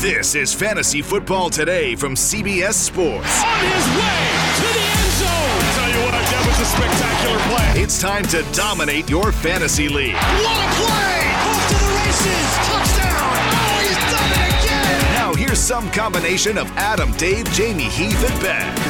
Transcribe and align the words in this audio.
This 0.00 0.34
is 0.34 0.54
Fantasy 0.54 1.02
Football 1.02 1.50
Today 1.50 1.94
from 1.94 2.14
CBS 2.14 2.72
Sports. 2.72 3.44
On 3.44 3.60
his 3.60 3.86
way 4.00 4.24
to 4.56 4.66
the 4.72 4.80
end 4.80 5.12
zone. 5.20 5.60
Tell 5.76 5.90
you 5.92 6.00
what, 6.08 6.16
that 6.24 6.42
was 6.48 6.56
a 6.56 6.64
spectacular 6.64 7.38
play. 7.52 7.82
It's 7.82 8.00
time 8.00 8.24
to 8.28 8.42
dominate 8.54 9.10
your 9.10 9.30
fantasy 9.30 9.90
league. 9.90 10.14
What 10.14 10.56
a 10.56 10.68
play! 10.80 11.20
Off 11.44 11.68
to 11.68 11.76
the 11.76 11.92
races. 12.00 12.48
Touchdown. 12.64 13.44
Oh, 13.52 13.76
he's 13.84 14.00
done 14.08 14.32
it 14.40 14.64
again. 14.64 15.12
Now 15.20 15.34
here's 15.34 15.58
some 15.58 15.90
combination 15.90 16.56
of 16.56 16.70
Adam, 16.78 17.12
Dave, 17.18 17.44
Jamey, 17.48 17.90
Heath, 17.90 18.24
and 18.24 18.40
Ben. 18.40 18.89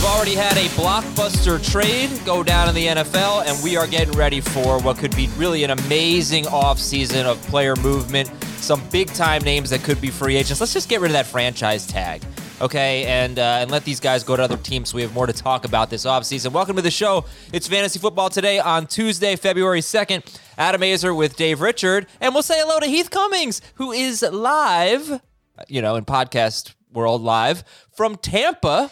We 0.00 0.06
have 0.06 0.16
already 0.16 0.34
had 0.34 0.56
a 0.56 0.64
blockbuster 0.80 1.62
trade 1.62 2.08
go 2.24 2.42
down 2.42 2.70
in 2.70 2.74
the 2.74 2.86
NFL, 2.86 3.44
and 3.44 3.62
we 3.62 3.76
are 3.76 3.86
getting 3.86 4.16
ready 4.16 4.40
for 4.40 4.80
what 4.80 4.96
could 4.96 5.14
be 5.14 5.28
really 5.36 5.62
an 5.62 5.72
amazing 5.72 6.44
offseason 6.44 7.26
of 7.26 7.38
player 7.48 7.76
movement. 7.76 8.30
Some 8.56 8.82
big 8.88 9.08
time 9.08 9.42
names 9.42 9.68
that 9.68 9.82
could 9.82 10.00
be 10.00 10.08
free 10.08 10.36
agents. 10.36 10.58
Let's 10.58 10.72
just 10.72 10.88
get 10.88 11.02
rid 11.02 11.10
of 11.10 11.12
that 11.12 11.26
franchise 11.26 11.86
tag, 11.86 12.22
okay? 12.62 13.04
And 13.04 13.38
uh, 13.38 13.58
and 13.60 13.70
let 13.70 13.84
these 13.84 14.00
guys 14.00 14.24
go 14.24 14.36
to 14.36 14.42
other 14.42 14.56
teams 14.56 14.88
so 14.88 14.96
we 14.96 15.02
have 15.02 15.12
more 15.12 15.26
to 15.26 15.34
talk 15.34 15.66
about 15.66 15.90
this 15.90 16.06
offseason. 16.06 16.52
Welcome 16.52 16.76
to 16.76 16.82
the 16.82 16.90
show. 16.90 17.26
It's 17.52 17.68
Fantasy 17.68 17.98
Football 17.98 18.30
today 18.30 18.58
on 18.58 18.86
Tuesday, 18.86 19.36
February 19.36 19.82
2nd. 19.82 20.34
Adam 20.56 20.80
Aizer 20.80 21.14
with 21.14 21.36
Dave 21.36 21.60
Richard. 21.60 22.06
And 22.22 22.32
we'll 22.32 22.42
say 22.42 22.58
hello 22.58 22.80
to 22.80 22.86
Heath 22.86 23.10
Cummings, 23.10 23.60
who 23.74 23.92
is 23.92 24.22
live, 24.22 25.20
you 25.68 25.82
know, 25.82 25.96
in 25.96 26.06
podcast 26.06 26.72
world 26.90 27.20
live 27.20 27.64
from 27.92 28.16
Tampa 28.16 28.90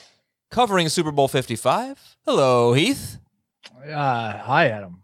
covering 0.51 0.89
Super 0.89 1.13
Bowl 1.13 1.29
55. 1.29 2.17
Hello, 2.25 2.73
Heath. 2.73 3.19
Uh, 3.85 4.39
hi, 4.39 4.69
Adam. 4.69 5.03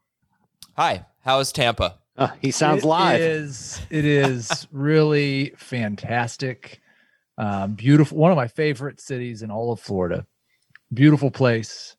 Hi. 0.77 1.07
How 1.25 1.39
is 1.41 1.53
Tampa? 1.53 1.99
Uh, 2.17 2.29
he 2.41 2.51
sounds 2.51 2.85
It 2.85 2.89
live. 2.89 3.21
is- 3.21 3.81
it 3.91 4.05
is 4.05 4.67
really 4.71 5.53
fantastic. 5.57 6.81
Um, 7.39 7.75
beautiful. 7.75 8.19
One 8.19 8.31
of 8.31 8.37
my 8.37 8.47
favorite 8.49 9.01
cities 9.01 9.43
in 9.43 9.51
all 9.51 9.73
of 9.73 9.81
Florida. 9.81 10.27
Beautiful 10.93 11.31
place. 11.31 11.97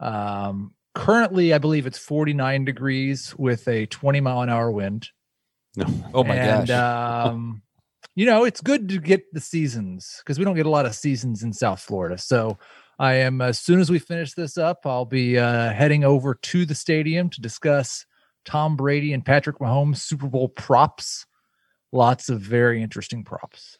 Um, 0.00 0.74
currently, 0.94 1.54
I 1.54 1.58
believe 1.58 1.86
it's 1.86 1.98
49 1.98 2.64
degrees 2.64 3.34
with 3.38 3.68
a 3.68 3.86
20 3.86 4.20
mile 4.20 4.40
an 4.40 4.48
hour 4.48 4.70
wind. 4.70 5.08
No. 5.76 5.86
Oh 6.12 6.24
my 6.24 6.34
and, 6.36 6.66
gosh. 6.66 7.28
Um, 7.28 7.62
you 8.14 8.26
know, 8.26 8.44
it's 8.44 8.60
good 8.60 8.88
to 8.90 8.98
get 8.98 9.32
the 9.32 9.40
seasons 9.40 10.16
because 10.18 10.38
we 10.38 10.44
don't 10.44 10.56
get 10.56 10.66
a 10.66 10.70
lot 10.70 10.86
of 10.86 10.94
seasons 10.94 11.42
in 11.42 11.52
South 11.52 11.80
Florida. 11.80 12.16
So 12.18 12.58
I 12.98 13.14
am, 13.14 13.40
as 13.40 13.58
soon 13.58 13.80
as 13.80 13.90
we 13.90 13.98
finish 13.98 14.34
this 14.34 14.56
up, 14.56 14.80
I'll 14.84 15.04
be 15.04 15.38
uh, 15.38 15.72
heading 15.72 16.04
over 16.04 16.34
to 16.34 16.64
the 16.64 16.74
stadium 16.74 17.28
to 17.30 17.40
discuss 17.40 18.06
Tom 18.44 18.76
Brady 18.76 19.12
and 19.12 19.24
Patrick 19.24 19.58
Mahomes 19.58 19.98
Super 19.98 20.28
Bowl 20.28 20.48
props. 20.48 21.26
Lots 21.92 22.28
of 22.28 22.40
very 22.40 22.82
interesting 22.82 23.24
props. 23.24 23.78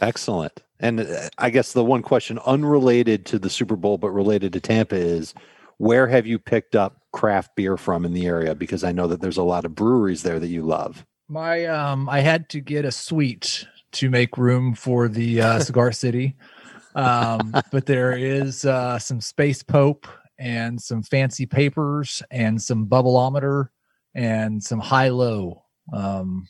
Excellent. 0.00 0.62
And 0.80 1.00
uh, 1.00 1.28
I 1.38 1.50
guess 1.50 1.72
the 1.72 1.84
one 1.84 2.02
question 2.02 2.38
unrelated 2.46 3.26
to 3.26 3.38
the 3.38 3.50
Super 3.50 3.76
Bowl 3.76 3.98
but 3.98 4.10
related 4.10 4.52
to 4.54 4.60
Tampa 4.60 4.96
is 4.96 5.34
where 5.78 6.06
have 6.06 6.26
you 6.26 6.38
picked 6.38 6.74
up 6.74 7.02
craft 7.12 7.56
beer 7.56 7.76
from 7.76 8.04
in 8.04 8.12
the 8.12 8.26
area? 8.26 8.54
Because 8.54 8.82
I 8.82 8.92
know 8.92 9.06
that 9.08 9.20
there's 9.20 9.36
a 9.36 9.42
lot 9.42 9.64
of 9.64 9.74
breweries 9.74 10.22
there 10.22 10.38
that 10.38 10.48
you 10.48 10.62
love. 10.62 11.04
My, 11.28 11.66
um, 11.66 12.08
I 12.08 12.20
had 12.20 12.48
to 12.50 12.60
get 12.60 12.84
a 12.84 12.92
suite 12.92 13.66
to 13.94 14.10
make 14.10 14.36
room 14.38 14.74
for 14.74 15.08
the 15.08 15.40
uh, 15.40 15.58
Cigar 15.60 15.92
City. 15.92 16.36
Um, 16.94 17.52
but 17.72 17.86
there 17.86 18.12
is 18.16 18.64
uh, 18.64 18.98
some 18.98 19.20
Space 19.20 19.62
Pope 19.62 20.06
and 20.38 20.80
some 20.80 21.02
fancy 21.02 21.46
papers 21.46 22.22
and 22.30 22.60
some 22.60 22.86
bubbleometer 22.86 23.68
and 24.14 24.62
some 24.62 24.80
Jai 24.80 25.08
Alai. 25.08 25.60
Um, 25.92 26.46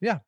yeah. 0.00 0.18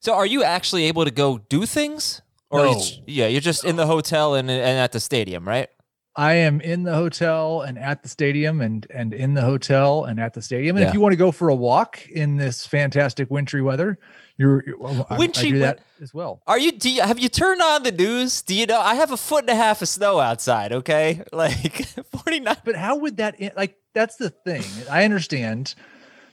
So 0.00 0.14
are 0.14 0.26
you 0.26 0.42
actually 0.44 0.84
able 0.84 1.04
to 1.04 1.10
go 1.10 1.38
do 1.38 1.66
things? 1.66 2.22
Or 2.50 2.64
No. 2.64 2.70
you 2.72 2.76
yeah, 3.06 3.26
you're 3.26 3.40
just 3.40 3.64
in 3.64 3.76
the 3.76 3.86
hotel 3.86 4.34
and, 4.34 4.50
and 4.50 4.78
at 4.78 4.92
the 4.92 5.00
stadium, 5.00 5.46
right? 5.46 5.68
I 6.16 6.34
am 6.34 6.60
in 6.60 6.82
the 6.82 6.94
hotel 6.94 7.62
and 7.62 7.78
at 7.78 8.02
the 8.02 8.08
stadium 8.08 8.60
and 8.60 8.86
and 8.92 9.14
in 9.14 9.34
the 9.34 9.42
hotel 9.42 10.04
and 10.04 10.18
at 10.18 10.34
the 10.34 10.42
stadium. 10.42 10.76
And 10.76 10.82
Yeah. 10.82 10.88
if 10.88 10.94
you 10.94 11.00
want 11.00 11.12
to 11.12 11.16
go 11.16 11.30
for 11.30 11.48
a 11.48 11.54
walk 11.54 12.04
in 12.08 12.36
this 12.36 12.66
fantastic 12.66 13.30
wintry 13.30 13.62
weather, 13.62 13.98
you're, 14.40 14.64
you're 14.66 14.78
well, 14.78 15.06
I, 15.10 15.14
I 15.14 15.18
Wintry 15.18 15.48
do 15.48 15.52
win- 15.54 15.60
that 15.62 15.80
as 16.02 16.12
well. 16.14 16.42
Are 16.46 16.58
you, 16.58 16.72
do 16.72 16.90
you 16.90 17.02
have 17.02 17.18
you 17.18 17.28
turned 17.28 17.60
on 17.62 17.82
the 17.82 17.92
news? 17.92 18.42
Do 18.42 18.54
you 18.54 18.66
know 18.66 18.80
I 18.80 18.94
have 18.94 19.12
a 19.12 19.16
foot 19.16 19.42
and 19.42 19.50
a 19.50 19.54
half 19.54 19.82
of 19.82 19.88
snow 19.88 20.18
outside, 20.18 20.72
okay? 20.72 21.22
Like 21.32 21.84
49 22.24 22.56
But 22.64 22.74
how 22.76 22.96
would 22.96 23.18
that 23.18 23.36
like 23.56 23.76
that's 23.94 24.16
the 24.16 24.30
thing. 24.30 24.62
I 24.90 25.04
understand 25.04 25.74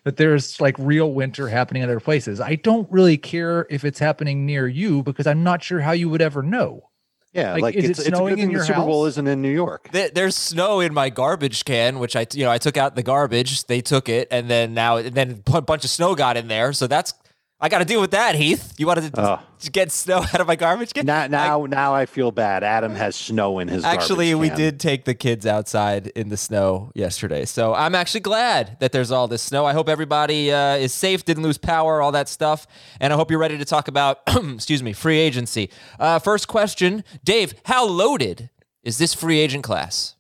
that 0.03 0.15
there's 0.17 0.61
like 0.61 0.75
real 0.79 1.11
winter 1.11 1.49
happening 1.49 1.83
in 1.83 1.89
other 1.89 1.99
places. 1.99 2.39
I 2.39 2.55
don't 2.55 2.89
really 2.91 3.17
care 3.17 3.67
if 3.69 3.83
it's 3.83 3.99
happening 3.99 4.45
near 4.45 4.67
you 4.67 5.03
because 5.03 5.27
I'm 5.27 5.43
not 5.43 5.61
sure 5.63 5.81
how 5.81 5.91
you 5.91 6.07
would 6.09 6.21
ever 6.21 6.41
know. 6.41 6.89
Yeah, 7.33 7.53
Like, 7.53 7.61
like, 7.61 7.75
is 7.75 7.89
it's, 7.89 7.99
it's 7.99 8.07
a 8.07 8.11
snowing 8.11 8.35
good 8.35 8.39
in 8.39 8.45
thing 8.47 8.51
your 8.51 8.61
the 8.61 8.67
Super 8.67 8.85
Bowl 8.85 9.03
house? 9.03 9.13
isn't 9.13 9.27
in 9.27 9.41
New 9.41 9.51
York. 9.51 9.89
There's 9.91 10.35
snow 10.35 10.79
in 10.79 10.93
my 10.93 11.09
garbage 11.09 11.65
can, 11.65 11.99
which 11.99 12.15
I, 12.15 12.25
you 12.33 12.45
know, 12.45 12.51
I 12.51 12.57
took 12.57 12.77
out 12.77 12.95
the 12.95 13.03
garbage. 13.03 13.65
They 13.65 13.81
took 13.81 14.07
it, 14.07 14.29
and 14.31 14.49
then 14.49 14.73
now, 14.73 14.97
and 14.97 15.13
then 15.13 15.43
a 15.53 15.61
bunch 15.61 15.83
of 15.83 15.89
snow 15.91 16.15
got 16.15 16.37
in 16.37 16.47
there. 16.47 16.71
So 16.73 16.87
that's, 16.87 17.13
I 17.59 17.69
got 17.69 17.79
to 17.79 17.85
deal 17.85 17.99
with 17.99 18.11
that. 18.11 18.35
Heath, 18.35 18.75
you 18.77 18.85
wanted 18.85 19.11
to 19.15 19.19
Oh. 19.21 19.39
get 19.71 19.91
snow 19.91 20.17
out 20.33 20.39
of 20.39 20.45
my 20.45 20.55
garbage 20.55 20.93
can? 20.93 21.07
Now, 21.07 21.25
now, 21.25 21.65
now 21.65 21.95
I 21.95 22.05
feel 22.05 22.31
bad. 22.31 22.63
Adam 22.63 22.93
has 22.93 23.15
snow 23.15 23.57
in 23.57 23.67
his. 23.67 23.83
Actually, 23.83 24.35
we 24.35 24.51
did 24.51 24.79
take 24.79 25.05
the 25.05 25.15
kids 25.15 25.47
outside 25.47 26.07
in 26.07 26.29
the 26.29 26.37
snow 26.37 26.91
yesterday. 26.93 27.45
So 27.45 27.73
I'm 27.73 27.95
actually 27.95 28.19
glad 28.19 28.77
that 28.79 28.91
there's 28.91 29.09
all 29.09 29.27
this 29.27 29.41
snow. 29.41 29.65
I 29.65 29.73
hope 29.73 29.89
everybody 29.89 30.51
uh, 30.51 30.75
is 30.75 30.93
safe, 30.93 31.25
didn't 31.25 31.41
lose 31.41 31.57
power, 31.57 31.99
all 31.99 32.11
that 32.11 32.29
stuff. 32.29 32.67
And 32.99 33.11
I 33.11 33.15
hope 33.15 33.31
you're 33.31 33.39
ready 33.39 33.57
to 33.57 33.65
talk 33.65 33.87
about, 33.87 34.19
excuse 34.27 34.83
me, 34.83 34.93
free 34.93 35.17
agency. 35.17 35.71
Uh, 35.99 36.19
first 36.19 36.47
question 36.47 37.03
Dave, 37.23 37.55
how 37.65 37.87
loaded 37.87 38.51
is 38.83 38.99
this 38.99 39.15
free 39.15 39.39
agent 39.39 39.63
class? 39.63 40.15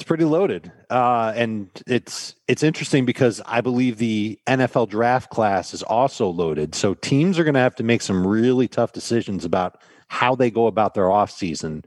It's 0.00 0.06
pretty 0.06 0.24
loaded, 0.24 0.72
uh, 0.88 1.34
and 1.36 1.68
it's 1.86 2.34
it's 2.48 2.62
interesting 2.62 3.04
because 3.04 3.42
I 3.44 3.60
believe 3.60 3.98
the 3.98 4.38
NFL 4.46 4.88
draft 4.88 5.28
class 5.28 5.74
is 5.74 5.82
also 5.82 6.26
loaded. 6.26 6.74
So 6.74 6.94
teams 6.94 7.38
are 7.38 7.44
going 7.44 7.52
to 7.52 7.60
have 7.60 7.74
to 7.74 7.82
make 7.82 8.00
some 8.00 8.26
really 8.26 8.66
tough 8.66 8.94
decisions 8.94 9.44
about 9.44 9.82
how 10.08 10.34
they 10.34 10.50
go 10.50 10.66
about 10.68 10.94
their 10.94 11.04
offseason. 11.04 11.84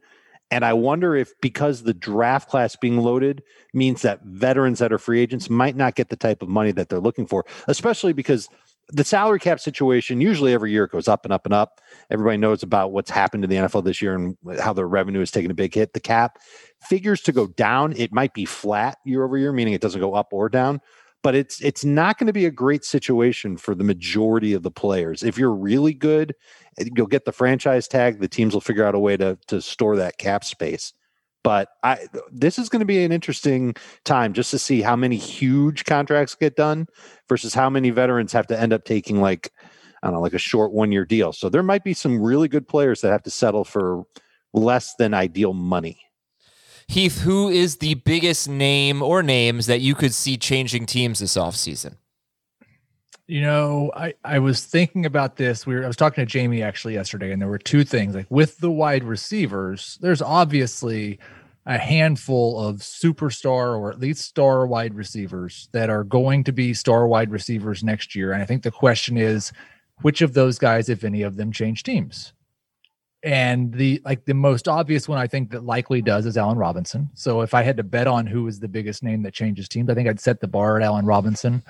And 0.52 0.64
I 0.64 0.74
wonder 0.74 1.16
if 1.16 1.34
because 1.42 1.82
the 1.82 1.94
draft 1.96 2.50
class 2.50 2.76
being 2.76 3.00
loaded 3.00 3.42
means 3.74 4.04
that 4.04 4.22
veterans 4.22 4.78
that 4.78 4.94
are 4.94 5.00
free 5.00 5.20
agents 5.20 5.50
might 5.50 5.76
not 5.76 5.96
get 5.96 6.10
the 6.10 6.16
type 6.16 6.44
of 6.44 6.50
money 6.50 6.72
that 6.72 6.90
they're 6.90 7.00
looking 7.00 7.26
for, 7.26 7.44
especially 7.68 8.14
because 8.14 8.48
the 8.94 9.04
salary 9.04 9.40
cap 9.40 9.60
situation 9.60 10.22
usually 10.22 10.54
every 10.54 10.72
year 10.72 10.88
goes 10.88 11.08
up 11.08 11.26
and 11.26 11.34
up 11.34 11.46
and 11.46 11.54
up. 11.54 11.82
Everybody 12.12 12.38
knows 12.38 12.62
about 12.62 12.92
what's 12.92 13.10
happened 13.10 13.44
in 13.44 13.50
the 13.50 13.56
NFL 13.56 13.84
this 13.84 14.02
year 14.02 14.14
and 14.14 14.38
how 14.60 14.72
the 14.72 14.86
revenue 14.86 15.22
is 15.22 15.32
taking 15.32 15.50
a 15.50 15.56
big 15.56 15.74
hit. 15.74 15.94
The 15.94 16.00
cap 16.00 16.38
figures 16.82 17.22
to 17.22 17.32
go 17.32 17.48
down. 17.48 17.94
It 17.98 18.14
might 18.14 18.34
be 18.34 18.46
flat 18.46 19.00
year 19.04 19.24
over 19.24 19.38
year, 19.38 19.52
meaning 19.52 19.74
it 19.74 19.82
doesn't 19.82 20.00
go 20.00 20.14
up 20.14 20.32
or 20.32 20.48
down. 20.48 20.80
But 21.24 21.36
it's 21.36 21.62
it's 21.62 21.84
not 21.84 22.18
going 22.18 22.28
to 22.28 22.34
be 22.34 22.46
a 22.46 22.52
great 22.52 22.86
situation 22.86 23.58
for 23.58 23.74
the 23.74 23.84
majority 23.84 24.54
of 24.54 24.62
the 24.62 24.72
players. 24.72 25.24
If 25.24 25.38
you're 25.38 25.56
really 25.56 25.94
good, 25.94 26.36
eh, 26.78 26.86
you'll 26.96 27.08
get 27.08 27.26
the 27.26 27.32
franchise 27.32 27.88
tag. 27.88 28.20
The 28.20 28.28
teams 28.28 28.54
will 28.54 28.62
figure 28.62 28.86
out 28.86 28.94
a 28.94 29.00
way 29.00 29.18
to 29.18 29.40
to 29.48 29.62
store 29.62 29.96
that 29.96 30.18
cap 30.18 30.44
space. 30.44 30.94
But 31.44 31.70
I 31.84 32.08
this 32.32 32.58
is 32.58 32.70
going 32.70 32.80
to 32.80 32.86
be 32.86 33.04
an 33.04 33.12
interesting 33.12 33.76
time 34.06 34.34
just 34.34 34.52
to 34.52 34.60
see 34.60 34.82
how 34.82 34.96
many 34.96 35.18
huge 35.18 35.86
contracts 35.86 36.36
get 36.36 36.56
done 36.56 36.88
versus 37.28 37.54
how 37.54 37.70
many 37.70 37.90
veterans 37.90 38.32
have 38.32 38.48
to 38.48 38.60
end 38.60 38.74
up 38.74 38.86
taking 38.86 39.20
like 39.20 39.52
I 40.02 40.08
don't 40.08 40.16
know, 40.16 40.22
like 40.22 40.34
a 40.34 40.40
short 40.40 40.74
one 40.74 40.92
year 40.92 41.06
deal. 41.06 41.32
So 41.32 41.50
there 41.50 41.64
might 41.64 41.84
be 41.84 41.94
some 41.94 42.22
really 42.22 42.48
good 42.48 42.68
players 42.68 43.02
that 43.02 43.12
have 43.12 43.24
to 43.24 43.30
settle 43.30 43.64
for 43.64 44.04
less 44.54 44.96
than 44.96 45.14
ideal 45.14 45.54
money. 45.54 46.00
Heath, 46.88 47.22
who 47.22 47.50
is 47.50 47.78
the 47.78 47.94
biggest 47.96 48.50
name 48.50 49.02
or 49.02 49.24
names 49.24 49.68
that 49.68 49.80
you 49.80 49.96
could 49.96 50.14
see 50.14 50.38
changing 50.38 50.86
teams 50.86 51.20
this 51.20 51.38
offseason? 51.38 51.96
You 53.26 53.42
know, 53.42 53.92
I, 53.96 54.14
I 54.26 54.40
was 54.40 54.66
thinking 54.66 55.06
about 55.06 55.38
this. 55.38 55.66
We 55.66 55.76
were 55.76 55.84
I 55.86 55.88
was 55.88 55.96
talking 55.96 56.26
to 56.26 56.38
Jamey 56.38 56.64
actually 56.64 56.96
yesterday, 56.96 57.32
and 57.32 57.42
there 57.42 57.50
were 57.50 57.58
two 57.58 57.84
things. 57.86 58.16
Like 58.16 58.28
with 58.30 58.58
the 58.58 58.72
wide 58.72 59.04
receivers, 59.04 59.98
there's 60.02 60.22
obviously 60.22 61.20
a 61.66 61.78
handful 61.78 62.60
of 62.60 62.78
superstar 62.78 63.78
or 63.78 63.90
at 63.90 64.00
least 64.00 64.26
star 64.26 64.68
wide 64.68 64.94
receivers 64.94 65.70
that 65.72 65.90
are 65.90 66.04
going 66.04 66.44
to 66.44 66.52
be 66.52 66.74
star 66.74 67.08
wide 67.08 67.32
receivers 67.32 67.84
next 67.84 68.16
year. 68.16 68.34
And 68.34 68.42
I 68.42 68.46
think 68.46 68.64
the 68.64 68.72
question 68.72 69.18
is, 69.18 69.54
which 70.02 70.22
of 70.22 70.34
those 70.34 70.60
guys, 70.60 70.90
if 70.90 71.06
any 71.06 71.22
of 71.22 71.38
them, 71.38 71.54
change 71.54 71.84
teams? 71.84 72.34
And 73.24 73.74
the 73.74 74.02
like 74.04 74.26
the 74.26 74.34
most 74.34 74.68
obvious 74.68 75.08
one 75.08 75.18
I 75.18 75.28
think 75.28 75.52
that 75.52 75.64
likely 75.64 76.02
does 76.02 76.26
is 76.26 76.36
Allen 76.36 76.58
Robinson. 76.58 77.10
So 77.14 77.40
if 77.40 77.54
I 77.54 77.62
had 77.62 77.78
to 77.78 77.84
bet 77.84 78.06
on 78.06 78.28
who 78.28 78.46
is 78.48 78.60
the 78.60 78.68
biggest 78.68 79.02
name 79.02 79.24
that 79.24 79.34
changes 79.34 79.70
teams, 79.70 79.90
I 79.90 79.94
think 79.94 80.10
I'd 80.10 80.20
set 80.20 80.42
the 80.42 80.48
bar 80.48 80.76
at 80.76 80.84
Allen 80.84 81.06
Robinson. 81.06 81.64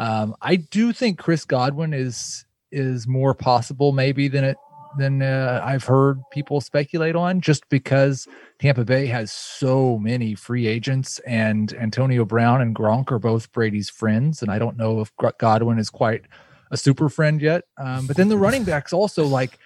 Um, 0.00 0.34
I 0.40 0.56
do 0.56 0.94
think 0.94 1.18
Chris 1.18 1.44
Godwin 1.44 1.92
is 1.92 2.46
is 2.72 3.06
more 3.06 3.34
possible 3.34 3.92
maybe 3.92 4.28
than 4.28 4.44
it 4.44 4.56
than 4.96 5.20
uh, 5.20 5.60
I've 5.62 5.84
heard 5.84 6.22
people 6.32 6.62
speculate 6.62 7.14
on, 7.14 7.42
just 7.42 7.68
because 7.68 8.26
Tampa 8.58 8.84
Bay 8.84 9.06
has 9.06 9.30
so 9.30 9.98
many 9.98 10.34
free 10.34 10.66
agents, 10.66 11.18
and 11.20 11.74
Antonio 11.74 12.24
Brown 12.24 12.62
and 12.62 12.74
Gronk 12.74 13.12
are 13.12 13.18
both 13.18 13.52
Brady's 13.52 13.90
friends, 13.90 14.40
and 14.40 14.50
I 14.50 14.58
don't 14.58 14.78
know 14.78 15.00
if 15.00 15.12
Godwin 15.38 15.78
is 15.78 15.90
quite 15.90 16.22
a 16.70 16.78
super 16.78 17.10
friend 17.10 17.40
yet. 17.42 17.64
Um, 17.76 18.06
but 18.06 18.16
then 18.16 18.28
the 18.28 18.38
running 18.38 18.64
backs 18.64 18.94
also 18.94 19.26
like 19.26 19.58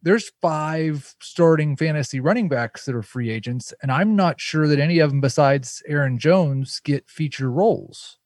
there's 0.00 0.32
five 0.40 1.14
starting 1.20 1.76
fantasy 1.76 2.20
running 2.20 2.48
backs 2.48 2.86
that 2.86 2.94
are 2.94 3.02
free 3.02 3.28
agents, 3.28 3.74
and 3.82 3.92
I'm 3.92 4.16
not 4.16 4.40
sure 4.40 4.66
that 4.66 4.80
any 4.80 4.98
of 4.98 5.10
them 5.10 5.20
besides 5.20 5.82
Aaron 5.86 6.18
Jones 6.18 6.80
get 6.82 7.10
feature 7.10 7.50
roles. 7.50 8.17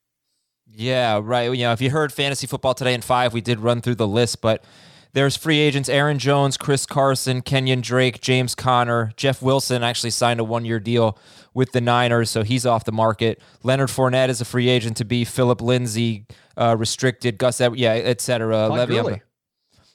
Yeah, 0.75 1.21
right. 1.23 1.53
You 1.53 1.65
know, 1.65 1.73
if 1.73 1.81
you 1.81 1.91
heard 1.91 2.13
fantasy 2.13 2.47
football 2.47 2.75
today 2.75 2.95
in 2.95 3.03
five, 3.03 3.33
we 3.33 3.41
did 3.41 3.61
run 3.61 3.81
through 3.81 3.97
the 3.97 4.09
list, 4.09 4.41
but 4.41 4.65
there's 5.13 5.37
free 5.37 5.59
agents 5.59 5.89
Aaron 5.89 6.19
Jones, 6.19 6.57
Chris 6.57 6.87
Carson, 6.87 7.43
Kenyon 7.43 7.83
Drake, 7.83 8.21
James 8.21 8.55
Conner, 8.55 9.13
Jeff 9.17 9.43
Wilson 9.43 9.83
actually 9.83 10.11
signed 10.11 10.41
a 10.41 10.45
one 10.45 10.65
year 10.65 10.81
deal 10.81 11.19
with 11.53 11.73
the 11.73 11.83
Niners, 11.83 12.31
so 12.31 12.43
he's 12.43 12.65
off 12.65 12.85
the 12.85 12.93
market. 12.93 13.41
Leonard 13.63 13.91
Fournette 13.91 14.31
is 14.31 14.41
a 14.41 14.45
free 14.45 14.69
agent 14.71 14.97
to 14.97 15.05
be. 15.05 15.25
Philip 15.25 15.61
Lindsay 15.61 16.25
uh, 16.57 16.77
restricted. 16.79 17.37
Gus, 17.37 17.61
yeah, 17.61 17.93
etc. 17.93 18.69
Levy. 18.69 18.95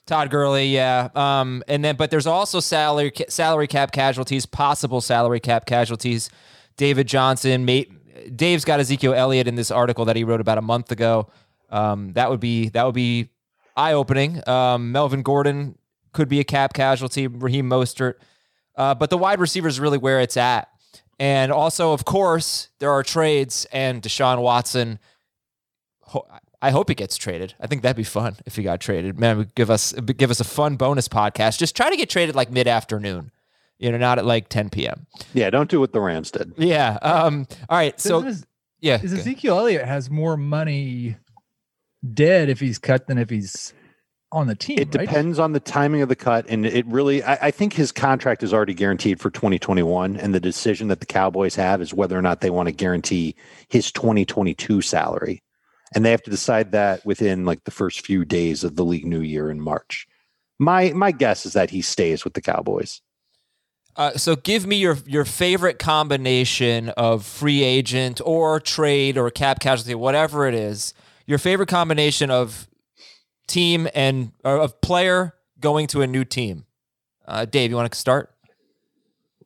Todd 0.06 0.30
Gurley, 0.30 0.68
yeah. 0.68 1.08
Um, 1.14 1.62
and 1.68 1.84
then, 1.84 1.96
but 1.96 2.10
there's 2.10 2.26
also 2.26 2.60
salary 2.60 3.12
salary 3.28 3.66
cap 3.66 3.92
casualties, 3.92 4.46
possible 4.46 5.00
salary 5.00 5.40
cap 5.40 5.66
casualties. 5.66 6.30
David 6.76 7.08
Johnson, 7.08 7.64
mate. 7.64 7.92
Dave's 8.34 8.64
got 8.64 8.80
Ezekiel 8.80 9.14
Elliott 9.14 9.48
in 9.48 9.54
this 9.54 9.70
article 9.70 10.04
that 10.06 10.16
he 10.16 10.24
wrote 10.24 10.40
about 10.40 10.58
a 10.58 10.62
month 10.62 10.92
ago. 10.92 11.28
Um, 11.70 12.12
that 12.14 12.30
would 12.30 12.40
be 12.40 12.68
that 12.70 12.84
would 12.84 12.94
be 12.94 13.28
eye 13.76 13.92
opening. 13.92 14.46
Um, 14.48 14.92
Melvin 14.92 15.22
Gordon 15.22 15.76
could 16.12 16.28
be 16.28 16.40
a 16.40 16.44
cap 16.44 16.72
casualty. 16.72 17.26
Raheem 17.26 17.68
Mostert, 17.68 18.14
uh, 18.76 18.94
but 18.94 19.10
the 19.10 19.18
wide 19.18 19.40
receiver 19.40 19.68
is 19.68 19.78
really 19.78 19.98
where 19.98 20.20
it's 20.20 20.36
at. 20.36 20.68
And 21.20 21.50
also, 21.50 21.92
of 21.92 22.04
course, 22.04 22.68
there 22.78 22.90
are 22.92 23.02
trades, 23.02 23.66
and 23.72 24.00
Deshaun 24.00 24.40
Watson 24.40 25.00
I 26.60 26.70
hope 26.70 26.88
he 26.88 26.94
gets 26.94 27.16
traded. 27.16 27.54
I 27.60 27.66
think 27.66 27.82
that'd 27.82 27.96
be 27.96 28.04
fun 28.04 28.36
if 28.44 28.56
he 28.56 28.62
got 28.62 28.80
traded. 28.80 29.18
Man, 29.18 29.38
would 29.38 29.54
give 29.54 29.70
us 29.70 29.92
give 29.92 30.30
us 30.30 30.40
a 30.40 30.44
fun 30.44 30.76
bonus 30.76 31.08
podcast. 31.08 31.58
Just 31.58 31.76
try 31.76 31.88
to 31.90 31.96
get 31.96 32.10
traded 32.10 32.34
like 32.34 32.50
mid 32.50 32.66
afternoon, 32.66 33.30
you 33.78 33.90
know, 33.90 33.98
not 33.98 34.18
at 34.18 34.24
like 34.24 34.48
10 34.48 34.70
p.m. 34.70 35.06
Yeah, 35.34 35.50
don't 35.50 35.70
do 35.70 35.80
what 35.80 35.92
the 35.92 36.00
Rams 36.00 36.30
did. 36.30 36.52
Yeah. 36.56 36.98
Um. 37.02 37.46
All 37.68 37.78
right. 37.78 37.98
So, 38.00 38.24
is, 38.24 38.46
yeah, 38.80 39.00
is 39.02 39.12
Ezekiel 39.12 39.58
Elliott 39.58 39.86
has 39.86 40.10
more 40.10 40.36
money 40.36 41.16
dead 42.14 42.48
if 42.48 42.60
he's 42.60 42.78
cut 42.78 43.06
than 43.06 43.18
if 43.18 43.30
he's 43.30 43.72
on 44.30 44.46
the 44.46 44.54
team. 44.54 44.78
It 44.78 44.94
right? 44.94 45.06
depends 45.06 45.38
on 45.38 45.52
the 45.52 45.60
timing 45.60 46.02
of 46.02 46.08
the 46.08 46.16
cut, 46.16 46.46
and 46.48 46.66
it 46.66 46.86
really. 46.86 47.22
I, 47.22 47.46
I 47.46 47.50
think 47.50 47.72
his 47.72 47.92
contract 47.92 48.42
is 48.42 48.52
already 48.52 48.74
guaranteed 48.74 49.20
for 49.20 49.30
2021, 49.30 50.16
and 50.16 50.34
the 50.34 50.40
decision 50.40 50.88
that 50.88 51.00
the 51.00 51.06
Cowboys 51.06 51.54
have 51.54 51.80
is 51.80 51.94
whether 51.94 52.18
or 52.18 52.22
not 52.22 52.40
they 52.40 52.50
want 52.50 52.68
to 52.68 52.72
guarantee 52.72 53.34
his 53.68 53.90
2022 53.92 54.80
salary 54.80 55.42
and 55.94 56.04
they 56.04 56.10
have 56.10 56.22
to 56.22 56.30
decide 56.30 56.72
that 56.72 57.04
within 57.04 57.44
like 57.44 57.64
the 57.64 57.70
first 57.70 58.04
few 58.04 58.24
days 58.24 58.64
of 58.64 58.76
the 58.76 58.84
league 58.84 59.06
new 59.06 59.20
year 59.20 59.50
in 59.50 59.60
March. 59.60 60.06
My 60.58 60.92
my 60.92 61.12
guess 61.12 61.46
is 61.46 61.52
that 61.52 61.70
he 61.70 61.82
stays 61.82 62.24
with 62.24 62.34
the 62.34 62.40
Cowboys. 62.40 63.00
Uh, 63.98 64.12
so 64.16 64.36
give 64.36 64.64
me 64.64 64.76
your 64.76 64.96
your 65.06 65.24
favorite 65.24 65.80
combination 65.80 66.88
of 66.90 67.26
free 67.26 67.64
agent 67.64 68.20
or 68.24 68.60
trade 68.60 69.18
or 69.18 69.28
cap 69.28 69.58
casualty, 69.58 69.94
whatever 69.96 70.46
it 70.46 70.54
is. 70.54 70.94
Your 71.26 71.38
favorite 71.38 71.68
combination 71.68 72.30
of 72.30 72.68
team 73.48 73.88
and 73.94 74.30
of 74.44 74.80
player 74.80 75.34
going 75.58 75.88
to 75.88 76.00
a 76.02 76.06
new 76.06 76.24
team. 76.24 76.64
Uh, 77.26 77.44
Dave, 77.44 77.70
you 77.70 77.76
want 77.76 77.90
to 77.92 77.98
start? 77.98 78.32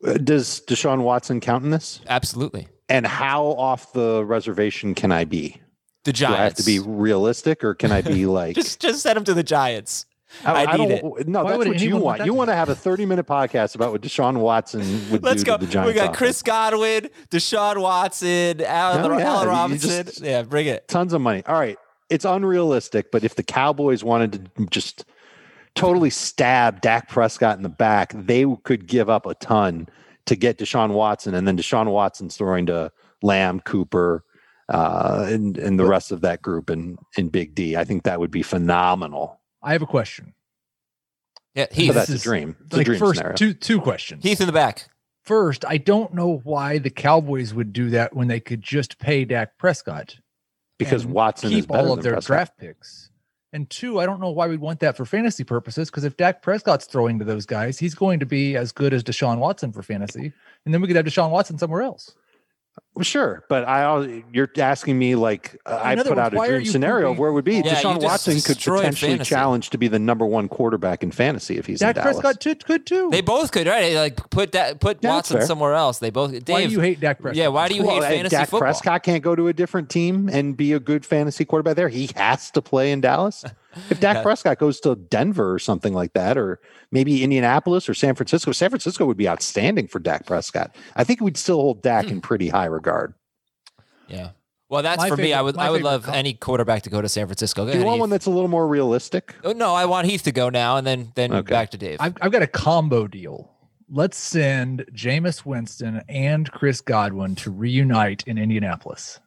Uh, 0.06 0.14
does 0.14 0.60
Deshaun 0.60 1.02
Watson 1.02 1.40
count 1.40 1.64
in 1.64 1.70
this? 1.70 2.00
Absolutely. 2.06 2.68
And 2.90 3.06
how 3.06 3.46
off 3.46 3.94
the 3.94 4.22
reservation 4.22 4.94
can 4.94 5.10
I 5.10 5.24
be? 5.24 5.62
The 6.04 6.12
Giants. 6.12 6.36
Do 6.36 6.40
I 6.40 6.44
have 6.44 6.54
to 6.56 6.64
be 6.64 6.78
realistic, 6.78 7.64
or 7.64 7.74
can 7.74 7.90
I 7.90 8.02
be 8.02 8.26
like 8.26 8.54
just 8.54 8.80
just 8.80 9.00
send 9.00 9.16
him 9.16 9.24
to 9.24 9.34
the 9.34 9.42
Giants? 9.42 10.04
I, 10.44 10.64
I, 10.64 10.72
I 10.72 10.76
need 10.76 10.90
it. 10.90 11.28
No, 11.28 11.44
Why 11.44 11.56
that's 11.56 11.66
what 11.66 11.80
you 11.80 11.96
want. 11.96 12.24
You 12.24 12.34
want 12.34 12.50
to 12.50 12.54
have 12.54 12.68
a 12.68 12.74
30 12.74 13.06
minute 13.06 13.26
podcast 13.26 13.74
about 13.74 13.92
what 13.92 14.00
Deshaun 14.00 14.38
Watson 14.38 15.10
would 15.10 15.22
Let's 15.22 15.42
do 15.42 15.46
go. 15.46 15.58
to 15.58 15.66
the 15.66 15.70
Giants. 15.70 15.88
We 15.88 15.94
got 15.94 16.04
offense. 16.04 16.18
Chris 16.18 16.42
Godwin, 16.42 17.08
Deshaun 17.30 17.80
Watson, 17.80 18.60
Allen, 18.62 19.02
no, 19.02 19.18
yeah, 19.18 19.24
Allen 19.26 19.48
Robinson. 19.48 20.06
Just, 20.06 20.20
yeah, 20.22 20.42
bring 20.42 20.66
it. 20.66 20.88
Tons 20.88 21.12
of 21.12 21.20
money. 21.20 21.42
All 21.46 21.58
right. 21.58 21.78
It's 22.10 22.24
unrealistic, 22.24 23.10
but 23.10 23.24
if 23.24 23.36
the 23.36 23.42
Cowboys 23.42 24.04
wanted 24.04 24.50
to 24.56 24.66
just 24.66 25.04
totally 25.74 26.10
stab 26.10 26.80
Dak 26.80 27.08
Prescott 27.08 27.56
in 27.56 27.62
the 27.62 27.68
back, 27.68 28.12
they 28.14 28.44
could 28.64 28.86
give 28.86 29.08
up 29.08 29.26
a 29.26 29.34
ton 29.34 29.88
to 30.26 30.36
get 30.36 30.58
Deshaun 30.58 30.90
Watson, 30.90 31.34
and 31.34 31.48
then 31.48 31.56
Deshaun 31.56 31.90
Watson's 31.90 32.36
throwing 32.36 32.66
to 32.66 32.92
Lamb, 33.22 33.60
Cooper, 33.60 34.24
uh, 34.68 35.26
and 35.28 35.58
and 35.58 35.78
the 35.78 35.84
rest 35.84 36.12
of 36.12 36.20
that 36.22 36.42
group 36.42 36.70
in 36.70 36.96
in 37.16 37.28
Big 37.28 37.54
D. 37.54 37.76
I 37.76 37.84
think 37.84 38.04
that 38.04 38.20
would 38.20 38.30
be 38.30 38.42
phenomenal. 38.42 39.40
I 39.62 39.72
have 39.72 39.82
a 39.82 39.86
question. 39.86 40.34
Yeah, 41.54 41.66
Heath. 41.70 41.88
So 41.88 41.92
that's 41.92 42.08
a 42.10 42.18
dream. 42.18 42.56
It's 42.64 42.72
like 42.72 42.82
a 42.82 42.84
dream 42.84 42.98
first 42.98 43.18
scenario. 43.18 43.36
two 43.36 43.54
two 43.54 43.80
questions. 43.80 44.22
Heath 44.22 44.40
in 44.40 44.46
the 44.46 44.52
back. 44.52 44.88
First, 45.24 45.64
I 45.66 45.76
don't 45.76 46.14
know 46.14 46.40
why 46.42 46.78
the 46.78 46.90
Cowboys 46.90 47.54
would 47.54 47.72
do 47.72 47.90
that 47.90 48.14
when 48.14 48.26
they 48.26 48.40
could 48.40 48.62
just 48.62 48.98
pay 48.98 49.24
Dak 49.24 49.56
Prescott 49.56 50.18
because 50.78 51.06
Watson 51.06 51.50
keep 51.50 51.70
all 51.70 51.92
of 51.92 52.02
their 52.02 52.14
Prescott. 52.14 52.26
draft 52.26 52.58
picks. 52.58 53.10
And 53.52 53.68
two, 53.68 54.00
I 54.00 54.06
don't 54.06 54.18
know 54.18 54.30
why 54.30 54.48
we'd 54.48 54.60
want 54.60 54.80
that 54.80 54.96
for 54.96 55.04
fantasy 55.04 55.44
purposes 55.44 55.90
because 55.90 56.04
if 56.04 56.16
Dak 56.16 56.42
Prescott's 56.42 56.86
throwing 56.86 57.18
to 57.18 57.24
those 57.24 57.44
guys, 57.44 57.78
he's 57.78 57.94
going 57.94 58.18
to 58.20 58.26
be 58.26 58.56
as 58.56 58.72
good 58.72 58.94
as 58.94 59.04
Deshaun 59.04 59.38
Watson 59.38 59.72
for 59.72 59.82
fantasy, 59.82 60.32
and 60.64 60.74
then 60.74 60.80
we 60.80 60.86
could 60.86 60.96
have 60.96 61.04
Deshaun 61.04 61.30
Watson 61.30 61.58
somewhere 61.58 61.82
else. 61.82 62.14
Well, 62.94 63.04
sure, 63.04 63.42
but 63.48 63.64
I 63.64 64.22
you're 64.34 64.50
asking 64.58 64.98
me 64.98 65.14
like 65.14 65.58
uh, 65.64 65.80
I 65.82 65.96
put 65.96 66.18
out 66.18 66.34
a 66.34 66.36
dream 66.36 66.66
scenario 66.66 67.12
of 67.12 67.18
where 67.18 67.30
it 67.30 67.32
would 67.32 67.44
be 67.44 67.54
yeah, 67.54 67.76
Deshaun 67.76 68.02
Watson 68.02 68.38
could 68.42 68.58
potentially 68.58 69.12
fantasy. 69.12 69.30
challenge 69.30 69.70
to 69.70 69.78
be 69.78 69.88
the 69.88 69.98
number 69.98 70.26
one 70.26 70.46
quarterback 70.46 71.02
in 71.02 71.10
fantasy 71.10 71.56
if 71.56 71.64
he's 71.64 71.80
Dak 71.80 71.96
in 71.96 72.02
Dallas. 72.02 72.20
Prescott 72.20 72.40
too, 72.42 72.54
could 72.54 72.84
too. 72.84 73.08
They 73.10 73.22
both 73.22 73.50
could, 73.50 73.66
right? 73.66 73.94
Like 73.94 74.28
put 74.28 74.52
that 74.52 74.78
put 74.78 74.98
yeah, 75.00 75.08
Watson 75.08 75.40
somewhere 75.46 75.72
else. 75.72 76.00
They 76.00 76.10
both. 76.10 76.32
Dave, 76.32 76.48
why 76.48 76.66
do 76.66 76.72
you 76.72 76.80
hate 76.80 77.00
Dak 77.00 77.18
Prescott? 77.18 77.36
Yeah, 77.36 77.48
why 77.48 77.68
do 77.68 77.76
you 77.76 77.82
well, 77.82 78.02
hate 78.02 78.16
fantasy 78.16 78.36
Dak 78.36 78.50
football? 78.50 78.60
Prescott 78.60 79.02
can't 79.02 79.24
go 79.24 79.34
to 79.34 79.48
a 79.48 79.54
different 79.54 79.88
team 79.88 80.28
and 80.28 80.54
be 80.54 80.74
a 80.74 80.80
good 80.80 81.06
fantasy 81.06 81.46
quarterback 81.46 81.76
there. 81.76 81.88
He 81.88 82.10
has 82.16 82.50
to 82.50 82.60
play 82.60 82.92
in 82.92 83.00
Dallas. 83.00 83.42
If 83.88 84.00
Dak 84.00 84.16
yeah. 84.18 84.22
Prescott 84.22 84.58
goes 84.58 84.80
to 84.80 84.96
Denver 84.96 85.50
or 85.50 85.58
something 85.58 85.94
like 85.94 86.12
that, 86.12 86.36
or 86.36 86.60
maybe 86.90 87.24
Indianapolis 87.24 87.88
or 87.88 87.94
San 87.94 88.14
Francisco, 88.14 88.52
San 88.52 88.68
Francisco 88.68 89.06
would 89.06 89.16
be 89.16 89.26
outstanding 89.26 89.88
for 89.88 89.98
Dak 89.98 90.26
Prescott. 90.26 90.76
I 90.94 91.04
think 91.04 91.22
we'd 91.22 91.38
still 91.38 91.56
hold 91.56 91.80
Dak 91.80 92.04
hmm. 92.04 92.12
in 92.12 92.20
pretty 92.20 92.50
high 92.50 92.66
regard. 92.66 92.81
Yeah. 94.08 94.30
Well, 94.68 94.82
that's 94.82 94.98
my 94.98 95.10
for 95.10 95.16
favorite, 95.16 95.28
me. 95.28 95.34
I 95.34 95.42
would 95.42 95.58
I 95.58 95.70
would 95.70 95.82
love 95.82 96.08
any 96.08 96.32
quarterback 96.32 96.82
to 96.84 96.90
go 96.90 97.02
to 97.02 97.08
San 97.08 97.26
Francisco. 97.26 97.66
Go 97.66 97.72
Do 97.72 97.78
you 97.78 97.84
want 97.84 97.96
Heath. 97.96 98.00
one 98.00 98.10
that's 98.10 98.24
a 98.24 98.30
little 98.30 98.48
more 98.48 98.66
realistic? 98.66 99.34
Oh, 99.44 99.52
no, 99.52 99.74
I 99.74 99.84
want 99.84 100.06
Heath 100.06 100.22
to 100.22 100.32
go 100.32 100.48
now, 100.48 100.78
and 100.78 100.86
then 100.86 101.12
then 101.14 101.30
okay. 101.30 101.50
back 101.50 101.70
to 101.72 101.76
Dave. 101.76 101.98
I've, 102.00 102.14
I've 102.22 102.32
got 102.32 102.40
a 102.40 102.46
combo 102.46 103.06
deal. 103.06 103.50
Let's 103.90 104.16
send 104.16 104.86
Jameis 104.94 105.44
Winston 105.44 106.00
and 106.08 106.50
Chris 106.50 106.80
Godwin 106.80 107.34
to 107.36 107.50
reunite 107.50 108.24
in 108.26 108.38
Indianapolis. 108.38 109.20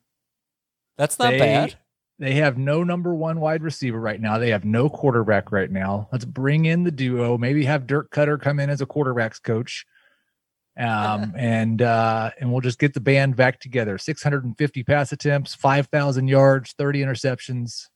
That's 0.98 1.20
not 1.20 1.32
they, 1.32 1.38
bad. 1.38 1.76
They 2.18 2.34
have 2.34 2.58
no 2.58 2.84
number 2.84 3.14
one 3.14 3.40
wide 3.40 3.62
receiver 3.62 4.00
right 4.00 4.20
now. 4.20 4.40
They 4.40 4.50
have 4.50 4.66
no 4.66 4.90
quarterback 4.90 5.52
right 5.52 5.70
now. 5.70 6.08
Let's 6.12 6.26
bring 6.26 6.66
in 6.66 6.84
the 6.84 6.92
duo. 6.92 7.38
Maybe 7.38 7.66
have 7.66 7.86
Dirk 7.86 8.10
Koetter 8.10 8.42
come 8.42 8.60
in 8.60 8.72
as 8.72 8.82
a 8.82 8.88
quarterbacks 8.88 9.44
coach 9.44 9.86
um, 10.78 11.34
and 11.38 11.82
uh, 11.82 12.32
and 12.40 12.52
we'll 12.52 12.62
just 12.62 12.80
get 12.80 12.94
the 12.94 13.00
band 13.00 13.36
back 13.36 13.60
together. 13.60 13.98
650 13.98 14.84
pass 14.84 15.12
attempts, 15.12 15.56
5,000 15.56 16.28
yards, 16.28 16.74
30 16.78 17.02
interceptions, 17.02 17.88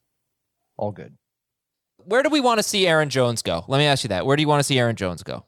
all 0.76 0.92
good. 0.92 1.16
Where 2.04 2.22
do 2.22 2.30
we 2.30 2.40
want 2.40 2.58
to 2.58 2.62
see 2.62 2.86
Aaron 2.86 3.10
Jones 3.10 3.42
go? 3.42 3.64
Let 3.68 3.78
me 3.78 3.84
ask 3.84 4.04
you 4.04 4.08
that. 4.08 4.24
Where 4.24 4.36
do 4.36 4.42
you 4.42 4.48
want 4.48 4.60
to 4.60 4.64
see 4.64 4.78
Aaron 4.78 4.96
Jones 4.96 5.22
go? 5.22 5.44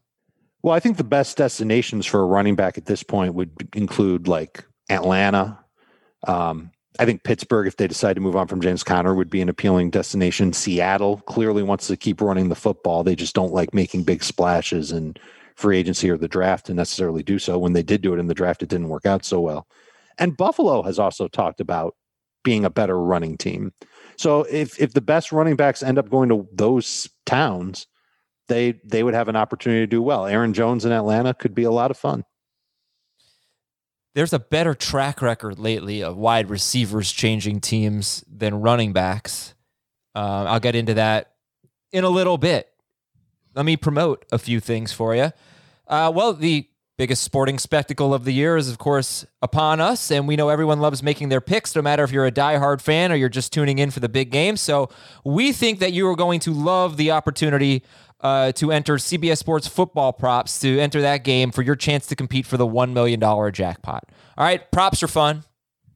Well, 0.63 0.75
I 0.75 0.81
think 0.81 0.97
the 0.97 1.05
best 1.05 1.37
destinations 1.37 2.07
for 2.07 2.21
a 2.21 2.27
running 2.27 2.55
back 2.55 2.79
at 2.79 2.87
this 2.87 3.03
point 3.03 3.35
would 3.35 3.51
include 3.75 4.29
like 4.29 4.65
Atlanta. 4.91 5.59
Um, 6.27 6.71
I 6.99 7.05
think 7.07 7.25
Pittsburgh, 7.25 7.67
if 7.67 7.77
they 7.79 7.89
decide 7.89 8.15
to 8.15 8.21
move 8.21 8.37
on 8.37 8.47
from 8.47 8.61
James 8.61 8.85
Conner, 8.85 9.15
would 9.15 9.31
be 9.31 9.41
an 9.41 9.49
appealing 9.49 9.91
destination. 9.91 10.53
Seattle 10.53 11.19
clearly 11.23 11.63
wants 11.63 11.87
to 11.87 11.97
keep 11.97 12.21
running 12.21 12.49
the 12.49 12.55
football. 12.55 13.03
They 13.03 13.17
just 13.17 13.35
don't 13.35 13.53
like 13.53 13.73
making 13.73 14.05
big 14.05 14.23
splashes 14.23 14.93
in 14.93 15.15
free 15.63 15.79
agency 15.79 16.11
or 16.11 16.19
the 16.19 16.29
draft 16.29 16.67
to 16.67 16.75
necessarily 16.75 17.23
do 17.23 17.39
so. 17.39 17.59
When 17.59 17.73
they 17.73 17.85
did 17.85 18.03
do 18.03 18.13
it 18.13 18.19
in 18.19 18.27
the 18.27 18.35
draft, 18.35 18.63
it 18.63 18.69
didn't 18.69 18.89
work 18.89 19.07
out 19.07 19.25
so 19.25 19.41
well. 19.41 19.69
And 20.19 20.37
Buffalo 20.37 20.83
has 20.83 20.99
also 20.99 21.29
talked 21.29 21.61
about 21.61 21.95
being 22.45 22.65
a 22.65 22.71
better 22.71 23.01
running 23.01 23.39
team. 23.39 23.73
So 24.17 24.43
if 24.51 24.79
if 24.81 24.93
the 24.93 25.01
best 25.01 25.31
running 25.31 25.57
backs 25.57 25.83
end 25.83 25.99
up 25.99 26.11
going 26.11 26.29
to 26.29 26.49
those 26.53 27.09
towns, 27.25 27.87
they 28.49 28.81
they 28.85 29.05
would 29.05 29.15
have 29.15 29.29
an 29.29 29.37
opportunity 29.37 29.83
to 29.83 29.87
do 29.87 30.03
well. 30.03 30.27
Aaron 30.27 30.53
Jones 30.53 30.85
in 30.85 30.93
Atlanta 30.93 31.33
could 31.33 31.55
be 31.55 31.63
a 31.63 31.71
lot 31.71 31.93
of 31.93 31.97
fun. 31.97 32.25
There's 34.15 34.33
a 34.33 34.39
better 34.41 34.75
track 34.75 35.23
record 35.23 35.59
lately 35.59 36.03
of 36.03 36.17
wide 36.17 36.51
receivers 36.51 37.13
changing 37.13 37.61
teams 37.61 38.25
than 38.31 38.61
running 38.61 38.93
backs. 38.93 39.55
Uh, 40.15 40.45
I'll 40.49 40.61
get 40.61 40.75
into 40.75 40.95
that 40.95 41.33
in 41.93 42.05
a 42.05 42.11
little 42.11 42.37
bit. 42.37 42.69
Let 43.55 43.65
me 43.65 43.77
promote 43.77 44.27
a 44.33 44.39
few 44.39 44.61
things 44.61 44.93
for 44.93 45.15
you. 45.15 45.33
Uh, 45.93 46.11
well, 46.11 46.33
the 46.33 46.67
biggest 46.97 47.23
sporting 47.23 47.59
spectacle 47.59 48.15
of 48.15 48.25
the 48.25 48.33
year 48.33 48.57
is, 48.57 48.71
of 48.71 48.79
course, 48.79 49.27
upon 49.43 49.79
us, 49.79 50.11
and 50.11 50.27
we 50.27 50.37
know 50.37 50.49
everyone 50.49 50.81
loves 50.81 51.03
making 51.03 51.29
their 51.29 51.43
picks, 51.43 51.77
no 51.77 51.83
matter 51.83 52.03
if 52.03 52.11
you're 52.11 52.25
a 52.25 52.33
diehard 52.33 52.81
fan 52.81 53.13
or 53.13 53.15
you're 53.15 53.29
just 53.29 53.53
tuning 53.53 53.79
in 53.79 53.91
for 53.91 54.01
the 54.01 54.09
big 54.09 54.31
game. 54.31 54.57
So 54.57 54.89
we 55.23 55.53
think 55.53 55.81
that 55.81 55.93
you 55.93 56.09
are 56.09 56.17
going 56.17 56.41
to 56.41 56.51
love 56.51 56.97
the 56.97 57.11
opportunity 57.11 57.83
uh, 58.21 58.53
to 58.53 58.73
enter 58.73 58.95
CBS 58.95 59.37
Sports 59.37 59.69
football 59.69 60.15
props 60.15 60.59
to 60.61 60.79
enter 60.79 61.03
that 61.03 61.25
game 61.25 61.51
for 61.51 61.61
your 61.61 61.77
chance 61.77 62.07
to 62.07 62.17
compete 62.17 62.47
for 62.47 62.57
the 62.57 62.67
$1 62.67 62.95
million 62.95 63.21
jackpot. 63.53 64.05
All 64.39 64.47
right, 64.47 64.73
props 64.73 65.03
are 65.03 65.09
fun. 65.09 65.45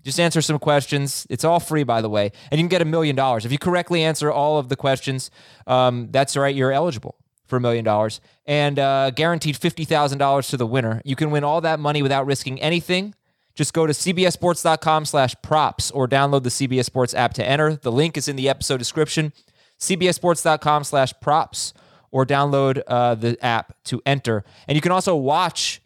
Just 0.04 0.20
answer 0.20 0.42
some 0.42 0.58
questions. 0.58 1.26
It's 1.30 1.42
all 1.42 1.58
free, 1.58 1.84
by 1.84 2.02
the 2.02 2.10
way, 2.10 2.32
and 2.50 2.60
you 2.60 2.64
can 2.64 2.68
get 2.68 2.82
a 2.82 2.84
million 2.84 3.16
dollars. 3.16 3.46
If 3.46 3.52
you 3.52 3.56
correctly 3.56 4.04
answer 4.04 4.30
all 4.30 4.58
of 4.58 4.68
the 4.68 4.76
questions, 4.76 5.30
um, 5.66 6.08
that's 6.10 6.36
right, 6.36 6.54
you're 6.54 6.70
eligible 6.70 7.15
for 7.46 7.56
a 7.56 7.60
million 7.60 7.84
dollars 7.84 8.20
and 8.44 8.78
uh, 8.78 9.10
guaranteed 9.10 9.56
$50,000 9.56 10.50
to 10.50 10.56
the 10.56 10.66
winner. 10.66 11.00
You 11.04 11.16
can 11.16 11.30
win 11.30 11.44
all 11.44 11.60
that 11.60 11.80
money 11.80 12.02
without 12.02 12.26
risking 12.26 12.60
anything. 12.60 13.14
Just 13.54 13.72
go 13.72 13.86
to 13.86 13.92
cbssports.com 13.92 15.06
slash 15.06 15.34
props 15.42 15.90
or 15.90 16.06
download 16.06 16.42
the 16.42 16.50
CBS 16.50 16.84
Sports 16.84 17.14
app 17.14 17.32
to 17.34 17.44
enter. 17.44 17.76
The 17.76 17.90
link 17.90 18.16
is 18.16 18.28
in 18.28 18.36
the 18.36 18.48
episode 18.48 18.76
description. 18.76 19.32
cbssports.com 19.80 20.84
slash 20.84 21.14
props 21.20 21.72
or 22.10 22.26
download 22.26 22.82
uh, 22.86 23.14
the 23.14 23.42
app 23.44 23.74
to 23.84 24.02
enter. 24.04 24.44
And 24.68 24.76
you 24.76 24.82
can 24.82 24.92
also 24.92 25.16
watch 25.16 25.80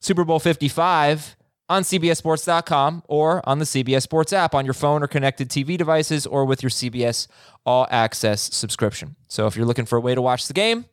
Super 0.00 0.24
Bowl 0.24 0.38
55 0.38 1.36
on 1.68 1.82
CBSSports.com 1.82 3.04
or 3.06 3.48
on 3.48 3.60
the 3.60 3.64
CBS 3.64 4.02
Sports 4.02 4.32
app 4.32 4.54
on 4.54 4.64
your 4.64 4.74
phone 4.74 5.02
or 5.02 5.06
connected 5.06 5.48
TV 5.48 5.78
devices 5.78 6.26
or 6.26 6.44
with 6.44 6.62
your 6.62 6.70
CBS 6.70 7.28
All 7.64 7.86
Access 7.90 8.54
subscription. 8.54 9.14
So 9.28 9.46
if 9.46 9.56
you're 9.56 9.66
looking 9.66 9.86
for 9.86 9.96
a 9.96 10.00
way 10.00 10.14
to 10.14 10.20
watch 10.20 10.48
the 10.48 10.54
game, 10.54 10.86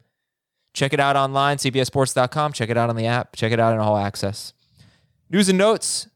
check 0.78 0.94
it 0.94 1.00
out 1.00 1.16
online, 1.16 1.58
CBSSports.com. 1.58 2.54
Check 2.54 2.70
it 2.70 2.78
out 2.78 2.90
on 2.90 2.96
the 2.96 3.08
app. 3.08 3.36
Check 3.36 3.52
it 3.52 3.60
out 3.60 3.74
in 3.74 3.80
All 3.80 3.98
Access. 3.98 4.54
News 5.30 5.50
and 5.50 5.58
notes 5.58 6.08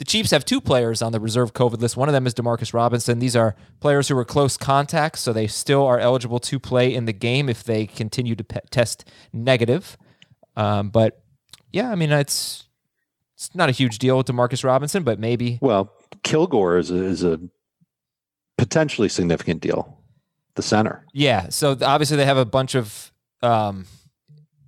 the 0.00 0.04
Chiefs 0.06 0.30
have 0.30 0.46
two 0.46 0.62
players 0.62 1.02
on 1.02 1.12
the 1.12 1.20
reserve 1.20 1.52
COVID 1.52 1.78
list. 1.82 1.94
One 1.94 2.08
of 2.08 2.14
them 2.14 2.26
is 2.26 2.32
Demarcus 2.32 2.72
Robinson. 2.72 3.18
These 3.18 3.36
are 3.36 3.54
players 3.80 4.08
who 4.08 4.16
were 4.16 4.24
close 4.24 4.56
contacts, 4.56 5.20
so 5.20 5.30
they 5.30 5.46
still 5.46 5.86
are 5.86 5.98
eligible 5.98 6.38
to 6.38 6.58
play 6.58 6.94
in 6.94 7.04
the 7.04 7.12
game 7.12 7.50
if 7.50 7.62
they 7.62 7.86
continue 7.86 8.34
to 8.34 8.42
pe- 8.42 8.60
test 8.70 9.04
negative. 9.34 9.98
Um, 10.56 10.88
but 10.88 11.22
yeah, 11.70 11.90
I 11.90 11.96
mean, 11.96 12.12
it's 12.12 12.66
it's 13.34 13.54
not 13.54 13.68
a 13.68 13.72
huge 13.72 13.98
deal 13.98 14.16
with 14.16 14.26
Demarcus 14.26 14.64
Robinson, 14.64 15.02
but 15.02 15.18
maybe. 15.18 15.58
Well, 15.60 15.92
Kilgore 16.22 16.78
is 16.78 16.90
a, 16.90 17.04
is 17.04 17.22
a 17.22 17.38
potentially 18.56 19.10
significant 19.10 19.60
deal. 19.60 19.98
The 20.54 20.62
center. 20.62 21.04
Yeah. 21.12 21.50
So 21.50 21.76
obviously 21.82 22.16
they 22.16 22.24
have 22.24 22.38
a 22.38 22.46
bunch 22.46 22.74
of. 22.74 23.12
Um, 23.42 23.86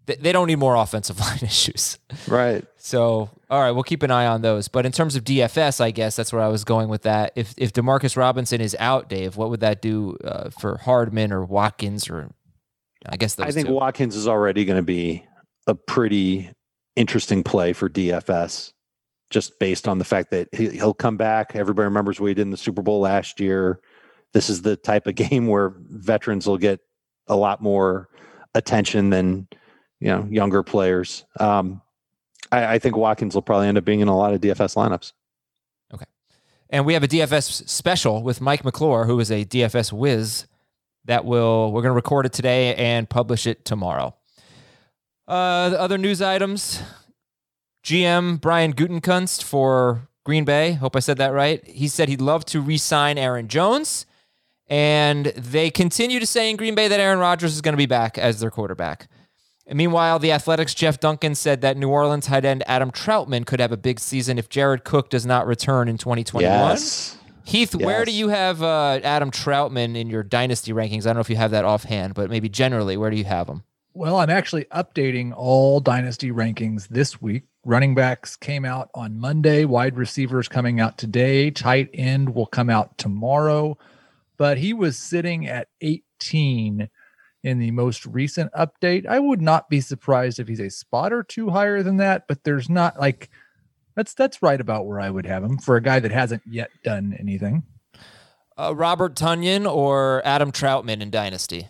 they 0.07 0.33
don't 0.33 0.49
need 0.49 0.59
more 0.59 0.75
offensive 0.75 1.21
line 1.21 1.38
issues. 1.43 1.99
Right. 2.26 2.64
So, 2.76 3.31
all 3.49 3.61
right, 3.61 3.71
we'll 3.71 3.85
keep 3.85 4.02
an 4.02 4.11
eye 4.11 4.26
on 4.26 4.43
those. 4.43 4.69
But 4.69 4.85
in 4.87 4.93
terms 4.93 5.14
of 5.17 5.25
DFS, 5.25 5.81
I 5.81 5.91
guess 5.91 6.17
that's 6.17 6.33
where 6.33 6.43
I 6.43 6.49
was 6.49 6.64
going 6.64 6.88
with 6.88 7.02
that. 7.02 7.33
If 7.37 7.55
if 7.57 7.73
Demarcus 7.73 8.17
Robinson 8.17 8.61
is 8.61 8.76
out, 8.79 9.09
Dave, 9.09 9.37
what 9.37 9.50
would 9.50 9.61
that 9.61 9.81
do 9.81 10.17
uh, 10.25 10.50
for 10.50 10.79
Hardman 10.79 11.33
or 11.33 11.45
Watkins 11.45 12.11
or 12.11 12.31
I 13.07 13.17
guess 13.17 13.35
those 13.35 13.47
I 13.47 13.50
think 13.50 13.69
two. 13.69 13.75
Watkins 13.75 14.17
is 14.17 14.29
already 14.29 14.64
going 14.64 14.79
to 14.79 14.83
be 14.83 15.25
a 15.67 15.75
pretty 15.75 16.50
interesting 16.97 17.43
play 17.43 17.73
for 17.73 17.88
DFS, 17.88 18.73
just 19.31 19.59
based 19.59 19.88
on 19.88 19.99
the 19.99 20.05
fact 20.05 20.31
that 20.31 20.49
he, 20.52 20.71
he'll 20.71 20.95
come 20.95 21.17
back. 21.17 21.55
Everybody 21.55 21.85
remembers 21.85 22.21
what 22.21 22.29
he 22.29 22.35
did 22.35 22.43
in 22.43 22.50
the 22.50 22.57
Super 22.57 22.83
Bowl 22.83 23.00
last 23.00 23.41
year. 23.41 23.81
This 24.33 24.50
is 24.50 24.62
the 24.62 24.76
type 24.76 25.07
of 25.07 25.14
game 25.17 25.47
where 25.47 25.75
veterans 25.76 26.47
will 26.47 26.59
get 26.59 26.81
a 27.29 27.37
lot 27.37 27.62
more 27.62 28.09
attention 28.55 29.11
than 29.11 29.49
you 30.01 30.09
know 30.09 30.27
younger 30.31 30.63
players. 30.63 31.25
Um, 31.41 31.81
I, 32.51 32.75
I 32.75 32.79
think 32.79 32.97
Watkins 32.97 33.35
will 33.35 33.43
probably 33.43 33.69
end 33.69 33.79
up 33.79 33.85
being 33.85 34.01
in 34.01 34.09
a 34.09 34.17
lot 34.17 34.35
of 34.35 34.41
DFS 34.41 34.77
lineups. 34.77 35.13
Okay, 35.95 36.05
and 36.71 36.85
we 36.85 36.95
have 36.95 37.03
a 37.03 37.09
DFS 37.09 37.69
special 37.69 38.23
with 38.23 38.41
Mike 38.41 38.65
McClure, 38.65 39.05
who 39.05 39.19
is 39.21 39.31
a 39.31 39.45
DFS 39.45 39.93
whiz. 39.93 40.47
That 41.05 41.25
will 41.25 41.73
we're 41.73 41.83
going 41.83 41.91
to 41.91 41.97
record 41.97 42.27
it 42.27 42.33
today 42.33 42.77
and 42.77 43.09
publish 43.09 43.47
it 43.47 43.65
tomorrow. 43.65 44.15
Uh, 45.27 45.71
the 45.71 45.81
other 45.81 45.99
news 45.99 46.23
items: 46.23 46.81
GM 47.83 48.41
Brian 48.41 48.73
Gutekunst 48.73 49.43
for 49.43 50.09
Green 50.25 50.45
Bay. 50.45 50.73
Hope 50.73 50.95
I 50.95 51.01
said 51.01 51.17
that 51.19 51.33
right. 51.33 51.67
He 51.67 51.89
said 51.89 52.09
he'd 52.09 52.21
love 52.21 52.45
to 52.47 52.61
re-sign 52.61 53.19
Aaron 53.19 53.49
Jones, 53.49 54.07
and 54.73 55.26
they 55.26 55.71
continue 55.71 56.19
to 56.19 56.25
say 56.25 56.49
in 56.49 56.57
Green 56.57 56.75
Bay 56.75 56.88
that 56.88 56.99
Aaron 56.99 57.19
Rodgers 57.19 57.52
is 57.52 57.61
going 57.61 57.75
to 57.75 57.76
be 57.79 57.85
back 57.85 58.17
as 58.17 58.41
their 58.41 58.50
quarterback. 58.50 59.07
And 59.67 59.76
meanwhile, 59.76 60.19
the 60.19 60.33
Athletics' 60.33 60.73
Jeff 60.73 60.99
Duncan 60.99 61.35
said 61.35 61.61
that 61.61 61.76
New 61.76 61.91
Orleans 61.91 62.25
tight 62.25 62.47
end 62.47 62.64
Adam 62.67 62.91
Trautman 62.91 63.45
could 63.45 63.61
have 63.61 63.71
a 63.71 63.76
big 63.76 64.00
season 64.00 64.38
if 64.38 64.49
Jared 64.49 64.83
Cook 64.83 65.11
does 65.11 65.26
not 65.26 65.47
return 65.47 65.88
in 65.88 65.99
2021. 65.99 66.50
Yes. 66.50 67.19
Heath, 67.45 67.75
where 67.75 68.07
do 68.07 68.12
you 68.12 68.29
have 68.29 68.62
uh, 68.62 69.00
Adam 69.05 69.31
Trautman 69.31 69.95
in 69.95 70.09
your 70.09 70.23
dynasty 70.23 70.73
rankings? 70.73 71.02
I 71.02 71.11
don't 71.11 71.17
know 71.17 71.21
if 71.21 71.29
you 71.29 71.37
have 71.37 71.50
that 71.50 71.67
offhand, 71.67 72.14
but 72.14 72.31
maybe 72.31 72.49
generally, 72.49 72.97
where 72.97 73.11
do 73.11 73.17
you 73.19 73.25
have 73.25 73.49
him? 73.49 73.64
Well, 73.93 74.17
I'm 74.17 74.31
actually 74.31 74.64
updating 74.67 75.35
all 75.37 75.81
dynasty 75.81 76.31
rankings 76.31 76.88
this 76.88 77.21
week. 77.21 77.43
Running 77.67 77.95
backs 77.95 78.37
came 78.37 78.64
out 78.64 78.88
on 78.95 79.19
Monday, 79.19 79.67
wide 79.67 79.99
receivers 79.99 80.49
coming 80.49 80.81
out 80.81 80.97
today, 80.97 81.50
tight 81.50 81.91
end 81.93 82.35
will 82.35 82.47
come 82.47 82.71
out 82.71 82.97
tomorrow. 82.97 83.76
But 84.43 84.59
he 84.59 84.73
was 84.73 84.99
sitting 84.99 85.47
at 85.47 85.69
18 85.83 86.89
in 87.45 87.59
the 87.61 87.71
most 87.71 88.05
recent 88.05 88.53
update. 88.55 89.07
I 89.07 89.21
would 89.21 89.41
not 89.41 89.71
be 89.71 89.81
surprised 89.81 90.41
if 90.41 90.49
he's 90.49 90.59
a 90.59 90.69
spot 90.69 91.13
or 91.13 91.23
two 91.23 91.51
higher 91.51 91.85
than 91.85 91.99
that, 91.99 92.27
but 92.27 92.43
there's 92.43 92.69
not 92.69 92.99
like 92.99 93.31
that's 93.95 94.15
that's 94.15 94.43
right 94.43 94.61
about 94.61 94.85
where 94.85 94.99
I 94.99 95.11
would 95.11 95.27
have 95.27 95.45
him 95.45 95.59
for 95.59 95.77
a 95.77 95.81
guy 95.81 96.01
that 96.01 96.11
hasn't 96.11 96.43
yet 96.45 96.71
done 96.83 97.17
anything. 97.21 97.63
Uh, 98.59 98.75
Robert 98.75 99.15
Tonyan 99.15 99.65
or 99.65 100.23
Adam 100.25 100.51
Trautman 100.51 101.03
in 101.03 101.13
dynasty? 101.13 101.69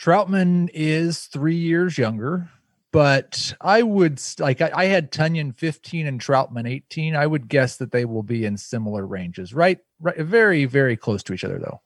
Trautman 0.00 0.70
is 0.72 1.24
three 1.26 1.56
years 1.56 1.98
younger, 1.98 2.48
but 2.96 3.54
I 3.60 3.82
would 3.82 4.22
like 4.38 4.62
I, 4.62 4.70
I 4.74 4.84
had 4.86 5.12
Tonyan 5.12 5.54
15 5.54 6.06
and 6.06 6.18
Trautman 6.18 6.66
18. 6.66 7.14
I 7.14 7.26
would 7.26 7.46
guess 7.46 7.76
that 7.76 7.92
they 7.92 8.06
will 8.06 8.22
be 8.22 8.46
in 8.46 8.56
similar 8.56 9.06
ranges, 9.06 9.52
right? 9.52 9.78
Right, 10.00 10.16
very, 10.16 10.64
very 10.64 10.96
close 10.96 11.22
to 11.24 11.34
each 11.34 11.44
other 11.44 11.58
though. 11.58 11.82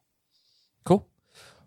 Cool. 0.84 1.04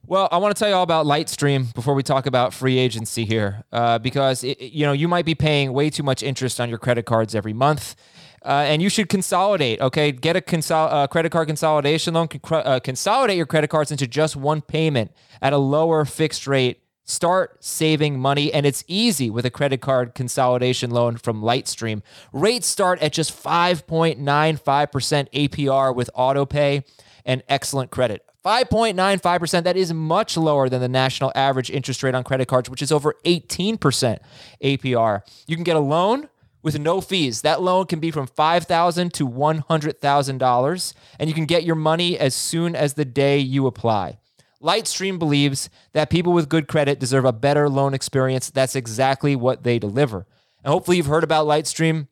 Well, 0.08 0.30
I 0.32 0.38
want 0.38 0.56
to 0.56 0.60
tell 0.60 0.70
you 0.70 0.76
all 0.76 0.84
about 0.84 1.06
Lightstream 1.06 1.74
before 1.74 1.94
we 1.94 2.04
talk 2.04 2.26
about 2.26 2.54
free 2.54 2.78
agency 2.78 3.26
here, 3.26 3.66
uh, 3.74 4.00
because 4.00 4.46
it, 4.46 4.62
you 4.62 4.86
know 4.86 4.94
you 4.94 5.10
might 5.10 5.26
be 5.26 5.36
paying 5.36 5.74
way 5.74 5.90
too 5.90 6.04
much 6.04 6.24
interest 6.24 6.62
on 6.62 6.70
your 6.70 6.80
credit 6.80 7.06
cards 7.06 7.36
every 7.36 7.52
month, 7.52 7.98
uh, 8.46 8.64
and 8.66 8.82
you 8.82 8.88
should 8.88 9.10
consolidate. 9.10 9.82
Okay, 9.82 10.14
get 10.14 10.38
a 10.38 10.42
consol- 10.42 10.88
uh, 10.90 11.08
credit 11.08 11.34
card 11.34 11.50
consolidation 11.50 12.14
loan. 12.14 12.30
Con- 12.30 12.64
uh, 12.66 12.80
consolidate 12.80 13.36
your 13.36 13.46
credit 13.46 13.70
cards 13.70 13.92
into 13.92 14.08
just 14.08 14.38
one 14.38 14.62
payment 14.62 15.12
at 15.42 15.52
a 15.52 15.58
lower 15.58 16.06
fixed 16.06 16.48
rate. 16.48 16.83
Start 17.06 17.62
saving 17.64 18.18
money, 18.18 18.54
and 18.54 18.66
it's 18.66 18.86
easy 18.88 19.30
with 19.30 19.46
a 19.46 19.50
credit 19.50 19.82
card 19.82 20.16
consolidation 20.16 20.90
loan 20.90 21.18
from 21.18 21.42
Lightstream. 21.42 22.02
Rates 22.32 22.66
start 22.66 23.02
at 23.02 23.12
just 23.12 23.32
5.95% 23.44 24.24
APR 24.24 25.94
with 25.94 26.10
autopay 26.18 26.86
and 27.26 27.44
excellent 27.50 27.92
credit. 27.92 28.26
5.95%, 28.46 29.64
that 29.64 29.78
is 29.78 29.94
much 29.94 30.38
lower 30.38 30.70
than 30.70 30.82
the 30.82 30.90
national 30.90 31.32
average 31.36 31.70
interest 31.70 32.04
rate 32.04 32.16
on 32.16 32.24
credit 32.24 32.48
cards, 32.48 32.70
which 32.70 32.82
is 32.82 32.92
over 32.92 33.16
18% 33.26 34.20
APR. 34.62 35.22
You 35.48 35.56
can 35.56 35.64
get 35.64 35.76
a 35.76 35.82
loan 35.82 36.30
with 36.62 36.80
no 36.80 37.02
fees. 37.02 37.42
That 37.42 37.62
loan 37.62 37.86
can 37.86 38.00
be 38.00 38.12
from 38.12 38.28
$5,000 38.28 39.12
to 39.14 39.28
$100,000, 39.28 40.94
and 41.20 41.30
you 41.30 41.34
can 41.34 41.46
get 41.46 41.64
your 41.64 41.76
money 41.76 42.18
as 42.18 42.34
soon 42.34 42.76
as 42.76 42.94
the 42.94 43.06
day 43.06 43.40
you 43.40 43.68
apply. 43.68 44.20
Lightstream 44.64 45.20
believes 45.20 45.70
that 45.92 46.10
people 46.10 46.32
with 46.34 46.50
good 46.50 46.68
credit 46.68 47.00
deserve 47.00 47.26
a 47.26 47.34
better 47.34 47.68
loan 47.70 47.94
experience. 47.94 48.50
That's 48.50 48.76
exactly 48.76 49.36
what 49.36 49.64
they 49.64 49.78
deliver. 49.78 50.26
And 50.64 50.72
hopefully 50.72 50.98
you've 50.98 51.08
heard 51.08 51.24
about 51.24 51.48
Lightstream, 51.48 52.08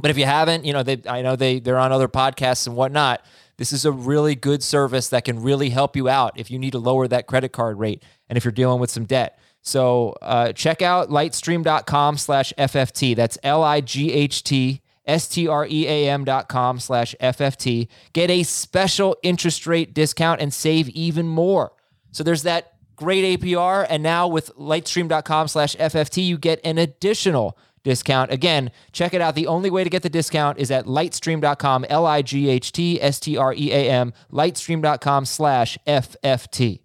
but 0.00 0.10
if 0.10 0.18
you 0.18 0.26
haven't, 0.26 0.64
you 0.64 0.72
know, 0.72 0.82
they 0.82 1.00
I 1.08 1.22
know 1.22 1.34
they 1.34 1.60
they're 1.60 1.78
on 1.78 1.92
other 1.92 2.08
podcasts 2.08 2.66
and 2.66 2.76
whatnot. 2.76 3.24
This 3.56 3.72
is 3.72 3.84
a 3.84 3.90
really 3.90 4.34
good 4.36 4.62
service 4.62 5.08
that 5.08 5.24
can 5.24 5.42
really 5.42 5.70
help 5.70 5.96
you 5.96 6.08
out 6.08 6.38
if 6.38 6.50
you 6.50 6.58
need 6.58 6.72
to 6.72 6.78
lower 6.78 7.08
that 7.08 7.26
credit 7.26 7.52
card 7.52 7.78
rate 7.78 8.04
and 8.28 8.36
if 8.36 8.44
you're 8.44 8.52
dealing 8.52 8.80
with 8.80 8.90
some 8.90 9.04
debt. 9.04 9.38
So 9.62 10.14
uh, 10.22 10.52
check 10.52 10.82
out 10.82 11.08
lightstream.com 11.10 12.18
slash 12.18 12.52
FFT. 12.56 13.16
That's 13.16 13.36
L 13.42 13.64
I 13.64 13.80
G 13.80 14.12
H 14.12 14.44
T 14.44 14.82
S 15.04 15.26
T 15.26 15.48
R 15.48 15.66
E 15.68 15.88
A 15.88 16.08
M 16.10 16.24
dot 16.24 16.48
com 16.48 16.78
slash 16.78 17.14
FFT. 17.20 17.88
Get 18.12 18.30
a 18.30 18.44
special 18.44 19.16
interest 19.22 19.66
rate 19.66 19.94
discount 19.94 20.40
and 20.40 20.54
save 20.54 20.88
even 20.90 21.26
more. 21.26 21.72
So 22.18 22.24
there's 22.24 22.42
that 22.42 22.72
great 22.96 23.40
APR. 23.40 23.86
And 23.88 24.02
now 24.02 24.26
with 24.26 24.50
lightstream.com 24.56 25.46
slash 25.46 25.76
FFT, 25.76 26.26
you 26.26 26.36
get 26.36 26.60
an 26.64 26.76
additional 26.76 27.56
discount. 27.84 28.32
Again, 28.32 28.72
check 28.90 29.14
it 29.14 29.20
out. 29.20 29.36
The 29.36 29.46
only 29.46 29.70
way 29.70 29.84
to 29.84 29.88
get 29.88 30.02
the 30.02 30.10
discount 30.10 30.58
is 30.58 30.72
at 30.72 30.86
lightstream.com, 30.86 31.86
L 31.88 32.06
I 32.06 32.22
G 32.22 32.48
H 32.48 32.72
T 32.72 33.00
S 33.00 33.20
T 33.20 33.36
R 33.36 33.54
E 33.54 33.70
A 33.70 33.88
M, 33.88 34.12
lightstream.com 34.32 35.26
slash 35.26 35.78
FFT. 35.86 36.80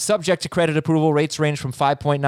Subject 0.00 0.40
to 0.44 0.48
credit 0.48 0.76
approval, 0.76 1.12
rates 1.12 1.40
range 1.40 1.58
from 1.58 1.72
5.95% 1.72 2.20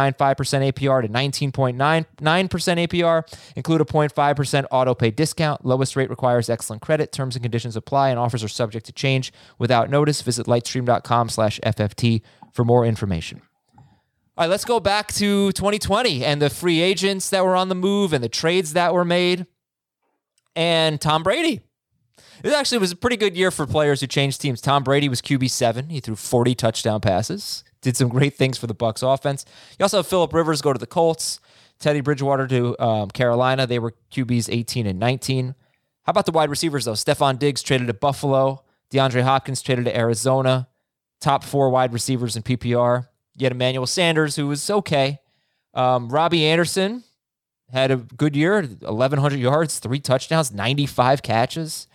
APR 0.72 1.02
to 1.02 1.08
19.99% 1.08 2.04
APR. 2.18 3.22
Include 3.54 3.80
a 3.80 3.84
0.5% 3.84 4.66
auto 4.72 4.92
pay 4.92 5.12
discount. 5.12 5.64
Lowest 5.64 5.94
rate 5.94 6.10
requires 6.10 6.50
excellent 6.50 6.82
credit. 6.82 7.12
Terms 7.12 7.36
and 7.36 7.44
conditions 7.44 7.76
apply, 7.76 8.10
and 8.10 8.18
offers 8.18 8.42
are 8.42 8.48
subject 8.48 8.86
to 8.86 8.92
change 8.92 9.32
without 9.56 9.88
notice. 9.88 10.20
Visit 10.20 10.48
lightstream.com 10.48 11.28
slash 11.28 11.60
FFT 11.60 12.22
for 12.52 12.64
more 12.64 12.84
information. 12.84 13.42
All 13.76 14.44
right, 14.44 14.50
let's 14.50 14.64
go 14.64 14.80
back 14.80 15.08
to 15.14 15.52
2020 15.52 16.24
and 16.24 16.40
the 16.40 16.48
free 16.48 16.80
agents 16.80 17.30
that 17.30 17.44
were 17.44 17.56
on 17.56 17.68
the 17.68 17.74
move 17.74 18.12
and 18.12 18.24
the 18.24 18.28
trades 18.28 18.72
that 18.72 18.94
were 18.94 19.04
made. 19.04 19.46
And 20.56 21.00
Tom 21.00 21.22
Brady. 21.22 21.60
It 22.42 22.52
actually 22.52 22.78
was 22.78 22.90
a 22.90 22.96
pretty 22.96 23.18
good 23.18 23.36
year 23.36 23.50
for 23.50 23.66
players 23.66 24.00
who 24.00 24.06
changed 24.06 24.40
teams. 24.40 24.62
Tom 24.62 24.82
Brady 24.82 25.10
was 25.10 25.20
QB 25.20 25.50
seven. 25.50 25.90
He 25.90 26.00
threw 26.00 26.16
40 26.16 26.54
touchdown 26.54 27.00
passes. 27.00 27.64
Did 27.82 27.96
some 27.96 28.08
great 28.08 28.34
things 28.34 28.56
for 28.56 28.66
the 28.66 28.74
Bucs 28.74 29.02
offense. 29.02 29.44
You 29.78 29.84
also 29.84 29.98
have 29.98 30.06
Philip 30.06 30.32
Rivers 30.32 30.62
go 30.62 30.72
to 30.72 30.78
the 30.78 30.86
Colts. 30.86 31.40
Teddy 31.78 32.00
Bridgewater 32.00 32.46
to 32.46 32.78
um, 32.82 33.10
Carolina. 33.10 33.66
They 33.66 33.78
were 33.78 33.94
QBs 34.12 34.48
18 34.50 34.86
and 34.86 34.98
19. 34.98 35.54
How 36.04 36.10
about 36.10 36.26
the 36.26 36.32
wide 36.32 36.50
receivers 36.50 36.84
though? 36.84 36.92
Stefon 36.92 37.38
Diggs 37.38 37.62
traded 37.62 37.88
to 37.88 37.94
Buffalo. 37.94 38.64
DeAndre 38.90 39.22
Hopkins 39.22 39.62
traded 39.62 39.86
to 39.86 39.96
Arizona. 39.96 40.68
Top 41.20 41.44
four 41.44 41.70
wide 41.70 41.92
receivers 41.92 42.36
in 42.36 42.42
PPR. 42.42 43.08
You 43.36 43.44
had 43.44 43.52
Emmanuel 43.52 43.86
Sanders, 43.86 44.36
who 44.36 44.46
was 44.46 44.68
okay. 44.70 45.18
Um, 45.74 46.08
Robbie 46.08 46.46
Anderson 46.46 47.04
had 47.70 47.90
a 47.90 47.96
good 47.96 48.34
year 48.34 48.62
1,100 48.62 49.38
yards, 49.38 49.78
three 49.78 50.00
touchdowns, 50.00 50.52
95 50.52 51.22
catches. 51.22 51.86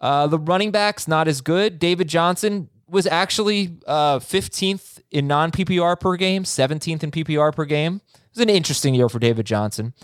Uh, 0.00 0.26
the 0.26 0.38
running 0.38 0.70
backs, 0.70 1.06
not 1.06 1.28
as 1.28 1.40
good. 1.40 1.78
David 1.78 2.08
Johnson 2.08 2.68
was 2.88 3.06
actually 3.06 3.78
uh, 3.86 4.18
15th 4.18 5.00
in 5.10 5.26
non 5.26 5.50
PPR 5.50 5.98
per 5.98 6.16
game, 6.16 6.44
17th 6.44 7.02
in 7.02 7.10
PPR 7.10 7.54
per 7.54 7.64
game. 7.64 8.00
It 8.14 8.20
was 8.34 8.42
an 8.42 8.50
interesting 8.50 8.94
year 8.94 9.08
for 9.08 9.18
David 9.18 9.46
Johnson. 9.46 9.94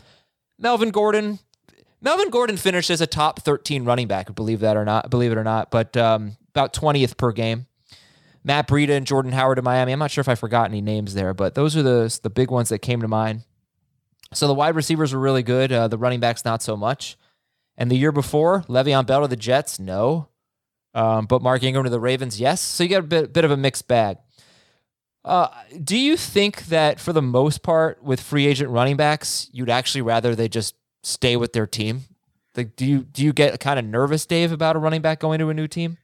Melvin 0.58 0.90
Gordon. 0.90 1.38
Melvin 2.02 2.30
Gordon 2.30 2.56
finished 2.56 2.88
as 2.88 3.00
a 3.00 3.06
top 3.06 3.40
13 3.40 3.84
running 3.84 4.08
back, 4.08 4.34
believe 4.34 4.60
that 4.60 4.76
or 4.76 4.84
not, 4.86 5.10
believe 5.10 5.32
it 5.32 5.38
or 5.38 5.44
not, 5.44 5.70
but 5.70 5.96
um, 5.98 6.36
about 6.48 6.72
20th 6.72 7.18
per 7.18 7.30
game. 7.32 7.66
Matt 8.42 8.68
Breida 8.68 8.90
and 8.90 9.06
Jordan 9.06 9.32
Howard 9.32 9.58
in 9.58 9.64
Miami. 9.64 9.92
I'm 9.92 9.98
not 9.98 10.10
sure 10.10 10.22
if 10.22 10.28
I 10.28 10.34
forgot 10.34 10.70
any 10.70 10.80
names 10.80 11.14
there, 11.14 11.34
but 11.34 11.54
those 11.54 11.76
are 11.76 11.82
the 11.82 12.18
the 12.22 12.30
big 12.30 12.50
ones 12.50 12.68
that 12.70 12.78
came 12.80 13.00
to 13.02 13.08
mind. 13.08 13.44
So 14.32 14.46
the 14.46 14.54
wide 14.54 14.76
receivers 14.76 15.12
were 15.12 15.20
really 15.20 15.42
good. 15.42 15.72
Uh, 15.72 15.88
the 15.88 15.98
running 15.98 16.20
backs 16.20 16.44
not 16.44 16.62
so 16.62 16.76
much. 16.76 17.16
And 17.76 17.90
the 17.90 17.96
year 17.96 18.12
before, 18.12 18.62
Le'Veon 18.68 19.06
Bell 19.06 19.22
to 19.22 19.28
the 19.28 19.36
Jets, 19.36 19.80
no. 19.80 20.28
Um, 20.94 21.26
but 21.26 21.42
Mark 21.42 21.62
Ingram 21.62 21.84
to 21.84 21.90
the 21.90 22.00
Ravens, 22.00 22.40
yes. 22.40 22.60
So 22.60 22.84
you 22.84 22.90
got 22.90 23.00
a 23.00 23.02
bit, 23.02 23.32
bit 23.32 23.44
of 23.44 23.50
a 23.50 23.56
mixed 23.56 23.88
bag. 23.88 24.18
Uh, 25.24 25.48
do 25.82 25.96
you 25.96 26.16
think 26.16 26.66
that 26.66 26.98
for 27.00 27.12
the 27.12 27.22
most 27.22 27.62
part 27.62 28.02
with 28.02 28.20
free 28.20 28.46
agent 28.46 28.70
running 28.70 28.96
backs, 28.96 29.48
you'd 29.52 29.70
actually 29.70 30.02
rather 30.02 30.34
they 30.34 30.48
just 30.48 30.74
stay 31.02 31.36
with 31.36 31.52
their 31.52 31.66
team? 31.66 32.02
Like, 32.56 32.76
do 32.76 32.84
you 32.84 33.00
do 33.04 33.22
you 33.22 33.32
get 33.32 33.60
kind 33.60 33.78
of 33.78 33.84
nervous, 33.84 34.26
Dave, 34.26 34.50
about 34.52 34.76
a 34.76 34.78
running 34.78 35.02
back 35.02 35.20
going 35.20 35.38
to 35.38 35.48
a 35.48 35.54
new 35.54 35.68
team? 35.68 35.98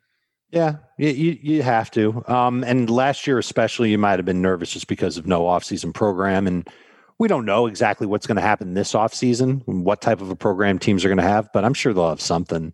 Yeah, 0.51 0.77
you, 0.97 1.39
you, 1.43 1.63
have 1.63 1.91
to. 1.93 2.23
Um, 2.29 2.63
and 2.63 2.89
last 2.89 3.27
year, 3.27 3.39
especially, 3.39 3.91
you 3.91 3.99
might 3.99 4.19
have 4.19 4.25
been 4.25 4.43
nervous 4.43 4.71
just 4.71 4.87
because 4.87 5.17
of 5.19 5.27
no 5.27 5.43
offseason 5.43 5.93
program. 5.93 6.47
And 6.47 6.69
we 7.19 7.27
don't 7.29 7.45
know 7.45 7.67
exactly 7.67 8.07
what's 8.07 8.27
going 8.27 8.37
to 8.37 8.43
happen 8.43 8.75
this 8.75 8.93
offseason, 8.93 9.67
and 9.67 9.85
what 9.85 10.01
type 10.01 10.21
of 10.21 10.31
a 10.31 10.37
program 10.37 10.79
teams 10.79 11.05
are 11.05 11.09
going 11.09 11.19
to 11.19 11.25
have, 11.25 11.49
but 11.53 11.65
I'm 11.65 11.75
sure 11.75 11.93
they'll 11.93 12.09
have 12.09 12.21
something. 12.21 12.73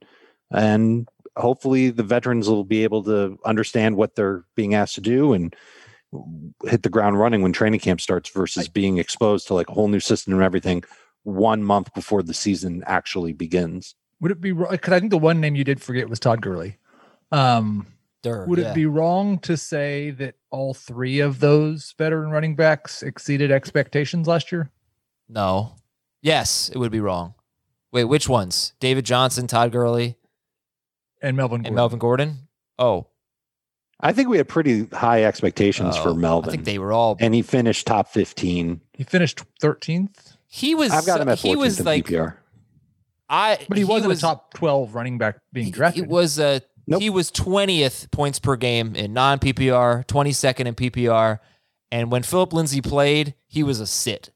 And 0.51 1.09
hopefully 1.37 1.91
the 1.91 2.03
veterans 2.03 2.49
will 2.49 2.65
be 2.65 2.85
able 2.85 3.03
to 3.05 3.39
understand 3.45 3.97
what 3.97 4.17
they're 4.17 4.45
being 4.55 4.75
asked 4.75 4.97
to 4.97 5.01
do 5.01 5.33
and 5.33 5.55
hit 6.65 6.83
the 6.83 6.91
ground 6.91 7.19
running 7.19 7.41
when 7.43 7.53
training 7.53 7.81
camp 7.81 8.01
starts 8.01 8.29
versus 8.29 8.69
being 8.69 8.99
exposed 8.99 9.47
to 9.47 9.55
like 9.55 9.71
a 9.71 9.73
whole 9.73 9.89
new 9.89 10.01
system 10.01 10.35
and 10.35 10.43
everything 10.43 10.85
one 11.23 11.63
month 11.63 11.93
before 11.95 12.23
the 12.23 12.35
season 12.35 12.83
actually 12.87 13.33
begins. 13.33 13.95
Would 14.21 14.31
it 14.31 14.41
be 14.41 14.53
because 14.53 14.93
I 14.93 15.01
think 15.01 15.11
the 15.11 15.19
one 15.19 15.41
name 15.41 15.57
you 15.57 15.65
did 15.65 15.81
forget 15.81 16.09
was 16.09 16.21
Todd 16.21 16.43
Gurley. 16.43 16.79
Um, 17.33 17.87
Durr, 18.23 18.47
would 18.47 18.59
yeah. 18.59 18.71
it 18.71 18.75
be 18.75 18.87
wrong 18.87 19.39
to 19.41 19.57
say 19.57 20.11
that 20.11 20.37
all 20.51 20.75
three 20.75 21.21
of 21.21 21.41
those 21.41 21.95
veteran 21.99 22.31
running 22.31 22.55
backs 22.55 23.03
exceeded 23.03 23.51
expectations 23.51 24.29
last 24.29 24.53
year? 24.53 24.71
No. 25.29 25.75
Yes, 26.21 26.71
it 26.73 26.79
would 26.79 26.93
be 26.93 27.01
wrong. 27.01 27.35
Wait, 27.91 28.05
which 28.05 28.29
ones? 28.29 28.75
David 28.79 29.05
Johnson, 29.05 29.47
Todd 29.47 29.73
Gurley, 29.73 30.17
And 31.21 31.37
Melvin 31.37 31.57
and 31.57 31.65
Gordon. 31.65 31.75
Melvin 31.75 31.99
Gordon? 31.99 32.49
Oh, 32.79 33.07
I 34.03 34.13
think 34.13 34.29
we 34.29 34.37
had 34.37 34.49
pretty 34.49 34.87
high 34.87 35.25
expectations 35.25 35.95
oh, 35.97 36.03
for 36.03 36.15
Melvin. 36.15 36.51
I 36.51 36.53
think 36.53 36.65
they 36.65 36.79
were 36.79 36.93
all. 36.93 37.17
and 37.21 37.35
he 37.35 37.43
finished 37.43 37.87
top 37.87 38.09
15. 38.09 38.81
He 38.95 39.05
finished 39.05 39.41
13th, 39.61 40.37
He 40.49 40.75
was. 40.75 40.91
I've 40.91 41.07
got 41.07 41.21
him 41.21 41.29
at 41.29 41.39
14th 41.39 41.43
He 41.43 41.57
was 41.57 41.81
in 41.81 41.87
like. 41.87 42.07
PPR. 42.07 42.35
I. 43.29 43.59
but 43.69 43.79
he, 43.79 43.85
wasn't 43.85 44.09
was, 44.09 44.19
a 44.19 44.23
top 44.23 44.55
12 44.55 44.95
running 44.95 45.19
back 45.19 45.39
being 45.53 45.71
drafted. 45.71 46.05
he 46.05 46.09
was 46.09 46.39
a. 46.39 46.63
Nope. 46.87 47.01
He 47.03 47.11
was 47.11 47.31
twentieth 47.31 48.11
points 48.11 48.39
per 48.39 48.57
game 48.57 48.95
in 48.97 49.13
non 49.13 49.39
PPR, 49.39 50.07
twenty 50.07 50.33
second 50.33 50.67
in 50.67 50.75
PPR, 50.75 51.39
and 51.91 52.11
when 52.11 52.23
Philip 52.23 52.53
Lindsay 52.53 52.81
played, 52.81 53.35
he 53.47 53.63
was 53.63 53.81
a 53.81 53.87
sit. 53.87 54.31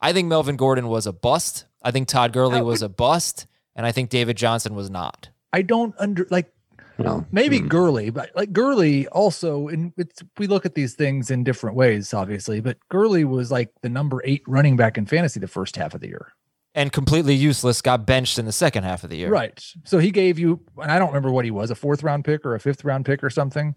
I 0.00 0.12
think 0.12 0.28
Melvin 0.28 0.56
Gordon 0.56 0.88
was 0.88 1.06
a 1.06 1.12
bust. 1.12 1.66
I 1.82 1.90
think 1.92 2.08
Todd 2.08 2.32
Gurley 2.32 2.58
That 2.58 2.64
was 2.64 2.82
a 2.82 2.88
bust, 2.88 3.46
and 3.76 3.86
I 3.86 3.92
think 3.92 4.10
David 4.10 4.36
Johnson 4.36 4.74
was 4.74 4.90
not. 4.90 5.28
I 5.52 5.62
don't 5.62 5.94
under 5.98 6.26
like 6.30 6.52
No. 6.98 7.24
maybe 7.30 7.58
Hmm. 7.58 7.68
Gurley, 7.68 8.10
but 8.10 8.30
like 8.34 8.52
Gurley 8.52 9.06
also, 9.08 9.68
and 9.68 9.92
it's 9.96 10.22
we 10.38 10.46
look 10.48 10.66
at 10.66 10.74
these 10.74 10.94
things 10.94 11.30
in 11.30 11.44
different 11.44 11.76
ways, 11.76 12.12
obviously. 12.12 12.60
But 12.60 12.78
Gurley 12.88 13.24
was 13.24 13.50
like 13.52 13.70
the 13.82 13.88
number 13.88 14.20
eight 14.24 14.42
running 14.48 14.76
back 14.76 14.98
in 14.98 15.06
fantasy 15.06 15.38
the 15.38 15.46
first 15.48 15.76
half 15.76 15.94
of 15.94 16.00
the 16.00 16.08
year, 16.08 16.32
And 16.74 16.90
completely 16.90 17.34
useless, 17.34 17.82
got 17.82 18.06
benched 18.06 18.38
in 18.38 18.46
the 18.46 18.52
second 18.52 18.84
half 18.84 19.04
of 19.04 19.10
the 19.10 19.16
year. 19.16 19.28
right? 19.28 19.62
So 19.84 19.98
he 19.98 20.10
gave 20.10 20.38
you, 20.38 20.60
and 20.78 20.90
I 20.90 20.98
don't 20.98 21.08
remember 21.08 21.30
what 21.30 21.44
he 21.44 21.50
was, 21.50 21.70
a 21.70 21.74
fourth 21.74 22.02
round 22.02 22.24
pick 22.24 22.46
or 22.46 22.54
a 22.54 22.60
fifth 22.60 22.82
round 22.84 23.04
pick 23.04 23.22
or 23.22 23.28
something. 23.28 23.74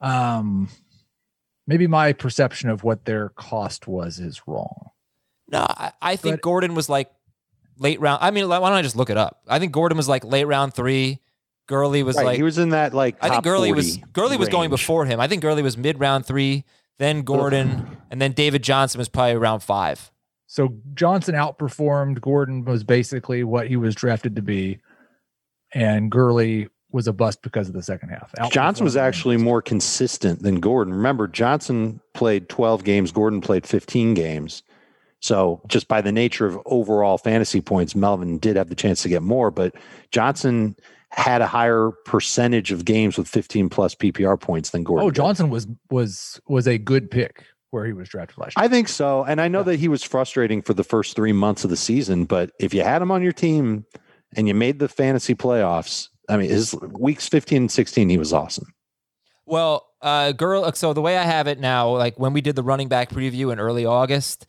Um, 0.00 0.68
maybe 1.66 1.86
my 1.86 2.12
perception 2.12 2.70
of 2.70 2.84
what 2.84 3.04
their 3.04 3.28
cost 3.30 3.86
was 3.86 4.18
is 4.18 4.42
wrong. 4.46 4.90
No, 5.50 5.66
I, 5.68 5.92
I 6.00 6.16
think 6.16 6.36
But- 6.36 6.42
Gordon 6.42 6.74
was 6.74 6.88
like 6.88 7.10
late 7.78 8.00
round. 8.00 8.20
I 8.22 8.30
mean, 8.30 8.48
why 8.48 8.58
don't 8.58 8.72
I 8.72 8.82
just 8.82 8.96
look 8.96 9.10
it 9.10 9.16
up? 9.18 9.42
I 9.46 9.58
think 9.58 9.72
Gordon 9.72 9.96
was 9.96 10.08
like 10.08 10.24
late 10.24 10.44
round 10.44 10.74
three. 10.74 11.20
Gurley 11.68 12.02
was 12.02 12.16
Right, 12.16 12.26
like 12.26 12.36
he 12.36 12.42
was 12.42 12.58
in 12.58 12.70
that 12.70 12.92
like 12.92 13.16
I 13.20 13.28
think 13.28 13.34
top 13.36 13.44
Gurley 13.44 13.72
was 13.72 13.96
40 13.96 14.12
Gurley 14.12 14.36
was 14.36 14.48
going 14.48 14.70
before 14.70 15.04
him. 15.06 15.20
I 15.20 15.28
think 15.28 15.42
Gurley 15.42 15.62
was 15.62 15.76
mid 15.76 16.00
round 16.00 16.26
three, 16.26 16.64
then 16.98 17.22
Gordon, 17.22 17.96
and 18.10 18.20
then 18.20 18.32
David 18.32 18.62
Johnson 18.62 18.98
was 18.98 19.08
probably 19.08 19.34
around 19.34 19.60
five. 19.60 20.10
So 20.52 20.74
Johnson 20.92 21.34
outperformed 21.34 22.20
Gordon 22.20 22.66
was 22.66 22.84
basically 22.84 23.42
what 23.42 23.68
he 23.68 23.76
was 23.76 23.94
drafted 23.94 24.36
to 24.36 24.42
be, 24.42 24.80
and 25.72 26.10
Gurley 26.10 26.68
was 26.90 27.08
a 27.08 27.12
bust 27.14 27.40
because 27.40 27.68
of 27.68 27.74
the 27.74 27.82
second 27.82 28.10
half. 28.10 28.34
Johnson 28.50 28.84
was 28.84 28.94
actually 28.94 29.38
more 29.38 29.62
consistent 29.62 30.42
than 30.42 30.60
Gordon. 30.60 30.92
Remember, 30.92 31.26
Johnson 31.26 32.02
played 32.12 32.50
12 32.50 32.84
games, 32.84 33.12
Gordon 33.12 33.40
played 33.40 33.66
15 33.66 34.12
games. 34.12 34.62
So, 35.20 35.62
just 35.68 35.88
by 35.88 36.02
the 36.02 36.12
nature 36.12 36.44
of 36.44 36.60
overall 36.66 37.16
fantasy 37.16 37.62
points, 37.62 37.94
Melvin 37.94 38.36
did 38.36 38.56
have 38.56 38.68
the 38.68 38.74
chance 38.74 39.00
to 39.04 39.08
get 39.08 39.22
more, 39.22 39.50
but 39.50 39.74
Johnson 40.10 40.76
had 41.08 41.40
a 41.40 41.46
higher 41.46 41.92
percentage 42.04 42.72
of 42.72 42.84
games 42.84 43.16
with 43.16 43.26
15 43.26 43.70
plus 43.70 43.94
PPR 43.94 44.38
points 44.38 44.68
than 44.68 44.84
Gordon. 44.84 45.06
Oh, 45.06 45.10
did. 45.10 45.16
Johnson 45.16 45.48
was 45.48 45.66
was 45.88 46.42
was 46.46 46.68
a 46.68 46.76
good 46.76 47.10
pick 47.10 47.46
where 47.72 47.86
he 47.86 47.92
was 47.92 48.08
drafted 48.08 48.38
last 48.38 48.56
year. 48.56 48.64
I 48.64 48.68
think 48.68 48.88
so. 48.88 49.24
And 49.24 49.40
I 49.40 49.48
know 49.48 49.62
that 49.62 49.80
he 49.80 49.88
was 49.88 50.02
frustrating 50.02 50.62
for 50.62 50.74
the 50.74 50.84
first 50.84 51.16
three 51.16 51.32
months 51.32 51.64
of 51.64 51.70
the 51.70 51.76
season, 51.76 52.26
but 52.26 52.52
if 52.60 52.72
you 52.74 52.82
had 52.82 53.00
him 53.00 53.10
on 53.10 53.22
your 53.22 53.32
team 53.32 53.86
and 54.36 54.46
you 54.46 54.54
made 54.54 54.78
the 54.78 54.88
fantasy 54.88 55.34
playoffs, 55.34 56.08
I 56.28 56.36
mean, 56.36 56.50
his 56.50 56.74
weeks 56.74 57.28
15 57.28 57.62
and 57.62 57.70
16, 57.70 58.10
he 58.10 58.18
was 58.18 58.32
awesome. 58.32 58.72
Well, 59.46 59.88
uh, 60.02 60.32
girl. 60.32 60.70
So 60.72 60.92
the 60.92 61.00
way 61.00 61.16
I 61.16 61.24
have 61.24 61.46
it 61.46 61.58
now, 61.58 61.96
like 61.96 62.18
when 62.18 62.32
we 62.32 62.42
did 62.42 62.56
the 62.56 62.62
running 62.62 62.88
back 62.88 63.10
preview 63.10 63.52
in 63.52 63.58
early 63.58 63.86
August, 63.86 64.46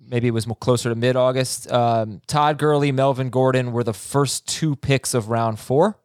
maybe 0.00 0.28
it 0.28 0.32
was 0.32 0.46
closer 0.60 0.88
to 0.88 0.94
mid 0.94 1.16
August. 1.16 1.70
Um, 1.70 2.22
Todd 2.26 2.58
Gurley, 2.58 2.92
Melvin 2.92 3.30
Gordon 3.30 3.72
were 3.72 3.84
the 3.84 3.92
first 3.92 4.48
two 4.48 4.74
picks 4.74 5.14
of 5.14 5.28
round 5.28 5.58
four, 5.60 5.98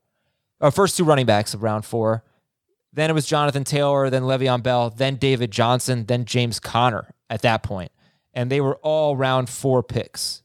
or 0.59 0.71
first 0.71 0.97
two 0.97 1.05
running 1.05 1.25
backs 1.25 1.53
of 1.53 1.63
round 1.63 1.85
four. 1.85 2.23
Then 2.93 3.10
it 3.10 3.13
was 3.13 3.26
Jonathan 3.26 3.63
Taylor, 3.63 4.10
then 4.10 4.23
Le'Veon 4.23 4.63
Bell, 4.63 4.89
then 4.89 5.15
David 5.15 5.52
Johnson, 5.52 6.06
then 6.06 6.26
James 6.26 6.60
Conner 6.60 7.13
at 7.30 7.41
that 7.41 7.63
point, 7.63 7.91
and 8.34 8.50
they 8.50 8.62
were 8.62 8.78
all 8.78 9.15
round 9.15 9.50
four 9.50 9.84
picks. 9.84 10.43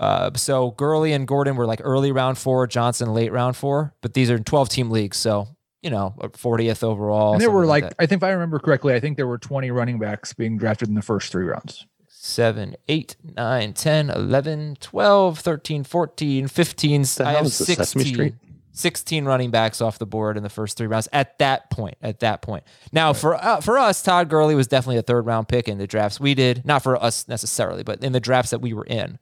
Uh, 0.00 0.30
so 0.34 0.70
Gurley 0.72 1.12
and 1.12 1.26
Gordon 1.26 1.56
were 1.56 1.66
like 1.66 1.80
early 1.82 2.12
round 2.12 2.38
four, 2.38 2.66
Johnson 2.66 3.12
late 3.12 3.32
round 3.32 3.56
four, 3.56 3.94
but 4.00 4.14
these 4.14 4.30
are 4.30 4.38
12 4.38 4.68
team 4.68 4.90
leagues, 4.90 5.16
so 5.16 5.48
you 5.82 5.90
know, 5.90 6.14
40th 6.18 6.82
overall. 6.82 7.32
And 7.34 7.40
there 7.40 7.50
were 7.50 7.64
something 7.66 7.84
like, 7.84 7.94
I 7.98 8.06
think 8.06 8.20
if 8.20 8.24
I 8.24 8.30
remember 8.30 8.58
correctly, 8.58 8.94
I 8.94 9.00
think 9.00 9.16
there 9.16 9.26
were 9.26 9.38
20 9.38 9.70
running 9.70 9.98
backs 9.98 10.32
being 10.32 10.58
drafted 10.58 10.88
in 10.88 10.94
the 10.94 11.02
first 11.02 11.30
three 11.30 11.44
rounds. 11.44 11.86
7, 12.08 12.74
8, 12.88 13.16
9, 13.36 13.72
10, 13.72 14.10
11, 14.10 14.76
12, 14.80 15.38
13, 15.38 15.84
14, 15.84 16.48
15. 16.48 17.02
The 17.02 17.22
I 17.24 17.30
hell 17.30 17.36
have 17.36 17.46
is 17.46 17.58
the 17.58 17.64
Sesame 17.64 18.04
16, 18.04 18.14
Street? 18.14 18.34
16 18.78 19.24
running 19.24 19.50
backs 19.50 19.80
off 19.80 19.98
the 19.98 20.06
board 20.06 20.36
in 20.36 20.42
the 20.42 20.48
first 20.48 20.76
three 20.76 20.86
rounds 20.86 21.08
at 21.12 21.38
that 21.38 21.68
point. 21.70 21.96
At 22.00 22.20
that 22.20 22.42
point. 22.42 22.64
Now, 22.92 23.12
for 23.12 23.34
uh, 23.34 23.60
for 23.60 23.76
us, 23.76 24.02
Todd 24.02 24.28
Gurley 24.28 24.54
was 24.54 24.68
definitely 24.68 24.98
a 24.98 25.02
third 25.02 25.26
round 25.26 25.48
pick 25.48 25.68
in 25.68 25.78
the 25.78 25.86
drafts 25.86 26.20
we 26.20 26.34
did. 26.34 26.64
Not 26.64 26.82
for 26.82 27.02
us 27.02 27.26
necessarily, 27.26 27.82
but 27.82 28.04
in 28.04 28.12
the 28.12 28.20
drafts 28.20 28.50
that 28.52 28.60
we 28.60 28.72
were 28.72 28.86
in. 28.86 29.18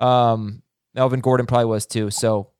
Um, 0.00 0.62
Melvin 0.94 1.20
Gordon 1.20 1.46
probably 1.46 1.66
was 1.66 1.86
too. 1.86 2.10
So 2.10 2.50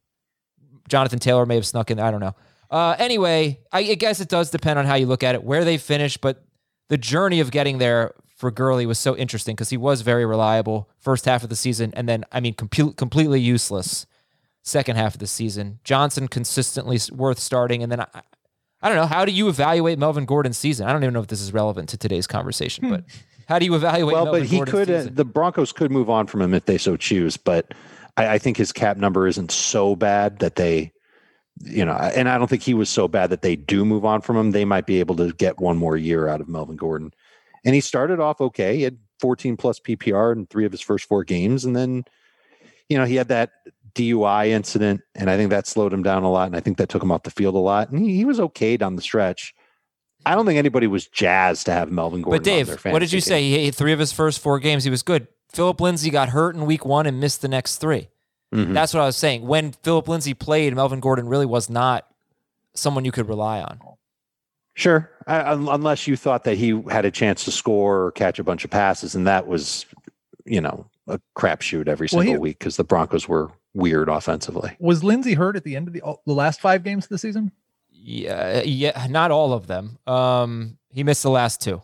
Jonathan 0.89 1.19
Taylor 1.19 1.47
may 1.47 1.57
have 1.57 1.67
snuck 1.67 1.91
in. 1.91 1.99
I 1.99 2.11
don't 2.11 2.21
know. 2.21 2.37
Uh, 2.71 2.95
anyway, 2.99 3.61
I, 3.73 3.81
I 3.81 3.95
guess 3.95 4.21
it 4.21 4.29
does 4.29 4.51
depend 4.51 4.79
on 4.79 4.87
how 4.87 4.95
you 4.95 5.07
look 5.07 5.23
at 5.23 5.35
it, 5.35 5.43
where 5.43 5.65
they 5.65 5.79
finish, 5.79 6.17
but 6.17 6.45
the 6.89 6.99
journey 6.99 7.41
of 7.41 7.51
getting 7.51 7.79
there 7.79 8.13
for 8.37 8.51
Gurley 8.51 8.87
was 8.87 8.99
so 8.99 9.17
interesting 9.17 9.57
because 9.57 9.71
he 9.71 9.77
was 9.77 10.03
very 10.03 10.27
reliable 10.27 10.91
first 10.99 11.25
half 11.25 11.43
of 11.43 11.49
the 11.49 11.57
season, 11.57 11.93
and 11.95 12.09
then 12.09 12.25
I 12.31 12.41
mean, 12.41 12.55
com- 12.55 12.93
completely 12.93 13.41
useless 13.41 14.07
second 14.67 14.97
half 14.97 15.15
of 15.15 15.21
the 15.21 15.27
season. 15.27 15.79
Johnson 15.85 16.29
consistently 16.29 16.99
worth 17.13 17.39
starting, 17.39 17.83
and 17.83 17.91
then 17.91 18.01
I, 18.01 18.07
I 18.83 18.89
don't 18.89 18.97
know 18.97 19.07
how 19.07 19.25
do 19.25 19.33
you 19.33 19.49
evaluate 19.49 19.99
Melvin 19.99 20.27
Gordon's 20.27 20.59
season? 20.59 20.87
I 20.87 20.93
don't 20.93 21.03
even 21.03 21.15
know 21.15 21.21
if 21.21 21.29
this 21.29 21.41
is 21.41 21.53
relevant 21.53 21.89
to 21.91 21.97
today's 21.97 22.27
conversation, 22.27 22.91
but 22.91 23.05
how 23.49 23.59
do 23.59 23.65
you 23.65 23.75
evaluate? 23.75 24.15
well, 24.15 24.25
Melvin 24.25 24.43
but 24.43 24.49
he 24.49 24.57
Gordon's 24.57 24.87
could. 24.87 24.91
Uh, 24.91 25.11
the 25.13 25.25
Broncos 25.25 25.73
could 25.73 25.91
move 25.91 26.11
on 26.11 26.27
from 26.27 26.43
him 26.43 26.53
if 26.53 26.67
they 26.67 26.79
so 26.79 26.97
choose. 26.97 27.37
But 27.37 27.73
I, 28.17 28.35
I 28.35 28.39
think 28.39 28.57
his 28.57 28.73
cap 28.73 28.97
number 28.97 29.27
isn't 29.29 29.53
so 29.53 29.95
bad 29.95 30.41
that 30.41 30.57
they, 30.57 30.93
you 31.63 31.85
know, 31.85 31.95
and 31.95 32.29
I 32.29 32.37
don't 32.37 32.49
think 32.49 32.63
he 32.63 32.75
was 32.75 32.91
so 32.91 33.07
bad 33.07 33.31
that 33.31 33.43
they 33.43 33.55
do 33.55 33.85
move 33.85 34.05
on 34.05 34.21
from 34.21 34.37
him. 34.37 34.51
They 34.51 34.65
might 34.65 34.87
be 34.87 34.99
able 34.99 35.15
to 35.17 35.33
get 35.33 35.61
one 35.61 35.77
more 35.77 35.97
year 35.97 36.27
out 36.29 36.41
of 36.41 36.49
Melvin 36.49 36.77
Gordon. 36.77 37.13
And 37.65 37.75
he 37.75 37.81
started 37.81 38.21
off 38.21 38.41
okay. 38.41 38.77
He 38.77 38.83
had 38.83 38.99
14 39.21 39.57
plus 39.57 39.79
PPR 39.79 40.33
in 40.33 40.47
three 40.47 40.67
of 40.67 40.73
his 40.73 40.81
first 40.81 41.07
four 41.09 41.25
games, 41.25 41.65
and 41.65 41.75
then, 41.75 42.05
you 42.89 42.99
know, 42.99 43.05
he 43.05 43.15
had 43.15 43.29
that 43.29 43.51
DUI 43.97 44.49
incident, 44.49 45.01
and 45.15 45.29
I 45.31 45.37
think 45.37 45.51
that 45.51 45.67
slowed 45.67 45.93
him 45.93 46.03
down 46.03 46.23
a 46.23 46.31
lot. 46.31 46.47
And 46.47 46.55
I 46.57 46.61
think 46.61 46.77
that 46.79 46.89
took 46.89 47.03
him 47.03 47.11
off 47.11 47.23
the 47.25 47.31
field 47.31 47.55
a 47.55 47.59
lot. 47.59 47.91
And 47.91 48.01
he, 48.01 48.15
he 48.17 48.25
was 48.25 48.39
okay 48.39 48.77
down 48.77 48.95
the 48.97 49.03
stretch. 49.03 49.55
I 50.25 50.35
don't 50.35 50.45
think 50.47 50.59
anybody 50.59 50.87
was 50.87 51.07
jazzed 51.07 51.67
to 51.67 51.73
have 51.73 51.91
Melvin 51.91 52.23
Gordon. 52.23 52.39
But 52.41 52.45
Dave, 52.45 52.69
on 52.69 52.77
their 52.83 52.93
what 52.93 52.99
did 53.01 53.13
you 53.13 53.21
fantasy 53.21 53.29
say? 53.31 53.41
team. 53.41 53.61
He 53.61 53.71
three 53.71 53.93
of 53.93 53.99
his 53.99 54.13
first 54.13 54.41
four 54.41 54.59
games, 54.59 54.85
he 54.85 54.91
was 54.91 55.03
good. 55.03 55.29
Philip 55.53 55.81
Lindsay 55.81 56.11
got 56.11 56.29
hurt 56.31 56.55
in 56.55 56.67
week 56.67 56.85
one 56.85 57.07
and 57.07 57.19
missed 57.21 57.41
the 57.43 57.49
next 57.49 57.77
3 57.79 58.09
Mhm. 58.55 58.75
That's 58.75 58.93
what 58.95 59.03
I 59.03 59.07
was 59.07 59.17
saying. 59.17 59.47
When 59.47 59.73
Philip 59.73 60.07
Lindsay 60.09 60.35
played, 60.35 60.75
Melvin 60.75 61.01
Gordon 61.01 61.29
really 61.29 61.47
was 61.47 61.69
not 61.71 62.07
someone 62.75 63.05
you 63.05 63.13
could 63.13 63.29
rely 63.29 63.61
on. 63.61 63.81
Sure, 64.75 65.11
I, 65.27 65.41
un- 65.53 65.69
unless 65.71 66.07
you 66.07 66.17
thought 66.17 66.45
that 66.45 66.57
he 66.59 66.81
had 66.91 67.05
a 67.07 67.11
chance 67.11 67.45
to 67.45 67.51
score 67.51 68.05
or 68.05 68.13
catch 68.13 68.39
a 68.39 68.45
bunch 68.45 68.65
of 68.65 68.71
passes, 68.71 69.15
and 69.15 69.27
that 69.27 69.47
was, 69.47 69.87
you 70.45 70.61
know, 70.61 70.87
a 71.09 71.19
crapshoot 71.37 71.89
every 71.89 72.09
Well, 72.13 72.21
single 72.23 72.35
he- 72.35 72.39
week 72.39 72.59
because 72.59 72.77
the 72.77 72.85
Broncos 72.85 73.27
were 73.29 73.51
weird 73.77 74.09
offensively. 74.09 74.77
Was 74.81 75.05
Lindsay 75.05 75.35
hurt 75.35 75.55
at 75.57 75.65
the 75.65 75.77
end 75.77 75.87
of 75.89 75.95
the, 75.95 76.03
the 76.27 76.33
last 76.33 76.61
five 76.61 76.83
games 76.83 77.05
of 77.05 77.11
the 77.11 77.19
season? 77.19 77.53
Yeah, 77.91 78.63
yeah, 78.63 79.07
not 79.09 79.31
all 79.31 79.53
of 79.53 79.67
them. 79.67 79.99
Um, 80.07 80.79
he 80.91 81.03
missed 81.05 81.23
the 81.23 81.31
last 81.31 81.61
two. 81.61 81.83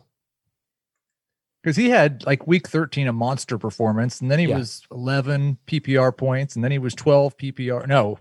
Because 1.61 1.77
he 1.77 1.89
had 1.89 2.25
like 2.25 2.45
week 2.45 2.67
13 2.67 3.07
a 3.07 3.13
monster 3.13 3.57
performance, 3.57 4.19
and 4.19 4.29
then 4.29 4.39
he 4.39 4.45
Yeah. 4.45 4.57
was 4.57 4.83
11 4.91 5.57
PPR 5.67 6.15
points, 6.15 6.55
and 6.55 6.63
then 6.63 6.71
he 6.71 6.77
was 6.77 6.93
12 6.93 7.37
PPR. 7.37 7.87
No, 7.87 8.19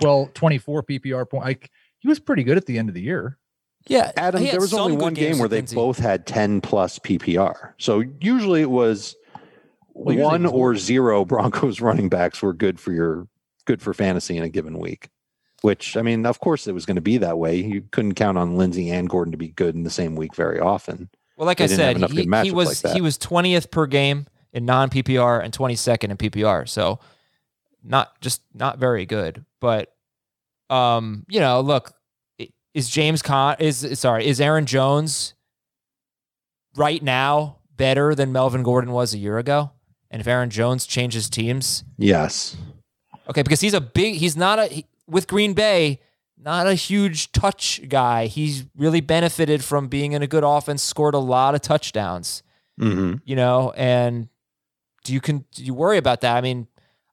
12, 0.00 0.34
24 0.34 0.82
PPR 0.82 1.28
point. 1.28 1.44
Like 1.44 1.70
he 2.00 2.08
was 2.08 2.18
pretty 2.18 2.42
good 2.42 2.56
at 2.56 2.66
the 2.66 2.78
end 2.78 2.88
of 2.88 2.94
the 2.94 3.02
year. 3.02 3.38
Yeah, 3.86 4.10
Adam, 4.16 4.42
there 4.42 4.60
was 4.60 4.72
only 4.72 4.96
one 4.96 5.12
game 5.14 5.38
where 5.38 5.48
they 5.48 5.56
Lindsay. 5.58 5.76
both 5.76 5.98
had 5.98 6.26
ten 6.26 6.62
plus 6.62 6.98
PPR. 6.98 7.74
So 7.76 8.02
usually 8.20 8.62
it 8.62 8.70
was 8.70 9.14
Well, 9.94 10.16
one 10.16 10.46
or 10.46 10.50
more. 10.50 10.76
zero 10.76 11.24
Broncos 11.24 11.80
running 11.80 12.08
backs 12.08 12.42
were 12.42 12.52
good 12.52 12.78
for 12.78 12.92
your 12.92 13.28
good 13.64 13.80
for 13.80 13.94
fantasy 13.94 14.36
in 14.36 14.42
a 14.42 14.48
given 14.48 14.78
week. 14.78 15.08
Which 15.62 15.96
I 15.96 16.02
mean, 16.02 16.26
of 16.26 16.40
course, 16.40 16.66
it 16.66 16.72
was 16.72 16.84
going 16.84 16.96
to 16.96 17.00
be 17.00 17.16
that 17.18 17.38
way. 17.38 17.56
You 17.56 17.84
couldn't 17.90 18.14
count 18.14 18.36
on 18.36 18.58
Lindsay 18.58 18.90
and 18.90 19.08
Gordon 19.08 19.32
to 19.32 19.38
be 19.38 19.48
good 19.48 19.74
in 19.74 19.82
the 19.82 19.90
same 19.90 20.14
week 20.14 20.34
very 20.34 20.60
often. 20.60 21.08
Well, 21.38 21.46
like 21.46 21.58
They 21.58 21.64
I 21.64 21.68
said, 21.68 21.96
he, 22.10 22.28
he 22.42 22.52
was 22.52 22.84
like 22.84 22.94
he 22.94 23.00
was 23.00 23.16
twentieth 23.16 23.70
per 23.70 23.86
game 23.86 24.26
in 24.52 24.66
non 24.66 24.90
PPR 24.90 25.42
and 25.42 25.54
twenty 25.54 25.74
second 25.74 26.10
in 26.10 26.16
PPR. 26.18 26.68
So 26.68 26.98
not 27.82 28.20
just 28.20 28.42
not 28.52 28.78
very 28.78 29.06
good. 29.06 29.44
But 29.60 29.92
um, 30.70 31.24
you 31.28 31.40
know, 31.40 31.60
look, 31.60 31.92
is 32.74 32.90
James 32.90 33.22
Con 33.22 33.56
is 33.58 33.98
sorry 33.98 34.26
is 34.26 34.40
Aaron 34.40 34.66
Jones 34.66 35.34
right 36.76 37.02
now 37.02 37.58
better 37.76 38.14
than 38.14 38.32
Melvin 38.32 38.62
Gordon 38.62 38.92
was 38.92 39.14
a 39.14 39.18
year 39.18 39.38
ago? 39.38 39.70
And 40.14 40.20
if 40.20 40.28
Aaron 40.28 40.48
Jones 40.48 40.86
changes 40.86 41.28
teams, 41.28 41.82
Yes, 41.98 42.56
Okay, 43.28 43.42
because 43.42 43.60
he's 43.60 43.74
a 43.74 43.80
big. 43.80 44.14
He's 44.14 44.36
not 44.36 44.60
a 44.60 44.66
he- 44.66 44.86
with 45.08 45.26
Green 45.26 45.54
Bay. 45.54 45.98
Not 46.38 46.68
a 46.68 46.74
huge 46.74 47.32
touch 47.32 47.80
guy. 47.88 48.26
He's 48.26 48.64
really 48.76 49.00
benefited 49.00 49.64
from 49.64 49.88
being 49.88 50.12
in 50.12 50.22
a 50.22 50.28
good 50.28 50.44
offense. 50.44 50.84
Scored 50.84 51.14
a 51.14 51.18
lot 51.18 51.56
of 51.56 51.62
touchdowns. 51.62 52.44
hmm 52.78 53.14
You 53.24 53.34
know, 53.34 53.72
and 53.76 54.28
do 55.02 55.12
you 55.12 55.20
can 55.20 55.46
do 55.52 55.64
you 55.64 55.74
worry 55.74 55.96
about 55.98 56.20
that? 56.20 56.36
I 56.36 56.42
mean, 56.42 56.68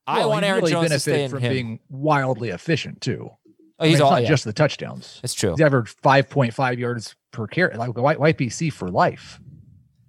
I 0.06 0.28
want 0.28 0.44
he 0.44 0.50
Aaron 0.50 0.62
really 0.62 0.72
Jones 0.74 0.92
to 0.92 1.00
stay 1.00 1.24
in 1.24 1.32
from 1.32 1.40
him. 1.40 1.54
being 1.54 1.80
wildly 1.90 2.50
efficient 2.50 3.02
too. 3.02 3.32
oh, 3.32 3.38
I 3.80 3.84
mean, 3.84 3.90
he's 3.90 4.00
it's 4.00 4.04
all 4.04 4.12
not 4.12 4.22
yeah, 4.22 4.28
just 4.30 4.44
the 4.44 4.54
touchdowns. 4.54 5.20
It's 5.24 5.34
true. 5.34 5.52
He's 5.52 5.62
averaged 5.62 6.00
5.5 6.04 6.78
yards 6.78 7.16
per 7.32 7.48
carry, 7.48 7.76
like 7.78 7.98
white 7.98 8.20
YPC 8.20 8.72
for 8.72 8.90
life. 8.90 9.40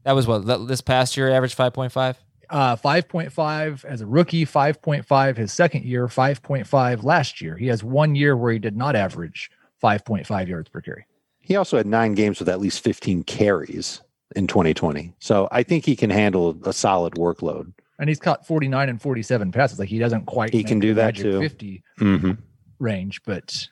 That 0.04 0.12
was 0.12 0.26
what 0.26 0.40
this 0.68 0.82
past 0.82 1.16
year 1.16 1.30
average 1.30 1.54
five 1.54 1.72
point 1.72 1.92
five. 1.92 2.18
Uh, 2.52 2.76
5.5 2.76 3.84
as 3.86 4.02
a 4.02 4.06
rookie, 4.06 4.44
5.5 4.44 5.36
his 5.38 5.52
second 5.52 5.84
year, 5.84 6.06
5.5 6.06 7.02
last 7.02 7.40
year. 7.40 7.56
He 7.56 7.66
has 7.68 7.82
one 7.82 8.14
year 8.14 8.36
where 8.36 8.52
he 8.52 8.58
did 8.58 8.76
not 8.76 8.94
average 8.94 9.50
5.5 9.82 10.48
yards 10.48 10.68
per 10.68 10.80
carry. 10.82 11.06
he 11.40 11.56
also 11.56 11.76
had 11.78 11.86
nine 11.86 12.14
games 12.14 12.38
with 12.38 12.48
at 12.48 12.60
least 12.60 12.84
fifteen 12.84 13.22
carries 13.24 14.02
in 14.36 14.46
2020. 14.46 15.14
So 15.18 15.48
I 15.50 15.62
think 15.62 15.84
he 15.86 15.96
can 15.96 16.10
handle 16.10 16.56
a 16.64 16.72
solid 16.72 17.14
workload. 17.14 17.72
And 17.98 18.08
he's 18.08 18.18
caught 18.20 18.46
49 18.46 18.88
and 18.88 19.00
47 19.00 19.50
passes. 19.52 19.78
Like 19.78 19.88
he 19.88 19.98
doesn't 19.98 20.26
quite 20.26 20.52
He 20.52 20.58
make 20.58 20.66
can 20.66 20.78
do 20.80 20.94
that 20.94 21.16
too. 21.16 21.40
50 21.40 21.82
Mm-hmm. 22.00 22.32
range, 22.78 23.22
but 23.24 23.50
he's 23.50 23.68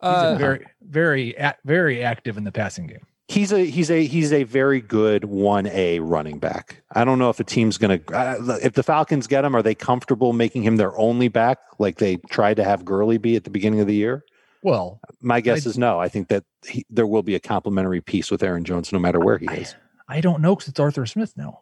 Uh, 0.00 0.36
very, 0.38 0.66
very, 0.82 1.34
very 1.64 2.02
active 2.04 2.36
in 2.36 2.44
the 2.44 2.52
passing 2.52 2.86
game. 2.86 3.04
He's 3.28 3.52
a 3.52 3.64
he's 3.64 3.90
a 3.90 4.04
he's 4.06 4.32
a 4.32 4.44
very 4.44 4.80
good 4.80 5.24
one 5.24 5.66
A 5.66 6.00
running 6.00 6.38
back. 6.38 6.82
I 6.92 7.04
don't 7.04 7.18
know 7.18 7.30
if 7.30 7.40
a 7.40 7.44
team's 7.44 7.78
gonna 7.78 8.00
uh, 8.12 8.58
if 8.62 8.74
the 8.74 8.82
Falcons 8.82 9.26
get 9.26 9.44
him, 9.44 9.54
are 9.54 9.62
they 9.62 9.74
comfortable 9.74 10.32
making 10.32 10.62
him 10.62 10.76
their 10.76 10.96
only 10.98 11.28
back 11.28 11.58
like 11.78 11.96
they 11.98 12.16
tried 12.30 12.54
to 12.58 12.64
have 12.64 12.84
Gurley 12.84 13.18
be 13.18 13.36
at 13.36 13.44
the 13.44 13.50
beginning 13.50 13.80
of 13.80 13.86
the 13.86 13.94
year? 13.94 14.24
Well, 14.62 15.00
My 15.20 15.40
guess 15.40 15.66
I- 15.66 15.70
is 15.70 15.78
no. 15.78 16.00
I 16.00 16.08
think 16.08 16.28
that 16.28 16.44
he, 16.66 16.84
there 16.90 17.06
will 17.06 17.22
be 17.22 17.34
a 17.34 17.40
complementary 17.40 18.00
piece 18.00 18.30
with 18.30 18.42
Aaron 18.42 18.64
Jones 18.64 18.92
no 18.92 18.98
matter 18.98 19.20
where 19.20 19.38
he 19.38 19.46
is. 19.46 19.74
I 20.08 20.20
don't 20.20 20.40
know 20.40 20.54
because 20.56 20.68
it's 20.68 20.80
Arthur 20.80 21.06
Smith 21.06 21.34
now. 21.36 21.60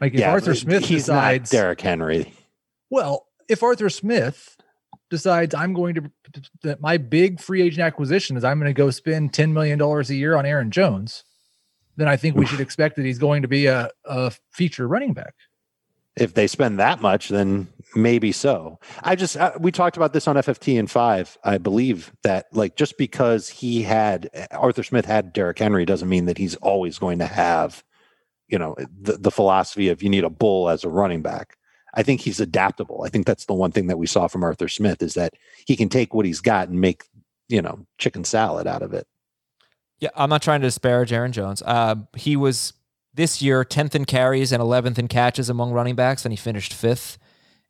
Like 0.00 0.14
if 0.14 0.24
Arthur 0.24 0.54
Smith 0.54 0.84
he's 0.86 1.04
decides, 1.04 1.52
not 1.52 1.58
Derrick 1.58 1.80
Henry. 1.80 2.32
well, 2.90 3.26
if 3.48 3.62
Arthur 3.62 3.88
Smith 3.88 4.55
decides 5.10 5.54
I'm 5.54 5.72
going 5.72 5.94
to 5.94 6.10
that 6.62 6.80
my 6.80 6.96
big 6.96 7.40
free 7.40 7.62
agent 7.62 7.82
acquisition 7.82 8.36
is 8.36 8.44
I'm 8.44 8.58
going 8.58 8.72
to 8.72 8.76
go 8.76 8.90
spend 8.90 9.32
ten 9.32 9.52
million 9.52 9.78
dollars 9.78 10.10
a 10.10 10.14
year 10.14 10.36
on 10.36 10.46
Aaron 10.46 10.70
Jones, 10.70 11.24
then 11.96 12.08
I 12.08 12.16
think 12.16 12.36
we 12.36 12.46
should 12.46 12.60
expect 12.60 12.96
that 12.96 13.04
he's 13.04 13.18
going 13.18 13.42
to 13.42 13.48
be 13.48 13.66
a, 13.66 13.90
a 14.04 14.32
feature 14.52 14.86
running 14.86 15.14
back. 15.14 15.34
If 16.16 16.32
they 16.32 16.46
spend 16.46 16.78
that 16.78 17.02
much, 17.02 17.28
then 17.28 17.68
maybe 17.94 18.32
so. 18.32 18.78
I 19.02 19.16
just 19.16 19.36
uh, 19.36 19.52
we 19.58 19.70
talked 19.70 19.96
about 19.96 20.12
this 20.12 20.26
on 20.26 20.36
FFT 20.36 20.78
and 20.78 20.90
five. 20.90 21.36
I 21.44 21.58
believe 21.58 22.12
that 22.22 22.46
like 22.52 22.76
just 22.76 22.96
because 22.96 23.48
he 23.48 23.82
had 23.82 24.30
Arthur 24.50 24.82
Smith 24.82 25.04
had 25.04 25.32
Derrick 25.32 25.58
Henry 25.58 25.84
doesn't 25.84 26.08
mean 26.08 26.24
that 26.24 26.38
he's 26.38 26.54
always 26.56 26.98
going 26.98 27.18
to 27.18 27.26
have, 27.26 27.84
you 28.48 28.58
know, 28.58 28.76
the, 29.00 29.18
the 29.18 29.30
philosophy 29.30 29.88
of 29.88 30.02
you 30.02 30.08
need 30.08 30.24
a 30.24 30.30
bull 30.30 30.70
as 30.70 30.84
a 30.84 30.88
running 30.88 31.20
back. 31.20 31.56
I 31.94 32.02
think 32.02 32.20
he's 32.20 32.40
adaptable. 32.40 33.02
I 33.04 33.08
think 33.08 33.26
that's 33.26 33.46
the 33.46 33.54
one 33.54 33.72
thing 33.72 33.86
that 33.86 33.98
we 33.98 34.06
saw 34.06 34.28
from 34.28 34.44
Arthur 34.44 34.68
Smith 34.68 35.02
is 35.02 35.14
that 35.14 35.34
he 35.66 35.76
can 35.76 35.88
take 35.88 36.12
what 36.12 36.26
he's 36.26 36.40
got 36.40 36.68
and 36.68 36.80
make, 36.80 37.04
you 37.48 37.62
know, 37.62 37.86
chicken 37.98 38.24
salad 38.24 38.66
out 38.66 38.82
of 38.82 38.92
it. 38.92 39.06
Yeah, 39.98 40.10
I'm 40.14 40.28
not 40.28 40.42
trying 40.42 40.60
to 40.60 40.66
disparage 40.66 41.12
Aaron 41.12 41.32
Jones. 41.32 41.62
Uh, 41.62 41.96
he 42.14 42.36
was 42.36 42.74
this 43.14 43.40
year 43.40 43.64
10th 43.64 43.94
in 43.94 44.04
carries 44.04 44.52
and 44.52 44.62
11th 44.62 44.98
in 44.98 45.08
catches 45.08 45.48
among 45.48 45.72
running 45.72 45.94
backs, 45.94 46.24
and 46.24 46.32
he 46.32 46.36
finished 46.36 46.72
fifth. 46.72 47.18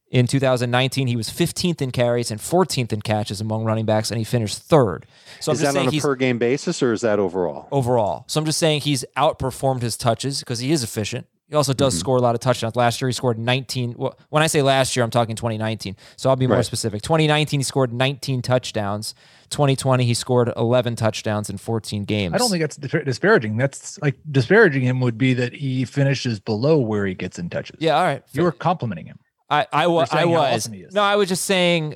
In 0.08 0.28
2019, 0.28 1.08
he 1.08 1.16
was 1.16 1.28
15th 1.28 1.82
in 1.82 1.90
carries 1.90 2.30
and 2.30 2.40
14th 2.40 2.92
in 2.92 3.02
catches 3.02 3.40
among 3.40 3.64
running 3.64 3.86
backs, 3.86 4.10
and 4.10 4.18
he 4.18 4.24
finished 4.24 4.58
third. 4.58 5.04
So 5.40 5.52
is 5.52 5.60
I'm 5.60 5.64
just 5.64 5.74
that 5.74 5.86
on 5.88 5.94
a 5.94 6.00
per 6.00 6.14
game 6.14 6.38
basis 6.38 6.82
or 6.82 6.92
is 6.92 7.00
that 7.00 7.18
overall? 7.18 7.68
overall. 7.72 8.24
So 8.28 8.40
I'm 8.40 8.46
just 8.46 8.58
saying 8.58 8.82
he's 8.82 9.04
outperformed 9.16 9.82
his 9.82 9.96
touches 9.96 10.40
because 10.40 10.60
he 10.60 10.70
is 10.70 10.84
efficient. 10.84 11.26
He 11.48 11.54
also 11.54 11.72
does 11.72 11.94
Mm-hmm. 11.94 12.00
score 12.00 12.16
a 12.16 12.20
lot 12.20 12.34
of 12.34 12.40
touchdowns. 12.40 12.74
Last 12.74 13.00
year, 13.00 13.08
he 13.08 13.12
scored 13.12 13.38
19. 13.38 13.94
Well, 13.96 14.18
when 14.30 14.42
I 14.42 14.48
say 14.48 14.62
last 14.62 14.96
year, 14.96 15.04
I'm 15.04 15.10
talking 15.10 15.36
2019. 15.36 15.96
So 16.16 16.28
I'll 16.28 16.34
be 16.36 16.46
more 16.48 16.56
Right. 16.56 16.64
specific. 16.66 17.02
2019, 17.02 17.60
he 17.60 17.64
scored 17.64 17.92
19 17.92 18.42
touchdowns. 18.42 19.14
2020, 19.50 20.04
he 20.04 20.12
scored 20.14 20.52
11 20.56 20.96
touchdowns 20.96 21.48
in 21.48 21.56
14 21.56 22.02
games. 22.04 22.34
I 22.34 22.38
don't 22.38 22.50
think 22.50 22.62
that's 22.62 22.76
disparaging. 22.76 23.56
That's 23.56 23.96
like 24.02 24.16
disparaging 24.28 24.82
him 24.82 24.98
would 25.00 25.16
be 25.16 25.34
that 25.34 25.52
he 25.52 25.84
finishes 25.84 26.40
below 26.40 26.78
where 26.78 27.06
he 27.06 27.14
gets 27.14 27.38
in 27.38 27.48
touches. 27.48 27.76
Yeah, 27.78 27.96
all 27.96 28.02
right. 28.02 28.24
You're 28.32 28.50
complimenting 28.50 29.06
him. 29.06 29.20
I, 29.48 29.66
I, 29.72 29.86
wa- 29.86 30.06
I 30.10 30.24
was. 30.24 30.66
awesome. 30.66 30.82
No, 30.92 31.02
I 31.02 31.14
was 31.14 31.28
just 31.28 31.44
saying. 31.44 31.94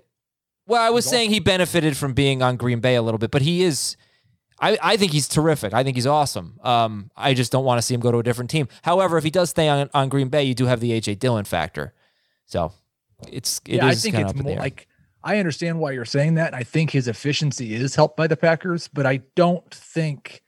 Well, 0.68 0.80
I 0.80 0.90
was 0.90 1.04
He's 1.06 1.10
saying 1.10 1.30
he 1.30 1.40
benefited 1.40 1.96
from 1.96 2.12
being 2.12 2.40
on 2.42 2.56
Green 2.56 2.78
Bay 2.78 2.94
a 2.94 3.02
little 3.02 3.18
bit, 3.18 3.32
but 3.32 3.42
he 3.42 3.64
is. 3.64 3.96
I, 4.60 4.78
I 4.82 4.96
think 4.96 5.12
he's 5.12 5.26
terrific. 5.26 5.72
I 5.72 5.82
think 5.82 5.96
he's 5.96 6.06
awesome. 6.06 6.60
Um, 6.62 7.10
I 7.16 7.32
just 7.34 7.50
don't 7.50 7.64
want 7.64 7.78
to 7.78 7.82
see 7.82 7.94
him 7.94 8.00
go 8.00 8.12
to 8.12 8.18
a 8.18 8.22
different 8.22 8.50
team. 8.50 8.68
However, 8.82 9.16
if 9.16 9.24
he 9.24 9.30
does 9.30 9.50
stay 9.50 9.68
on, 9.68 9.88
on 9.94 10.08
Green 10.08 10.28
Bay, 10.28 10.44
you 10.44 10.54
do 10.54 10.66
have 10.66 10.80
the 10.80 10.90
AJ 10.90 11.18
Dillon 11.18 11.44
factor. 11.44 11.94
So 12.44 12.72
it's 13.28 13.60
it 13.64 13.76
is 13.76 13.78
yeah, 13.78 13.86
I 13.86 13.94
think 13.94 14.14
kind 14.16 14.28
it's 14.28 14.38
more 14.38 14.56
like 14.56 14.86
I 15.22 15.38
understand 15.38 15.78
why 15.78 15.92
you're 15.92 16.04
saying 16.04 16.34
that. 16.34 16.54
I 16.54 16.62
think 16.62 16.90
his 16.90 17.08
efficiency 17.08 17.74
is 17.74 17.94
helped 17.94 18.16
by 18.16 18.26
the 18.26 18.36
Packers, 18.36 18.88
but 18.88 19.06
I 19.06 19.20
don't 19.34 19.72
think, 19.72 20.42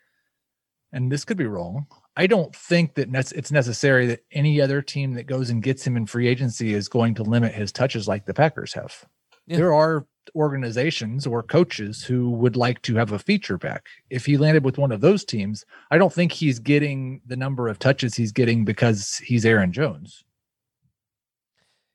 and 0.92 1.12
this 1.12 1.24
could 1.24 1.36
be 1.36 1.46
wrong. 1.46 1.86
I 2.16 2.26
don't 2.26 2.54
think 2.54 2.94
that 2.94 3.08
it's 3.34 3.50
necessary 3.50 4.06
that 4.06 4.24
any 4.32 4.60
other 4.60 4.82
team 4.82 5.14
that 5.14 5.26
goes 5.26 5.48
and 5.48 5.62
gets 5.62 5.86
him 5.86 5.96
in 5.96 6.06
free 6.06 6.28
agency 6.28 6.74
is 6.74 6.88
going 6.88 7.14
to 7.14 7.22
limit 7.22 7.54
his 7.54 7.72
touches 7.72 8.06
like 8.06 8.26
the 8.26 8.34
Packers 8.34 8.74
have. 8.74 9.06
Yeah. 9.46 9.56
There 9.56 9.74
are 9.74 10.06
organizations 10.34 11.26
or 11.26 11.42
coaches 11.42 12.02
who 12.02 12.30
would 12.30 12.56
like 12.56 12.80
to 12.82 12.94
have 12.94 13.12
a 13.12 13.18
feature 13.18 13.58
back. 13.58 13.86
If 14.10 14.24
he 14.24 14.36
landed 14.36 14.64
with 14.64 14.78
one 14.78 14.92
of 14.92 15.00
those 15.00 15.24
teams, 15.24 15.64
I 15.90 15.98
don't 15.98 16.12
think 16.12 16.32
he's 16.32 16.58
getting 16.58 17.20
the 17.26 17.36
number 17.36 17.68
of 17.68 17.78
touches 17.78 18.14
he's 18.14 18.32
getting 18.32 18.64
because 18.64 19.16
he's 19.16 19.44
Aaron 19.44 19.72
Jones. 19.72 20.24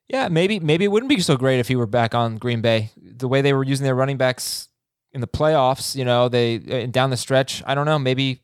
Yeah, 0.08 0.28
maybe 0.28 0.58
maybe 0.58 0.84
it 0.84 0.88
wouldn't 0.88 1.10
be 1.10 1.20
so 1.20 1.36
great 1.36 1.58
if 1.58 1.68
he 1.68 1.76
were 1.76 1.86
back 1.86 2.14
on 2.14 2.36
Green 2.36 2.62
Bay. 2.62 2.90
The 2.96 3.28
way 3.28 3.42
they 3.42 3.52
were 3.52 3.64
using 3.64 3.84
their 3.84 3.94
running 3.94 4.16
backs 4.16 4.68
in 5.12 5.20
the 5.20 5.26
playoffs, 5.26 5.94
you 5.94 6.04
know, 6.04 6.28
they 6.28 6.84
uh, 6.84 6.86
down 6.86 7.10
the 7.10 7.16
stretch. 7.16 7.62
I 7.66 7.74
don't 7.74 7.84
know. 7.84 7.98
Maybe 7.98 8.40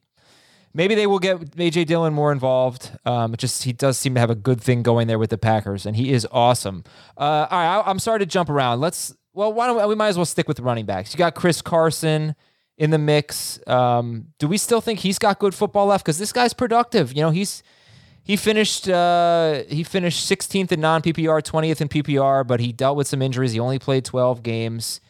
maybe 0.74 0.94
they 0.94 1.06
will 1.06 1.18
get 1.18 1.38
AJ 1.56 1.86
Dillon 1.86 2.12
more 2.12 2.32
involved. 2.32 2.90
Um, 3.06 3.34
just 3.36 3.64
he 3.64 3.72
does 3.72 3.96
seem 3.96 4.14
to 4.14 4.20
have 4.20 4.30
a 4.30 4.34
good 4.34 4.60
thing 4.60 4.82
going 4.82 5.06
there 5.06 5.18
with 5.18 5.30
the 5.30 5.38
Packers, 5.38 5.86
and 5.86 5.96
he 5.96 6.12
is 6.12 6.26
awesome. 6.30 6.84
Uh, 7.16 7.46
all 7.50 7.58
right, 7.58 7.78
I, 7.78 7.82
I'm 7.90 7.98
sorry 7.98 8.18
to 8.18 8.26
jump 8.26 8.50
around. 8.50 8.80
Let's 8.80 9.14
well, 9.32 9.52
why 9.52 9.66
don't 9.66 9.76
we, 9.76 9.86
we 9.86 9.94
might 9.94 10.08
as 10.08 10.16
well 10.16 10.26
stick 10.26 10.48
with 10.48 10.60
running 10.60 10.86
backs. 10.86 11.14
You 11.14 11.18
got 11.18 11.34
Chris 11.34 11.62
Carson 11.62 12.34
in 12.76 12.90
the 12.90 12.98
mix. 12.98 13.58
Um, 13.66 14.26
do 14.38 14.48
we 14.48 14.58
still 14.58 14.80
think 14.80 15.00
he's 15.00 15.18
got 15.18 15.38
good 15.38 15.54
football 15.54 15.86
left? 15.86 16.04
Because 16.04 16.18
this 16.18 16.32
guy's 16.32 16.52
productive. 16.52 17.12
You 17.12 17.22
know, 17.22 17.30
he's 17.30 17.62
he 18.22 18.36
finished 18.36 18.88
uh, 18.88 19.62
he 19.68 19.84
finished 19.84 20.28
16th 20.30 20.72
in 20.72 20.80
non 20.80 21.02
PPR, 21.02 21.42
20th 21.42 21.80
in 21.80 21.88
PPR, 21.88 22.46
but 22.46 22.60
he 22.60 22.72
dealt 22.72 22.96
with 22.96 23.06
some 23.06 23.22
injuries. 23.22 23.52
He 23.52 23.60
only 23.60 23.78
played 23.78 24.04
12 24.04 24.42
games, 24.42 25.00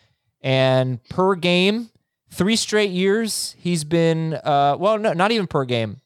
and 0.43 1.03
per 1.05 1.35
game, 1.35 1.91
three 2.35 2.57
straight 2.57 2.91
years 2.91 3.55
he's 3.59 3.85
been 3.85 4.35
uh, 4.35 4.77
well, 4.79 4.99
no, 4.99 5.13
not 5.13 5.33
even 5.33 5.47
per 5.47 5.65
game. 5.65 6.01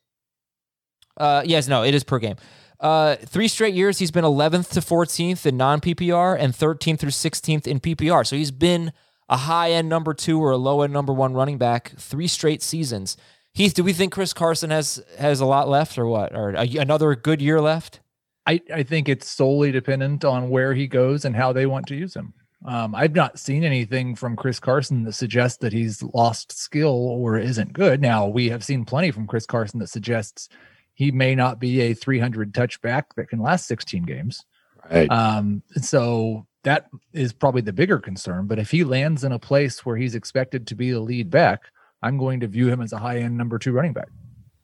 Uh, 1.17 1.43
yes, 1.45 1.67
no, 1.67 1.83
it 1.83 1.95
is 1.95 2.05
per 2.05 2.19
game. 2.19 2.37
Uh, 2.81 3.17
three 3.17 3.49
straight 3.49 3.75
years 3.75 3.99
he's 3.99 4.13
been 4.13 4.25
11th 4.25 4.71
to 4.71 4.81
14th 4.81 5.45
in 5.47 5.57
non 5.57 5.81
PPR 5.81 6.37
and 6.39 6.53
13th 6.53 7.01
through 7.01 7.11
16th 7.11 7.67
in 7.67 7.81
PPR. 7.81 8.25
So 8.25 8.37
he's 8.37 8.53
been 8.53 8.93
a 9.29 9.37
high 9.37 9.73
end 9.73 9.89
number 9.89 10.15
two 10.15 10.41
or 10.41 10.53
a 10.53 10.57
low 10.57 10.83
end 10.83 10.93
number 10.93 11.13
one 11.13 11.35
running 11.35 11.59
back 11.59 11.93
three 11.99 12.29
straight 12.29 12.63
seasons. 12.63 13.17
Heath, 13.53 13.75
do 13.75 13.83
we 13.83 13.93
think 13.93 14.13
Chris 14.13 14.33
Carson 14.33 14.71
has 14.71 15.03
has 15.19 15.41
a 15.41 15.47
lot 15.47 15.69
left 15.69 15.99
or 15.99 16.07
what, 16.07 16.35
or 16.37 16.51
a, 16.51 16.77
another 16.77 17.15
good 17.17 17.43
year 17.43 17.61
left? 17.61 18.01
I, 18.47 18.61
I 18.73 18.83
think 18.83 19.09
it's 19.09 19.29
solely 19.29 19.73
dependent 19.73 20.25
on 20.25 20.49
where 20.49 20.73
he 20.73 20.87
goes 20.87 21.25
and 21.25 21.37
how 21.37 21.53
they 21.53 21.67
want 21.67 21.87
to 21.89 21.97
use 21.97 22.15
him. 22.15 22.33
Um, 22.65 22.95
I've 22.95 23.15
not 23.15 23.39
seen 23.39 23.63
anything 23.63 24.17
from 24.17 24.37
Chris 24.37 24.59
Carson 24.59 25.05
that 25.05 25.13
suggests 25.13 25.59
that 25.59 25.73
he's 25.73 26.03
lost 26.03 26.53
skill 26.53 26.89
or 26.89 27.39
isn't 27.39 27.73
good. 27.73 28.01
Now, 28.01 28.27
we 28.27 28.49
have 28.49 28.65
seen 28.65 28.85
plenty 28.85 29.11
from 29.11 29.27
Chris 29.27 29.47
Carson 29.47 29.79
that 29.79 29.89
suggests 29.89 30.49
he 30.95 31.13
may 31.13 31.37
not 31.37 31.61
be 31.61 31.81
a 31.83 31.95
300 31.95 32.53
touchback 32.53 33.05
that 33.17 33.29
can 33.29 33.39
last 33.39 33.69
16 33.69 34.03
games. 34.03 34.45
Right. 34.91 35.09
Um, 35.11 35.63
so 35.77 36.47
that 36.65 36.89
is 37.13 37.33
probably 37.33 37.63
the 37.63 37.73
bigger 37.73 37.99
concern. 37.99 38.47
But 38.47 38.59
if 38.59 38.71
he 38.71 38.83
lands 38.83 39.23
in 39.23 39.33
a 39.33 39.39
place 39.39 39.87
where 39.87 39.97
he's 39.97 40.17
expected 40.17 40.67
to 40.67 40.75
be 40.75 40.91
the 40.91 41.01
lead 41.01 41.31
back, 41.31 41.63
I'm 42.03 42.19
going 42.19 42.41
to 42.41 42.49
view 42.49 42.69
him 42.69 42.81
as 42.81 42.93
a 42.93 42.99
high 42.99 43.19
end 43.19 43.37
number 43.37 43.59
two 43.59 43.73
running 43.73 43.93
back. 43.93 44.09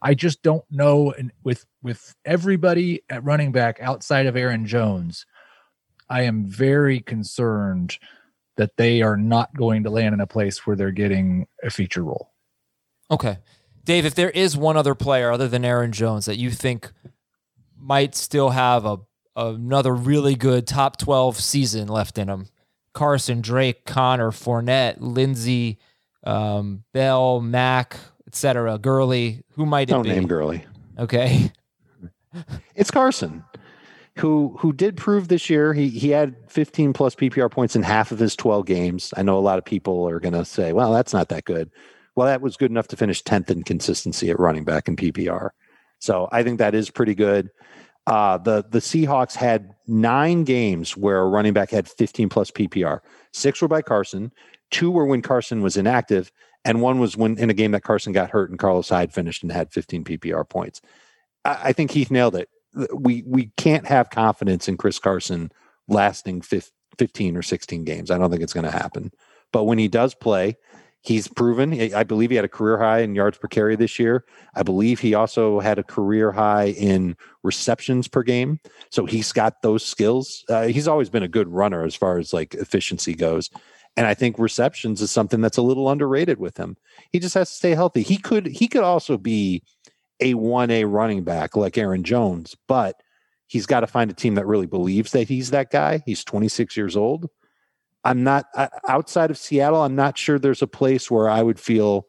I 0.03 0.15
just 0.15 0.43
don't 0.43 0.65
know. 0.71 1.13
And 1.13 1.33
with 1.45 1.65
with 1.83 2.15
everybody 2.25 3.03
at 3.09 3.25
running 3.25 3.53
back 3.53 3.79
outside 3.81 4.27
of 4.27 4.37
Aaron 4.37 4.67
Jones, 4.67 5.25
I 6.09 6.23
am 6.23 6.45
very 6.45 7.01
concerned 7.01 7.99
that 8.57 8.77
they 8.77 9.03
are 9.03 9.17
not 9.17 9.55
going 9.55 9.83
to 9.85 9.91
land 9.91 10.15
in 10.15 10.21
a 10.21 10.27
place 10.27 10.67
where 10.67 10.77
they're 10.77 10.91
getting 10.91 11.47
a 11.63 11.71
feature 11.71 12.05
role. 12.05 12.31
Okay. 13.11 13.39
Dave, 13.85 14.07
if 14.07 14.15
there 14.15 14.31
is 14.31 14.57
one 14.57 14.77
other 14.77 14.95
player 14.95 15.31
other 15.31 15.49
than 15.49 15.65
Aaron 15.65 15.93
Jones 15.93 16.25
that 16.27 16.39
you 16.39 16.51
think 16.51 16.91
might 17.79 18.15
still 18.15 18.51
have 18.51 18.85
a 18.87 18.99
another 19.37 19.93
really 19.93 20.37
good 20.37 20.65
top 20.67 20.97
12 20.97 21.41
season 21.41 21.89
left 21.89 22.19
in 22.19 22.29
him, 22.29 22.47
Carson, 22.93 23.41
Drake, 23.41 23.85
Conner, 23.85 24.31
Fournette, 24.31 24.99
Lindsay, 25.01 25.79
um, 26.23 26.85
Bell, 26.93 27.41
Mack, 27.41 27.97
etc., 28.29 28.79
Gurley, 28.79 29.43
who 29.57 29.67
might 29.67 29.89
it 29.89 29.93
Don't 29.93 30.05
be? 30.05 30.11
name 30.11 30.27
Gurley. 30.27 30.65
Okay. 30.99 31.51
It's 32.75 32.91
Carson, 32.91 33.45
who 34.17 34.57
who 34.59 34.73
did 34.73 34.97
prove 34.97 35.29
this 35.29 35.51
year 35.51 35.73
he 35.73 35.89
he 35.89 36.11
had 36.11 36.37
15 36.49 36.93
plus 36.93 37.15
PPR 37.15 37.51
points 37.51 37.75
in 37.75 37.83
half 37.83 38.13
of 38.13 38.19
his 38.19 38.37
12 38.37 38.65
games. 38.67 39.13
I 39.17 39.23
know 39.23 39.39
a 39.39 39.41
lot 39.41 39.59
of 39.59 39.65
people 39.65 40.09
are 40.09 40.21
going 40.21 40.35
to 40.35 40.45
say, 40.45 40.73
"Well, 40.73 40.93
that's 40.93 41.13
not 41.13 41.29
that 41.31 41.45
good." 41.45 41.71
Well, 42.15 42.29
that 42.29 42.41
was 42.41 42.57
good 42.57 42.71
enough 42.71 42.87
to 42.89 42.97
finish 42.97 43.25
10th 43.25 43.51
in 43.51 43.65
consistency 43.65 44.31
at 44.31 44.39
running 44.39 44.65
back 44.65 44.87
in 44.87 44.95
PPR. 44.95 45.51
So 45.99 46.29
I 46.31 46.45
think 46.45 46.59
that 46.59 46.75
is 46.75 46.91
pretty 46.91 47.15
good. 47.15 47.51
Uh, 48.07 48.39
the 48.39 48.65
the 48.69 48.79
Seahawks 48.79 49.35
had 49.35 49.75
nine 49.87 50.45
games 50.45 50.97
where 50.97 51.21
a 51.21 51.27
running 51.27 51.53
back 51.53 51.71
had 51.71 51.89
15 51.89 52.29
plus 52.29 52.51
PPR. 52.51 53.01
Six 53.33 53.61
were 53.63 53.69
by 53.69 53.83
Carson, 53.83 54.31
two 54.71 54.91
were 54.91 55.07
when 55.07 55.23
Carson 55.23 55.63
was 55.63 55.77
inactive, 55.77 56.31
and 56.65 56.83
one 56.83 56.99
was 56.99 57.17
when 57.17 57.39
in 57.39 57.51
a 57.51 57.55
game 57.55 57.73
that 57.73 57.83
Carson 57.83 58.13
got 58.13 58.31
hurt 58.31 58.51
and 58.51 58.59
Carlos 58.59 58.89
Hyde 58.89 59.13
finished 59.13 59.43
and 59.43 59.51
had 59.51 59.73
15 59.73 60.05
PPR 60.05 60.49
points. 60.49 60.83
I, 61.45 61.59
I 61.65 61.73
think 61.73 61.91
Heath 61.91 62.11
nailed 62.11 62.37
it. 62.37 62.49
We 62.95 63.23
we 63.27 63.51
can't 63.57 63.87
have 63.87 64.11
confidence 64.11 64.69
in 64.69 64.77
Chris 64.77 64.99
Carson 64.99 65.51
lasting 65.89 66.43
15 66.43 67.37
or 67.37 67.43
16 67.43 67.85
games. 67.85 68.11
I 68.11 68.19
don't 68.19 68.31
think 68.31 68.43
it's 68.43 68.53
going 68.53 68.65
to 68.65 68.71
happen. 68.71 69.13
But 69.53 69.65
when 69.65 69.79
he 69.79 69.89
does 69.89 70.15
play, 70.15 70.57
he's 71.03 71.29
proven. 71.29 71.95
I 71.95 72.03
believe 72.03 72.31
he 72.31 72.37
had 72.37 72.45
a 72.45 72.49
career 72.49 72.79
high 72.79 73.01
in 73.01 73.15
yards 73.15 73.39
per 73.39 73.47
carry 73.47 73.77
this 73.77 73.99
year. 73.99 74.25
I 74.55 74.63
believe 74.63 74.99
he 74.99 75.15
also 75.15 75.61
had 75.61 75.79
a 75.79 75.85
career 75.85 76.33
high 76.33 76.69
in 76.69 77.17
receptions 77.43 78.09
per 78.09 78.23
game. 78.23 78.59
So 78.91 79.05
he's 79.07 79.31
got 79.31 79.63
those 79.63 79.85
skills. 79.85 80.45
Uh, 80.49 80.65
he's 80.65 80.89
always 80.89 81.11
been 81.11 81.23
a 81.23 81.29
good 81.29 81.49
runner 81.49 81.85
as 81.85 81.95
far 81.95 82.19
as 82.19 82.33
like 82.33 82.55
efficiency 82.55 83.15
goes. 83.15 83.51
And 83.97 84.07
I 84.07 84.15
think 84.15 84.39
receptions 84.39 85.01
is 85.01 85.13
something 85.13 85.41
that's 85.41 85.59
a 85.59 85.63
little 85.63 85.89
underrated 85.89 86.41
with 86.41 86.57
him. 86.57 86.77
He 87.13 87.21
just 87.21 87.35
has 87.35 87.51
to 87.51 87.55
stay 87.55 87.75
healthy. 87.75 88.03
He 88.03 88.17
could 88.17 88.47
he 88.47 88.67
could 88.67 88.83
also 88.83 89.17
be 89.17 89.63
a 90.21 90.35
1A 90.35 90.91
running 90.91 91.25
back 91.25 91.57
like 91.57 91.77
Aaron 91.77 92.05
Jones, 92.05 92.57
but 92.69 92.97
he's 93.47 93.67
got 93.67 93.81
to 93.81 93.87
find 93.87 94.11
a 94.11 94.15
team 94.15 94.35
that 94.37 94.47
really 94.47 94.67
believes 94.67 95.13
that 95.13 95.29
he's 95.29 95.51
that 95.51 95.71
guy. 95.71 96.03
He's 96.07 96.25
26 96.25 96.77
years 96.77 96.97
old. 96.97 97.29
I'm 98.05 98.23
not 98.23 98.47
outside 98.87 99.31
of 99.31 99.39
Seattle. 99.39 99.83
I'm 99.83 99.97
not 99.97 100.19
sure 100.19 100.39
there's 100.39 100.63
a 100.63 100.67
place 100.67 101.11
where 101.11 101.29
I 101.29 101.43
would 101.43 101.59
feel 101.59 102.07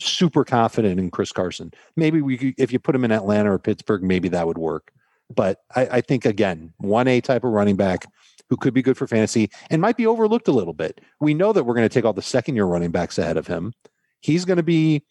super 0.00 0.44
confident 0.44 0.98
in 0.98 1.10
Chris 1.10 1.30
Carson. 1.30 1.72
Maybe 1.96 2.20
we, 2.20 2.54
if 2.58 2.72
you 2.72 2.78
put 2.78 2.94
him 2.94 3.04
in 3.04 3.12
Atlanta 3.12 3.52
or 3.52 3.58
Pittsburgh, 3.58 4.02
maybe 4.02 4.28
that 4.30 4.46
would 4.46 4.58
work. 4.58 4.90
But 5.34 5.58
I, 5.76 5.86
I 5.86 6.00
think 6.00 6.24
again, 6.24 6.72
one 6.78 7.06
A 7.06 7.20
type 7.20 7.44
of 7.44 7.52
running 7.52 7.76
back 7.76 8.06
who 8.48 8.56
could 8.56 8.74
be 8.74 8.82
good 8.82 8.96
for 8.96 9.06
fantasy 9.06 9.48
and 9.70 9.80
might 9.80 9.96
be 9.96 10.06
overlooked 10.06 10.48
a 10.48 10.52
little 10.52 10.72
bit. 10.72 11.00
We 11.20 11.34
know 11.34 11.52
that 11.52 11.64
we're 11.64 11.74
going 11.74 11.88
to 11.88 11.94
take 11.94 12.04
all 12.04 12.12
the 12.12 12.22
second 12.22 12.56
year 12.56 12.64
running 12.64 12.90
backs 12.90 13.16
ahead 13.16 13.36
of 13.36 13.46
him. 13.46 13.72
He's 14.20 14.44
going 14.44 14.56
to 14.56 14.64
be 14.64 15.04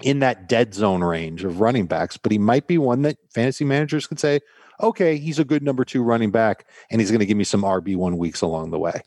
in 0.00 0.20
that 0.20 0.48
dead 0.48 0.74
zone 0.74 1.04
range 1.04 1.44
of 1.44 1.60
running 1.60 1.86
backs, 1.86 2.16
but 2.16 2.32
he 2.32 2.38
might 2.38 2.66
be 2.66 2.78
one 2.78 3.02
that 3.02 3.18
fantasy 3.32 3.64
managers 3.64 4.06
could 4.06 4.18
say, 4.18 4.40
okay, 4.80 5.16
he's 5.16 5.38
a 5.38 5.44
good 5.44 5.62
number 5.62 5.84
two 5.84 6.02
running 6.02 6.30
back, 6.30 6.66
and 6.90 7.00
he's 7.00 7.10
going 7.10 7.20
to 7.20 7.26
give 7.26 7.36
me 7.36 7.44
some 7.44 7.62
RB 7.62 7.96
one 7.96 8.18
weeks 8.18 8.40
along 8.40 8.70
the 8.70 8.78
way. 8.78 9.02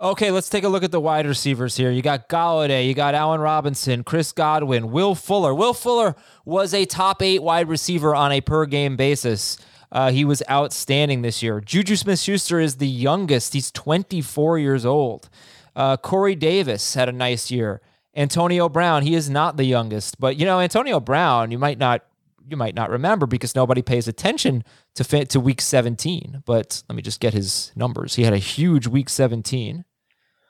Okay, 0.00 0.30
let's 0.32 0.50
take 0.50 0.64
a 0.64 0.68
look 0.68 0.82
at 0.82 0.90
the 0.90 1.00
wide 1.00 1.24
receivers 1.24 1.76
here. 1.76 1.90
You 1.90 2.02
got 2.02 2.28
Golladay, 2.28 2.86
you 2.86 2.94
got 2.94 3.14
Allen 3.14 3.40
Robinson, 3.40 4.02
Chris 4.02 4.32
Godwin, 4.32 4.90
Will 4.90 5.14
Fuller. 5.14 5.54
Will 5.54 5.72
Fuller 5.72 6.16
was 6.44 6.74
a 6.74 6.84
top 6.84 7.22
eight 7.22 7.42
wide 7.42 7.68
receiver 7.68 8.14
on 8.14 8.32
a 8.32 8.40
per 8.40 8.66
game 8.66 8.96
basis. 8.96 9.56
Uh, 9.92 10.10
he 10.10 10.24
was 10.24 10.42
outstanding 10.50 11.22
this 11.22 11.42
year. 11.42 11.60
Juju 11.60 11.94
Smith 11.94 12.18
Schuster 12.18 12.58
is 12.58 12.76
the 12.76 12.88
youngest. 12.88 13.52
He's 13.52 13.70
24 13.70 14.58
years 14.58 14.84
old. 14.84 15.30
Uh, 15.76 15.96
Corey 15.96 16.34
Davis 16.34 16.94
had 16.94 17.08
a 17.08 17.12
nice 17.12 17.50
year. 17.50 17.80
Antonio 18.16 18.68
Brown, 18.68 19.02
he 19.02 19.14
is 19.14 19.28
not 19.28 19.56
the 19.56 19.64
youngest, 19.64 20.20
but 20.20 20.36
you 20.36 20.44
know 20.44 20.60
Antonio 20.60 21.00
Brown, 21.00 21.50
you 21.50 21.58
might 21.58 21.78
not 21.78 22.02
you 22.48 22.56
might 22.56 22.74
not 22.74 22.90
remember 22.90 23.26
because 23.26 23.54
nobody 23.54 23.82
pays 23.82 24.06
attention 24.06 24.64
to 24.94 25.04
fit 25.04 25.30
to 25.30 25.40
week 25.40 25.60
17. 25.60 26.42
But 26.44 26.82
let 26.88 26.96
me 26.96 27.02
just 27.02 27.20
get 27.20 27.34
his 27.34 27.72
numbers. 27.74 28.14
He 28.16 28.24
had 28.24 28.34
a 28.34 28.38
huge 28.38 28.86
week 28.86 29.08
17, 29.08 29.84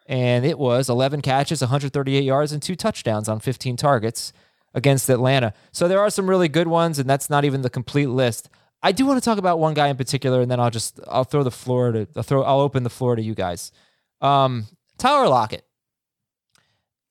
and 0.07 0.45
it 0.45 0.59
was 0.59 0.89
11 0.89 1.23
catches, 1.23 1.61
138 1.61 2.23
yards, 2.23 2.53
and 2.53 2.63
two 2.63 2.77
touchdowns 2.77 3.29
on 3.29 3.41
15 3.41 3.77
targets 3.77 4.33
against 4.75 5.09
Atlanta. 5.09 5.55
So 5.73 5.87
there 5.87 6.01
are 6.01 6.11
some 6.11 6.29
really 6.29 6.49
good 6.49 6.69
ones, 6.69 6.99
and 6.99 7.09
that's 7.09 7.31
not 7.31 7.45
even 7.45 7.63
the 7.63 7.71
complete 7.71 8.09
list. 8.09 8.49
I 8.83 8.93
do 8.93 9.07
want 9.07 9.23
to 9.23 9.25
talk 9.25 9.39
about 9.39 9.59
one 9.59 9.73
guy 9.73 9.89
in 9.89 9.97
particular, 9.97 10.41
and 10.41 10.51
then 10.51 10.61
I'll 10.61 10.71
just 10.71 11.01
I'll 11.09 11.25
throw 11.25 11.43
the 11.43 11.51
floor 11.51 11.93
to 11.93 12.07
I'll 12.17 12.23
throw 12.23 12.43
I'll 12.43 12.61
open 12.61 12.83
the 12.83 12.91
floor 12.91 13.17
to 13.17 13.23
you 13.23 13.35
guys. 13.35 13.73
Um, 14.21 14.67
Tyler 14.99 15.29
Lockett. 15.29 15.65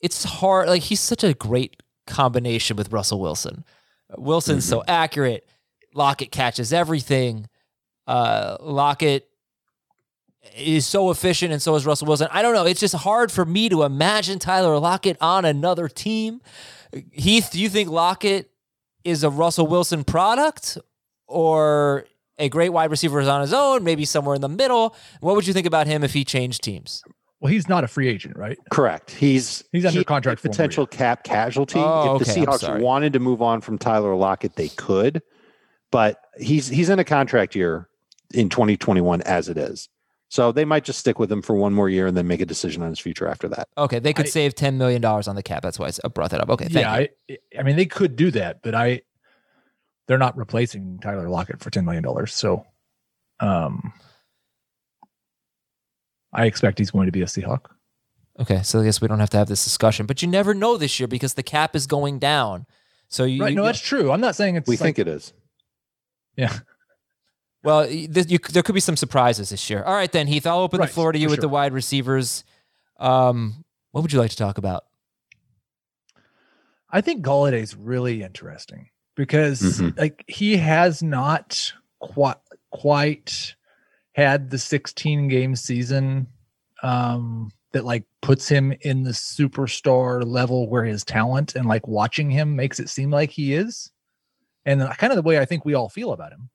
It's 0.03 0.25
hard. 0.25 0.67
Like 0.67 0.83
he's 0.83 0.99
such 0.99 1.23
a 1.23 1.33
great 1.33 1.81
combination 2.05 2.75
with 2.75 2.91
Russell 2.91 3.21
Wilson. 3.21 3.63
Wilson's 4.17 4.65
so 4.65 4.83
accurate. 4.85 5.47
Lockett 5.95 6.29
catches 6.29 6.73
everything. 6.73 7.47
Uh, 8.05 8.57
Lockett 8.59 9.29
is 10.57 10.85
so 10.85 11.09
efficient, 11.09 11.53
and 11.53 11.61
so 11.61 11.73
is 11.75 11.85
Russell 11.85 12.07
Wilson. 12.07 12.27
I 12.31 12.41
don't 12.41 12.53
know. 12.53 12.65
It's 12.65 12.81
just 12.81 12.95
hard 12.95 13.31
for 13.31 13.45
me 13.45 13.69
to 13.69 13.83
imagine 13.83 14.39
Tyler 14.39 14.77
Lockett 14.77 15.15
on 15.21 15.45
another 15.45 15.87
team. 15.87 16.41
Heath, 17.11 17.49
do 17.53 17.61
you 17.61 17.69
think 17.69 17.89
Lockett 17.89 18.51
is 19.05 19.23
a 19.23 19.29
Russell 19.29 19.67
Wilson 19.67 20.03
product 20.03 20.77
or 21.27 22.05
a 22.37 22.49
great 22.49 22.69
wide 22.69 22.91
receiver 22.91 23.21
is 23.21 23.27
on 23.29 23.39
his 23.39 23.53
own, 23.53 23.85
maybe 23.85 24.03
somewhere 24.03 24.35
in 24.35 24.41
the 24.41 24.49
middle? 24.49 24.95
What 25.21 25.35
would 25.35 25.47
you 25.47 25.53
think 25.53 25.65
about 25.65 25.87
him 25.87 26.03
if 26.03 26.11
he 26.11 26.25
changed 26.25 26.61
teams? 26.61 27.03
Well, 27.43 27.51
he's 27.51 27.67
not 27.67 27.83
a 27.83 27.89
free 27.89 28.07
agent, 28.07 28.37
right? 28.37 28.57
Correct. 28.71 29.11
He's 29.11 29.65
He's 29.73 29.85
under 29.85 29.99
he- 29.99 30.05
contract 30.05 30.39
for 30.39 30.47
one 30.47 30.51
more 30.51 30.55
Potential 30.55 30.87
cap 30.87 31.25
casualty. 31.25 31.77
Oh, 31.77 32.15
if 32.15 32.25
the 32.25 32.31
okay, 32.31 32.41
I'm 32.41 32.47
Seahawks 32.47 32.79
wanted 32.79 33.11
to 33.13 33.19
move 33.19 33.41
on 33.41 33.59
from 33.59 33.77
Tyler 33.77 34.15
Lockett, 34.15 34.55
they 34.55 34.69
could, 34.69 35.21
but 35.91 36.21
he's 36.37 36.69
he's 36.69 36.87
in 36.87 36.99
a 36.99 37.03
contract 37.03 37.53
year 37.53 37.89
in 38.33 38.47
2021 38.47 39.21
as 39.23 39.49
it 39.49 39.57
is. 39.57 39.89
So 40.29 40.53
they 40.53 40.63
might 40.63 40.85
just 40.85 40.99
stick 40.99 41.19
with 41.19 41.29
him 41.29 41.41
for 41.41 41.53
one 41.53 41.73
more 41.73 41.89
year 41.89 42.07
and 42.07 42.15
then 42.15 42.27
make 42.27 42.39
a 42.39 42.45
decision 42.45 42.81
on 42.81 42.89
his 42.89 42.99
future 42.99 43.27
after 43.27 43.49
that. 43.49 43.67
Okay, 43.77 43.99
they 43.99 44.13
could 44.13 44.27
I- 44.27 44.29
save 44.29 44.55
$10 44.55 44.75
million 44.75 45.03
on 45.03 45.35
the 45.35 45.43
cap. 45.43 45.63
That's 45.63 45.77
why 45.77 45.91
I 46.01 46.07
brought 46.07 46.31
that 46.31 46.39
up. 46.39 46.49
Okay, 46.49 46.69
thank 46.69 46.85
yeah, 46.85 47.07
you. 47.27 47.37
I, 47.55 47.59
I 47.59 47.63
mean 47.63 47.75
they 47.75 47.85
could 47.85 48.15
do 48.15 48.31
that, 48.31 48.61
but 48.63 48.73
I 48.73 49.01
they're 50.07 50.17
not 50.17 50.37
replacing 50.37 50.99
Tyler 50.99 51.27
Lockett 51.27 51.59
for 51.59 51.69
ten 51.69 51.83
million 51.83 52.03
dollars. 52.03 52.33
So, 52.33 52.65
um, 53.41 53.91
I 56.33 56.45
expect 56.45 56.79
he's 56.79 56.91
going 56.91 57.05
to 57.05 57.11
be 57.11 57.21
a 57.21 57.25
Seahawk. 57.25 57.65
Okay, 58.39 58.63
so 58.63 58.81
I 58.81 58.85
guess 58.85 58.99
we 58.99 59.07
don't 59.07 59.19
have 59.19 59.29
to 59.31 59.37
have 59.37 59.47
this 59.47 59.63
discussion, 59.63 60.05
but 60.07 60.21
you 60.23 60.27
never 60.27 60.53
know 60.55 60.75
this 60.77 60.99
year 60.99 61.07
because 61.07 61.35
the 61.35 61.43
cap 61.43 61.75
is 61.75 61.85
going 61.85 62.17
down. 62.19 62.65
So 63.07 63.25
you, 63.25 63.41
Right? 63.43 63.49
you 63.51 63.55
No, 63.57 63.63
that's 63.65 63.79
true. 63.79 64.11
I'm 64.11 64.21
not 64.21 64.35
saying 64.35 64.55
it's 64.55 64.67
We 64.67 64.73
like- 64.75 64.79
think 64.81 64.99
it 64.99 65.07
is. 65.07 65.33
yeah. 66.35 66.57
well, 67.63 67.81
y- 67.81 68.07
th- 68.11 68.31
you, 68.31 68.39
there 68.51 68.63
could 68.63 68.73
be 68.73 68.81
some 68.81 68.97
surprises 68.97 69.49
this 69.49 69.69
year. 69.69 69.83
All 69.83 69.93
right, 69.93 70.11
then 70.11 70.25
Heath, 70.25 70.47
I'll 70.47 70.59
open 70.61 70.79
Right, 70.79 70.87
the 70.87 70.93
floor 70.93 71.11
to 71.11 71.19
you 71.19 71.27
for 71.27 71.31
with 71.33 71.41
the 71.41 71.47
wide 71.49 71.73
receivers. 71.73 72.43
Um, 72.99 73.63
what 73.91 74.01
would 74.01 74.11
you 74.11 74.19
like 74.19 74.31
to 74.31 74.37
talk 74.37 74.57
about? 74.57 74.85
I 76.89 77.01
think 77.01 77.25
Golladay's 77.25 77.75
really 77.75 78.23
interesting 78.23 78.89
because 79.15 79.61
Mhm. 79.61 79.97
like 79.97 80.23
he 80.27 80.57
has 80.57 81.01
not 81.03 81.73
quite 81.99 82.37
quite 82.71 83.55
had 84.13 84.49
the 84.49 84.57
16 84.57 85.27
game 85.27 85.55
season 85.55 86.27
um 86.81 87.51
that 87.71 87.85
like 87.85 88.03
puts 88.21 88.47
him 88.47 88.73
in 88.81 89.03
the 89.03 89.11
superstar 89.11 90.23
level 90.25 90.69
where 90.69 90.83
his 90.83 91.03
talent 91.03 91.55
and 91.55 91.67
like 91.67 91.87
watching 91.87 92.29
him 92.29 92.55
makes 92.55 92.79
it 92.79 92.89
seem 92.89 93.09
like 93.09 93.31
he 93.31 93.53
is 93.53 93.91
and 94.65 94.81
kind 94.97 95.11
of 95.11 95.15
the 95.15 95.23
way 95.23 95.39
I 95.39 95.45
think 95.45 95.65
we 95.65 95.73
all 95.73 95.89
feel 95.89 96.11
about 96.13 96.31
him. 96.31 96.49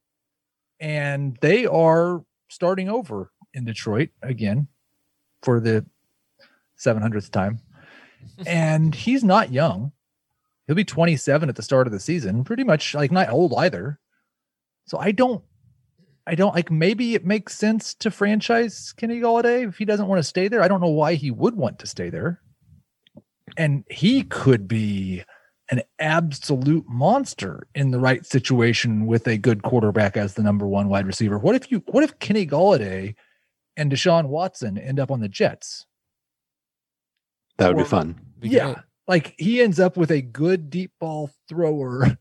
And 0.80 1.36
they 1.40 1.66
are 1.66 2.24
starting 2.48 2.88
over 2.88 3.30
in 3.52 3.64
Detroit 3.64 4.10
again 4.22 4.68
for 5.42 5.60
the 5.60 5.84
700th 6.78 7.30
time. 7.30 7.60
and 8.46 8.94
he's 8.94 9.24
not 9.24 9.52
young. 9.52 9.92
He'll 10.66 10.76
be 10.76 10.84
27 10.84 11.48
at 11.48 11.56
the 11.56 11.62
start 11.62 11.86
of 11.86 11.92
the 11.92 12.00
season, 12.00 12.44
pretty 12.44 12.64
much 12.64 12.94
like 12.94 13.10
not 13.10 13.30
old 13.30 13.54
either. 13.56 13.98
So 14.86 14.98
I 14.98 15.12
don't, 15.12 15.42
I 16.28 16.34
don't 16.34 16.54
like 16.54 16.70
maybe 16.70 17.14
it 17.14 17.24
makes 17.24 17.56
sense 17.56 17.94
to 17.94 18.10
franchise 18.10 18.92
Kenny 18.92 19.18
Golladay 19.18 19.66
if 19.66 19.78
he 19.78 19.86
doesn't 19.86 20.08
want 20.08 20.18
to 20.18 20.28
stay 20.28 20.46
there. 20.46 20.60
I 20.60 20.68
don't 20.68 20.82
know 20.82 20.88
why 20.88 21.14
he 21.14 21.30
would 21.30 21.56
want 21.56 21.78
to 21.78 21.86
stay 21.86 22.10
there. 22.10 22.42
And 23.56 23.82
he 23.88 24.24
could 24.24 24.68
be 24.68 25.24
an 25.70 25.80
absolute 25.98 26.84
monster 26.86 27.66
in 27.74 27.92
the 27.92 27.98
right 27.98 28.26
situation 28.26 29.06
with 29.06 29.26
a 29.26 29.38
good 29.38 29.62
quarterback 29.62 30.18
as 30.18 30.34
the 30.34 30.42
number 30.42 30.66
one 30.66 30.90
wide 30.90 31.06
receiver. 31.06 31.38
What 31.38 31.54
if 31.54 31.70
you, 31.70 31.82
what 31.86 32.04
if 32.04 32.18
Kenny 32.18 32.46
Golladay 32.46 33.14
and 33.78 33.90
Deshaun 33.90 34.26
Watson 34.26 34.76
end 34.76 35.00
up 35.00 35.10
on 35.10 35.20
the 35.20 35.28
Jets? 35.28 35.86
That 37.56 37.74
would 37.74 37.82
be 37.82 37.88
fun. 37.88 38.20
Yeah. 38.42 38.82
Like 39.06 39.34
he 39.38 39.62
ends 39.62 39.80
up 39.80 39.96
with 39.96 40.10
a 40.10 40.20
good 40.20 40.68
deep 40.68 40.92
ball 41.00 41.30
thrower 41.48 42.18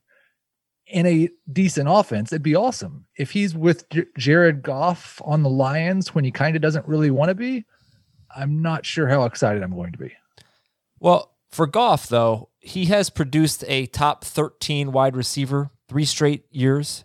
in 0.89 1.05
a 1.05 1.29
decent 1.51 1.87
offense. 1.91 2.31
It'd 2.31 2.41
be 2.43 2.55
awesome. 2.55 3.05
If 3.17 3.31
he's 3.31 3.55
with 3.55 3.89
J- 3.89 4.05
Jared 4.17 4.61
Goff 4.63 5.21
on 5.25 5.43
the 5.43 5.49
Lions 5.49 6.15
when 6.15 6.23
he 6.23 6.31
kind 6.31 6.55
of 6.55 6.61
doesn't 6.61 6.87
really 6.87 7.11
want 7.11 7.29
to 7.29 7.35
be, 7.35 7.65
I'm 8.35 8.61
not 8.61 8.85
sure 8.85 9.07
how 9.07 9.23
excited 9.23 9.63
I'm 9.63 9.73
going 9.75 9.91
to 9.91 9.97
be. 9.97 10.13
Well, 10.99 11.33
for 11.51 11.67
Goff, 11.67 12.07
though, 12.07 12.49
he 12.59 12.85
has 12.85 13.09
produced 13.09 13.63
a 13.67 13.85
top 13.87 14.23
13 14.23 14.91
wide 14.91 15.15
receiver 15.15 15.69
three 15.87 16.05
straight 16.05 16.45
years. 16.51 17.03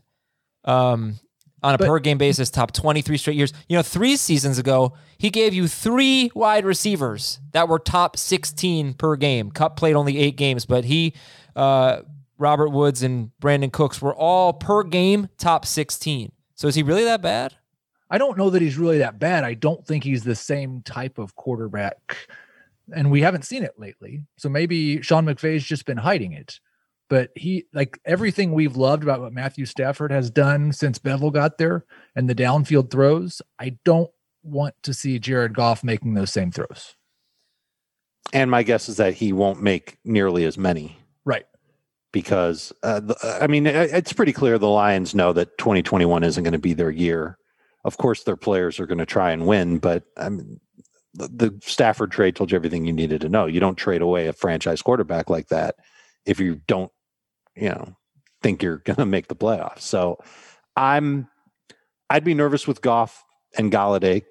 Um, 0.64 1.18
on 1.64 1.74
a 1.74 1.78
But- 1.78 1.86
per 1.86 1.98
game 2.00 2.18
basis, 2.18 2.50
top 2.50 2.72
23 2.72 3.16
straight 3.16 3.36
years. 3.36 3.52
You 3.68 3.76
know, 3.76 3.82
three 3.82 4.16
seasons 4.16 4.58
ago, 4.58 4.94
he 5.16 5.30
gave 5.30 5.54
you 5.54 5.68
three 5.68 6.30
wide 6.34 6.64
receivers 6.64 7.38
that 7.52 7.68
were 7.68 7.78
top 7.78 8.16
16 8.16 8.94
per 8.94 9.14
game. 9.14 9.50
Kupp 9.52 9.76
played 9.76 9.94
only 9.94 10.18
eight 10.18 10.36
games, 10.36 10.66
but 10.66 10.84
he, 10.84 11.14
uh, 11.54 12.00
Robert 12.38 12.70
Woods, 12.70 13.02
and 13.02 13.30
Brandin 13.40 13.72
Cooks 13.72 14.00
were 14.00 14.14
all 14.14 14.52
per 14.52 14.82
game 14.82 15.28
top 15.38 15.64
16. 15.64 16.32
So 16.54 16.68
is 16.68 16.74
he 16.74 16.82
really 16.82 17.04
that 17.04 17.22
bad? 17.22 17.54
I 18.10 18.18
don't 18.18 18.36
know 18.36 18.50
that 18.50 18.62
he's 18.62 18.76
really 18.76 18.98
that 18.98 19.18
bad. 19.18 19.44
I 19.44 19.54
don't 19.54 19.86
think 19.86 20.04
he's 20.04 20.24
the 20.24 20.34
same 20.34 20.82
type 20.82 21.18
of 21.18 21.34
quarterback. 21.34 22.28
And 22.94 23.10
we 23.10 23.22
haven't 23.22 23.44
seen 23.44 23.62
it 23.62 23.78
lately. 23.78 24.24
So 24.36 24.48
maybe 24.48 25.00
Sean 25.00 25.24
McVay's 25.24 25.64
just 25.64 25.86
been 25.86 25.96
hiding 25.96 26.32
it. 26.32 26.60
But 27.08 27.30
he 27.34 27.64
like 27.72 27.98
everything 28.04 28.52
we've 28.52 28.76
loved 28.76 29.02
about 29.02 29.20
what 29.20 29.32
Matthew 29.32 29.66
Stafford 29.66 30.10
has 30.10 30.30
done 30.30 30.72
since 30.72 30.98
Bevell 30.98 31.32
got 31.32 31.58
there 31.58 31.84
and 32.16 32.28
the 32.28 32.34
downfield 32.34 32.90
throws, 32.90 33.40
I 33.58 33.76
don't 33.84 34.10
want 34.42 34.74
to 34.82 34.92
see 34.94 35.18
Jared 35.18 35.54
Goff 35.54 35.84
making 35.84 36.14
those 36.14 36.32
same 36.32 36.50
throws. 36.50 36.96
And 38.32 38.50
my 38.50 38.62
guess 38.62 38.88
is 38.88 38.96
that 38.96 39.14
he 39.14 39.32
won't 39.32 39.62
make 39.62 39.98
nearly 40.04 40.44
as 40.44 40.56
many 40.56 40.96
Right. 41.24 41.44
Because 42.12 42.72
uh, 42.82 43.00
I 43.40 43.46
mean 43.46 43.66
it's 43.66 44.12
pretty 44.12 44.32
clear 44.32 44.58
the 44.58 44.68
Lions 44.68 45.14
know 45.14 45.32
that 45.32 45.56
2021 45.58 46.22
isn't 46.24 46.44
going 46.44 46.52
to 46.52 46.58
be 46.58 46.74
their 46.74 46.90
year. 46.90 47.38
Of 47.84 47.96
course, 47.96 48.22
their 48.22 48.36
players 48.36 48.78
are 48.78 48.86
going 48.86 48.98
to 48.98 49.06
try 49.06 49.32
and 49.32 49.46
win, 49.46 49.78
but 49.78 50.04
I 50.16 50.28
mean, 50.28 50.60
the, 51.14 51.28
the 51.28 51.58
Stafford 51.62 52.12
trade 52.12 52.36
told 52.36 52.52
you 52.52 52.56
everything 52.56 52.84
you 52.84 52.92
needed 52.92 53.20
to 53.22 53.28
know. 53.28 53.46
You 53.46 53.60
don't 53.60 53.76
trade 53.76 54.02
away 54.02 54.28
a 54.28 54.32
franchise 54.32 54.82
quarterback 54.82 55.28
like 55.28 55.48
that 55.48 55.76
if 56.24 56.38
you 56.38 56.60
don't, 56.66 56.92
you 57.56 57.70
know, 57.70 57.96
think 58.40 58.62
you're 58.62 58.76
going 58.84 58.96
to 58.96 59.06
make 59.06 59.28
the 59.28 59.34
playoffs. 59.34 59.80
So, 59.80 60.18
I'm 60.76 61.28
I'd 62.08 62.24
be 62.24 62.34
nervous 62.34 62.66
with 62.66 62.82
Goff 62.82 63.24
and 63.56 63.72
Golladay 63.72 64.22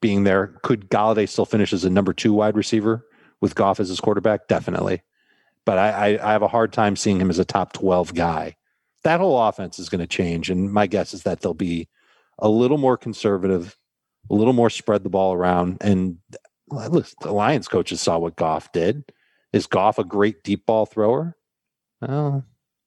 being 0.00 0.24
there. 0.24 0.58
Could 0.62 0.88
Golladay 0.88 1.28
still 1.28 1.46
finish 1.46 1.72
as 1.72 1.84
a 1.84 1.90
number 1.90 2.12
two 2.12 2.32
wide 2.32 2.56
receiver 2.56 3.04
with 3.40 3.54
Goff 3.54 3.80
as 3.80 3.88
his 3.88 4.00
quarterback? 4.00 4.48
Definitely 4.48 5.02
but 5.66 5.78
I, 5.78 5.88
I, 6.16 6.28
I 6.28 6.32
have 6.32 6.42
a 6.42 6.48
hard 6.48 6.72
time 6.72 6.96
seeing 6.96 7.20
him 7.20 7.30
as 7.30 7.38
a 7.38 7.44
top 7.44 7.72
12 7.72 8.14
guy. 8.14 8.56
That 9.02 9.20
whole 9.20 9.40
offense 9.40 9.78
is 9.78 9.88
going 9.88 10.00
to 10.00 10.06
change. 10.06 10.50
And 10.50 10.72
my 10.72 10.86
guess 10.86 11.12
is 11.14 11.22
that 11.24 11.40
they'll 11.40 11.54
be 11.54 11.88
a 12.38 12.48
little 12.48 12.78
more 12.78 12.96
conservative, 12.96 13.76
a 14.30 14.34
little 14.34 14.52
more 14.54 14.70
spread 14.70 15.02
the 15.02 15.10
ball 15.10 15.34
around. 15.34 15.78
And 15.80 16.18
listen, 16.70 17.14
the 17.20 17.32
Lions 17.32 17.68
coaches 17.68 18.00
saw 18.00 18.18
what 18.18 18.36
Goff 18.36 18.72
did. 18.72 19.04
Is 19.52 19.66
Goff 19.66 19.98
a 19.98 20.04
great 20.04 20.42
deep 20.42 20.66
ball 20.66 20.86
thrower? 20.86 21.36
Well, 22.00 22.44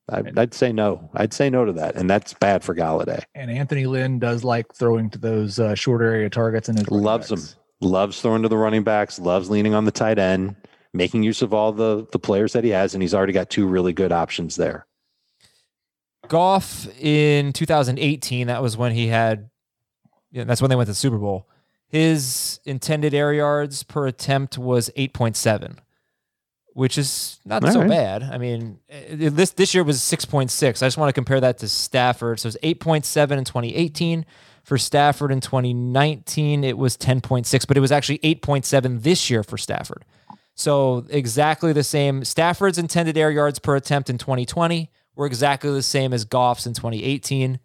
I, 0.09 0.23
I'd 0.37 0.53
say 0.53 0.71
no. 0.71 1.09
I'd 1.13 1.33
say 1.33 1.49
no 1.49 1.65
to 1.65 1.73
that. 1.73 1.95
And 1.95 2.09
that's 2.09 2.33
bad 2.33 2.63
for 2.63 2.73
Golladay. 2.75 3.23
And 3.35 3.51
Anthony 3.51 3.85
Lynn 3.85 4.19
does 4.19 4.43
like 4.43 4.73
throwing 4.73 5.09
to 5.11 5.17
those 5.17 5.59
uh, 5.59 5.75
short 5.75 6.01
area 6.01 6.29
targets 6.29 6.67
and 6.69 6.89
Loves 6.89 7.27
them. 7.29 7.41
loves 7.81 8.21
throwing 8.21 8.41
to 8.43 8.49
the 8.49 8.57
running 8.57 8.83
backs, 8.83 9.19
loves 9.19 9.49
leaning 9.49 9.73
on 9.73 9.85
the 9.85 9.91
tight 9.91 10.17
end, 10.17 10.55
making 10.97 11.23
use 11.23 11.41
of 11.41 11.53
all 11.53 11.71
the 11.71 12.07
the 12.11 12.19
players 12.19 12.53
that 12.53 12.63
he 12.63 12.71
has, 12.71 12.93
and 12.93 13.01
he's 13.01 13.13
already 13.13 13.33
got 13.33 13.49
two 13.49 13.67
really 13.67 13.93
good 13.93 14.11
options 14.11 14.55
there. 14.55 14.85
Goff 16.27 16.87
in 16.99 17.53
2018, 17.53 18.47
that 18.47 18.61
was 18.61 18.75
when 18.75 18.91
he 18.91 19.07
had, 19.07 19.49
yeah, 20.31 20.43
that's 20.43 20.61
when 20.61 20.69
they 20.69 20.75
went 20.75 20.87
to 20.87 20.91
the 20.91 20.95
Super 20.95 21.17
Bowl. 21.17 21.47
His 21.87 22.59
intended 22.65 23.13
air 23.13 23.31
yards 23.31 23.83
per 23.83 24.07
attempt 24.07 24.57
was 24.57 24.89
8.7, 24.97 25.77
which 26.73 26.97
is 26.97 27.39
not 27.45 27.63
All 27.63 27.71
so 27.71 27.79
right. 27.79 27.89
bad. 27.89 28.23
I 28.23 28.37
mean, 28.37 28.79
this 29.09 29.51
this 29.51 29.73
year 29.73 29.85
was 29.85 29.99
6.6. 29.99 30.83
I 30.83 30.87
just 30.87 30.97
want 30.97 31.07
to 31.07 31.13
compare 31.13 31.39
that 31.39 31.59
to 31.59 31.69
Stafford. 31.69 32.41
So 32.41 32.47
it 32.47 32.55
was 32.61 32.75
8.7 32.77 33.37
in 33.37 33.45
2018. 33.45 34.25
For 34.63 34.77
Stafford 34.77 35.31
in 35.31 35.39
2019, 35.39 36.65
it 36.65 36.77
was 36.77 36.97
10.6, 36.97 37.65
but 37.65 37.77
it 37.77 37.79
was 37.79 37.89
actually 37.93 38.17
8.7 38.17 39.01
this 39.01 39.29
year 39.29 39.41
for 39.41 39.57
Stafford. 39.57 40.03
So 40.57 41.05
exactly 41.09 41.71
the 41.71 41.83
same. 41.83 42.25
Stafford's 42.25 42.79
intended 42.79 43.15
air 43.15 43.29
yards 43.29 43.59
per 43.59 43.75
attempt 43.75 44.09
in 44.09 44.17
2020 44.17 44.89
were 45.15 45.27
exactly 45.27 45.71
the 45.71 45.83
same 45.83 46.13
as 46.13 46.25
Goff's 46.25 46.65
in 46.65 46.73
2018. 46.73 47.59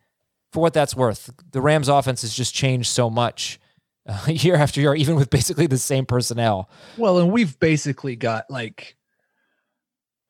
For 0.53 0.61
what 0.61 0.75
that's 0.75 0.95
worth, 0.95 1.31
the 1.51 1.63
Rams' 1.63 1.89
offense 1.89 2.21
has 2.21 2.35
just 2.35 2.55
changed 2.55 2.89
so 2.89 3.09
much 3.09 3.59
uh, 4.07 4.21
year 4.29 4.57
after 4.57 4.83
year, 4.83 4.95
even 4.95 5.17
with 5.17 5.31
basically 5.31 5.67
the 5.67 5.79
same 5.79 6.05
personnel. 6.05 6.69
Well, 6.99 7.19
and 7.19 7.33
we've 7.33 7.59
basically 7.59 8.15
got 8.15 8.51
like 8.51 8.97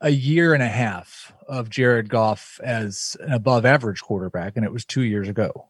a 0.01 0.11
year 0.11 0.55
and 0.55 0.63
a 0.63 0.69
half 0.69 1.33
of 1.49 1.69
Jared 1.69 2.09
Goff 2.09 2.61
as 2.63 3.17
an 3.19 3.33
above 3.33 3.67
average 3.67 4.01
quarterback, 4.01 4.57
and 4.57 4.65
it 4.65 4.73
was 4.73 4.85
two 4.85 5.03
years 5.03 5.29
ago. 5.29 5.69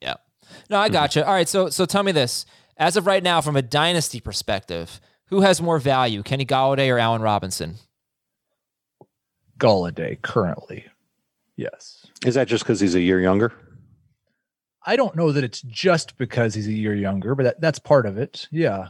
Yeah. 0.00 0.14
No, 0.70 0.78
I 0.78 0.88
gotcha. 0.88 1.26
All 1.26 1.34
right. 1.34 1.48
So, 1.48 1.68
so 1.68 1.84
tell 1.84 2.02
me 2.02 2.12
this: 2.12 2.46
as 2.78 2.96
of 2.96 3.06
right 3.06 3.22
now, 3.22 3.42
from 3.42 3.56
a 3.56 3.62
dynasty 3.62 4.20
perspective, 4.20 5.00
who 5.28 5.40
has 5.40 5.60
more 5.60 5.78
value, 5.78 6.22
Kenny 6.22 6.46
Golladay 6.46 6.92
or 6.92 6.98
Allen 6.98 7.22
Robinson? 7.22 7.76
Golladay 9.58 10.20
currently. 10.22 10.84
Yes. 11.56 12.06
Is 12.24 12.34
that 12.34 12.48
just 12.48 12.64
because 12.64 12.80
he's 12.80 12.94
a 12.94 13.00
year 13.00 13.20
younger? 13.20 13.52
I 14.84 14.96
don't 14.96 15.16
know 15.16 15.32
that 15.32 15.42
it's 15.42 15.62
just 15.62 16.16
because 16.16 16.54
he's 16.54 16.68
a 16.68 16.72
year 16.72 16.94
younger, 16.94 17.34
but 17.34 17.42
that, 17.42 17.60
that's 17.60 17.78
part 17.78 18.06
of 18.06 18.18
it. 18.18 18.46
Yeah. 18.52 18.88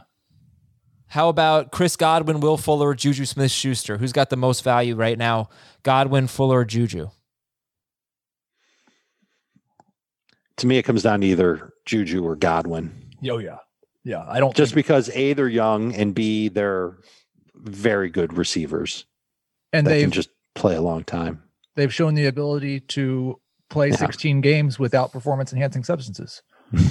How 1.07 1.29
about 1.29 1.71
Chris 1.71 1.95
Godwin, 1.95 2.41
Will 2.41 2.57
Fuller, 2.57 2.93
Juju 2.93 3.25
Smith 3.25 3.51
Schuster? 3.51 3.97
Who's 3.97 4.11
got 4.11 4.29
the 4.29 4.35
most 4.35 4.63
value 4.63 4.95
right 4.95 5.17
now? 5.17 5.49
Godwin, 5.83 6.27
Fuller, 6.27 6.59
or 6.59 6.65
Juju? 6.65 7.09
To 10.57 10.67
me, 10.67 10.77
it 10.77 10.83
comes 10.83 11.03
down 11.03 11.21
to 11.21 11.27
either 11.27 11.73
Juju 11.85 12.23
or 12.25 12.35
Godwin. 12.35 12.91
Oh 13.29 13.37
yeah. 13.37 13.57
Yeah. 14.07 14.23
I 14.27 14.39
don't 14.39 14.55
Just 14.55 14.73
think- 14.73 14.85
because 14.87 15.09
A, 15.13 15.33
they're 15.33 15.47
young, 15.49 15.93
and 15.93 16.15
B, 16.15 16.47
they're 16.47 16.97
very 17.55 18.09
good 18.09 18.37
receivers 18.37 19.05
and 19.73 19.85
they 19.85 20.01
can 20.01 20.11
just 20.11 20.29
play 20.55 20.75
a 20.75 20.81
long 20.81 21.03
time. 21.03 21.41
they've 21.75 21.93
shown 21.93 22.13
the 22.15 22.25
ability 22.27 22.79
to 22.79 23.39
play 23.69 23.89
Yeah. 23.89 23.95
16 23.97 24.41
games 24.41 24.79
without 24.79 25.11
performance 25.11 25.51
enhancing 25.53 25.83
substances. 25.83 26.41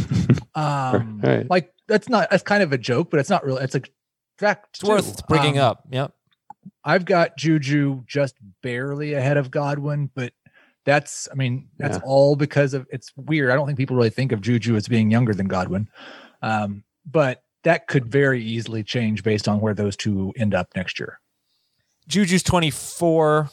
Um 0.55 1.21
Right. 1.23 1.49
like 1.51 1.73
that's 1.87 2.09
not 2.09 2.31
that's 2.31 2.43
kind 2.43 2.63
of 2.63 2.73
a 2.73 2.79
joke, 2.79 3.11
but 3.11 3.21
it's 3.21 3.29
not 3.31 3.45
really 3.45 3.63
it's 3.63 3.75
like 3.75 3.91
fact 4.39 4.69
It's 4.75 4.85
worth 4.85 5.27
bringing 5.29 5.59
Um, 5.59 5.65
up. 5.71 5.85
Yep. 5.91 6.13
I've 6.85 7.05
got 7.05 7.37
Juju 7.37 8.05
just 8.07 8.35
barely 8.63 9.15
ahead 9.15 9.37
of 9.37 9.51
Godwin, 9.51 10.11
but 10.15 10.33
that's 10.85 11.29
I 11.31 11.35
mean, 11.35 11.69
that's 11.79 11.99
Yeah. 11.99 12.05
all 12.05 12.37
because 12.37 12.75
of 12.75 12.87
it's 12.91 13.13
weird. 13.17 13.51
I 13.51 13.55
don't 13.55 13.67
think 13.67 13.79
people 13.79 13.97
really 13.97 14.11
think 14.11 14.33
of 14.33 14.41
Juju 14.41 14.77
as 14.77 14.89
being 14.89 15.11
younger 15.11 15.35
than 15.35 15.47
Godwin. 15.47 15.89
Um, 16.43 16.85
but 17.07 17.43
that 17.65 17.87
could 17.87 18.07
very 18.07 18.43
easily 18.43 18.83
change 18.83 19.23
based 19.23 19.49
on 19.49 19.61
where 19.61 19.75
those 19.75 19.97
two 19.97 20.33
end 20.37 20.55
up 20.55 20.69
next 20.77 20.99
year. 21.01 21.21
Juju's 22.09 22.43
24 22.43 23.51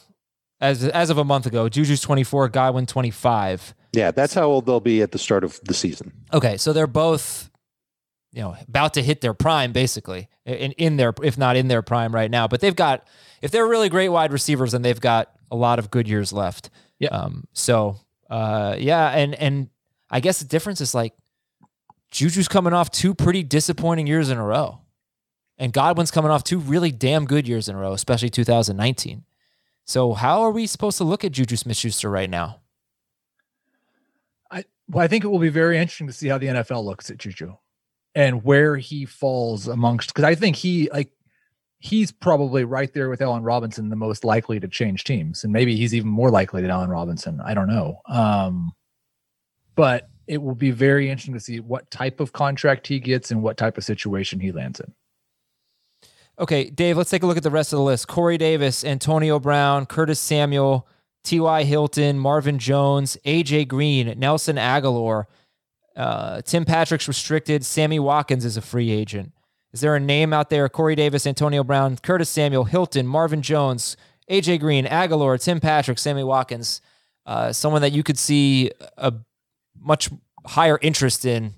as 0.61 0.83
as 0.85 1.09
of 1.09 1.17
a 1.17 1.23
month 1.23 1.45
ago. 1.45 1.67
Juju's 1.67 2.01
24, 2.01 2.49
Godwin 2.49 2.85
25. 2.85 3.73
Yeah, 3.93 4.11
that's 4.11 4.33
how 4.33 4.43
old 4.43 4.65
they'll 4.65 4.79
be 4.79 5.01
at 5.01 5.11
the 5.11 5.19
start 5.19 5.43
of 5.43 5.59
the 5.63 5.73
season. 5.73 6.11
Okay, 6.33 6.57
so 6.57 6.73
they're 6.73 6.87
both 6.87 7.49
you 8.31 8.41
know 8.41 8.55
about 8.67 8.95
to 8.95 9.03
hit 9.03 9.21
their 9.21 9.33
prime 9.33 9.71
basically. 9.71 10.29
In 10.45 10.71
in 10.73 10.97
their 10.97 11.13
if 11.21 11.37
not 11.37 11.55
in 11.55 11.67
their 11.67 11.81
prime 11.81 12.13
right 12.13 12.29
now, 12.29 12.47
but 12.47 12.61
they've 12.61 12.75
got 12.75 13.07
if 13.41 13.51
they're 13.51 13.67
really 13.67 13.89
great 13.89 14.09
wide 14.09 14.31
receivers 14.31 14.71
then 14.71 14.81
they've 14.81 14.99
got 14.99 15.31
a 15.51 15.55
lot 15.55 15.79
of 15.79 15.91
good 15.91 16.07
years 16.07 16.33
left. 16.33 16.69
Yeah. 16.99 17.09
Um 17.09 17.47
so 17.53 17.97
uh 18.29 18.75
yeah, 18.79 19.09
and 19.09 19.35
and 19.35 19.69
I 20.09 20.19
guess 20.19 20.39
the 20.39 20.45
difference 20.45 20.81
is 20.81 20.93
like 20.93 21.13
Juju's 22.14 22.47
coming 22.47 22.74
off 22.74 22.91
two 22.91 23.16
pretty 23.16 23.41
disappointing 23.41 24.05
years 24.05 24.30
in 24.30 24.38
a 24.38 24.43
row. 24.43 24.80
And 25.57 25.74
Godwin's 25.74 26.11
coming 26.11 26.30
off 26.30 26.43
two 26.43 26.59
really 26.59 26.91
damn 26.91 27.26
good 27.26 27.47
years 27.47 27.68
in 27.68 27.76
a 27.76 27.80
row, 27.80 27.93
especially 27.93 28.30
2019. 28.30 29.24
So 29.86 30.14
how 30.14 30.41
are 30.41 30.51
we 30.51 30.68
supposed 30.68 30.97
to 30.99 31.03
look 31.03 31.26
at 31.26 31.32
Juju 31.32 31.55
Smith-Schuster 31.55 32.09
right 32.09 32.30
now? 32.30 32.61
I 34.51 34.64
well, 34.88 35.03
I 35.03 35.07
think 35.07 35.24
it 35.24 35.28
will 35.28 35.39
be 35.39 35.49
very 35.49 35.78
interesting 35.78 36.07
to 36.07 36.14
see 36.14 36.28
how 36.28 36.38
the 36.38 36.47
NFL 36.47 36.86
looks 36.86 37.09
at 37.09 37.18
Juju 37.18 37.55
and 38.14 38.43
where 38.43 38.78
he 38.78 39.05
falls 39.05 39.68
amongst 39.68 40.09
because 40.09 40.24
I 40.24 40.36
think 40.36 40.55
he 40.55 40.89
like 40.91 41.11
he's 41.80 42.11
probably 42.11 42.64
right 42.64 42.93
there 42.93 43.09
with 43.09 43.22
Allen 43.22 43.43
Robinson, 43.43 43.89
the 43.89 43.95
most 43.95 44.24
likely 44.24 44.59
to 44.59 44.68
change 44.68 45.03
teams, 45.03 45.43
and 45.43 45.51
maybe 45.51 45.76
he's 45.76 45.95
even 45.95 46.09
more 46.09 46.30
likely 46.30 46.61
than 46.61 46.72
Allen 46.72 46.89
Robinson. 46.89 47.41
I 47.41 47.55
don't 47.55 47.68
know. 47.68 47.99
Um, 48.07 48.72
but 49.76 50.07
it 50.28 50.41
will 50.41 50.55
be 50.55 50.71
very 50.71 51.09
interesting 51.09 51.34
to 51.34 51.39
see 51.39 51.59
what 51.59 51.89
type 51.91 52.19
of 52.19 52.34
contract 52.34 52.88
he 52.88 52.99
gets 52.99 53.32
and 53.32 53.41
what 53.41 53.57
type 53.57 53.78
of 53.78 53.84
situation 53.84 54.39
he 54.39 54.51
lands 54.51 54.80
in. 54.80 54.93
Okay, 56.39 56.69
Dave, 56.69 56.97
let's 56.97 57.11
take 57.11 57.24
a 57.24 57.28
look 57.28 57.38
at 57.38 57.43
the 57.43 57.51
rest 57.51 57.74
of 57.74 57.78
the 57.78 57.84
list. 57.84 58.07
Corey 58.07 58.38
Davis, 58.38 58.84
Antonio 58.84 59.39
Brown, 59.39 59.86
Curtis 59.86 60.19
Samuel, 60.19 60.88
T.Y. 61.24 61.63
Hilton, 61.63 62.17
Marvin 62.17 62.57
Jones, 62.57 63.17
A.J. 63.24 63.65
Green, 63.65 64.17
Nelson 64.17 64.55
Agholor, 64.55 65.26
uh, 65.95 66.41
Tim 66.41 66.65
Patrick's 66.65 67.07
restricted, 67.07 67.63
Sammy 67.63 67.99
Watkins 67.99 68.45
is 68.45 68.57
a 68.57 68.61
free 68.61 68.89
agent. 68.89 69.32
Is 69.74 69.82
there 69.82 69.95
a 69.95 69.99
name 69.99 70.34
out 70.34 70.49
there? 70.49 70.67
Corey 70.69 70.95
Davis, 70.95 71.28
Antonio 71.28 71.63
Brown, 71.63 71.97
Curtis 71.97 72.30
Samuel, 72.30 72.63
Hilton, 72.63 73.07
Marvin 73.07 73.41
Jones, 73.41 73.95
A.J. 74.28 74.57
Green, 74.57 74.86
Agholor, 74.86 75.41
Tim 75.41 75.59
Patrick, 75.59 75.99
Sammy 75.99 76.24
Watkins, 76.24 76.82
uh, 77.26 77.53
someone 77.53 77.82
that 77.82 77.91
you 77.91 78.03
could 78.03 78.17
see 78.17 78.71
a 78.97 79.13
much 79.84 80.09
higher 80.45 80.79
interest 80.81 81.25
in 81.25 81.53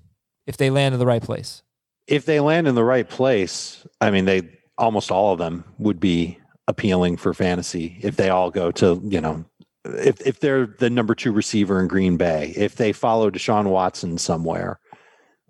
if 0.46 0.56
they 0.56 0.70
land 0.70 0.94
in 0.94 0.98
the 0.98 1.06
right 1.06 1.22
place. 1.22 1.62
If 2.06 2.24
they 2.24 2.40
land 2.40 2.68
in 2.68 2.74
the 2.74 2.84
right 2.84 3.08
place, 3.08 3.86
I 4.00 4.10
mean, 4.10 4.26
they 4.26 4.42
almost 4.78 5.10
all 5.10 5.32
of 5.32 5.38
them 5.38 5.64
would 5.78 5.98
be 5.98 6.38
appealing 6.68 7.16
for 7.16 7.32
fantasy 7.34 7.98
if 8.02 8.16
they 8.16 8.28
all 8.28 8.50
go 8.50 8.70
to, 8.72 9.00
you 9.04 9.20
know, 9.20 9.44
if 9.84 10.20
if 10.20 10.40
they're 10.40 10.66
the 10.66 10.90
number 10.90 11.14
two 11.14 11.32
receiver 11.32 11.80
in 11.80 11.88
Green 11.88 12.16
Bay, 12.16 12.52
if 12.56 12.76
they 12.76 12.92
follow 12.92 13.30
Deshaun 13.30 13.66
Watson 13.66 14.18
somewhere. 14.18 14.78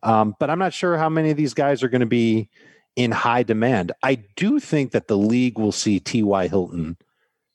Um, 0.03 0.37
but 0.39 0.51
I'm 0.51 0.59
not 0.59 0.73
sure 0.73 0.97
how 0.97 1.09
many 1.09 1.31
of 1.31 1.37
these 1.37 1.55
guys 1.55 1.83
are 1.83 1.89
going 1.89 2.01
to 2.01 2.07
be 2.07 2.49
in 2.97 3.11
high 3.11 3.43
demand. 3.43 3.93
I 4.03 4.17
do 4.37 4.61
think 4.61 4.93
that 4.93 5.09
the 5.09 5.19
league 5.19 5.59
will 5.59 5.73
see 5.73 6.01
T.Y. 6.01 6.49
Hilton 6.49 6.97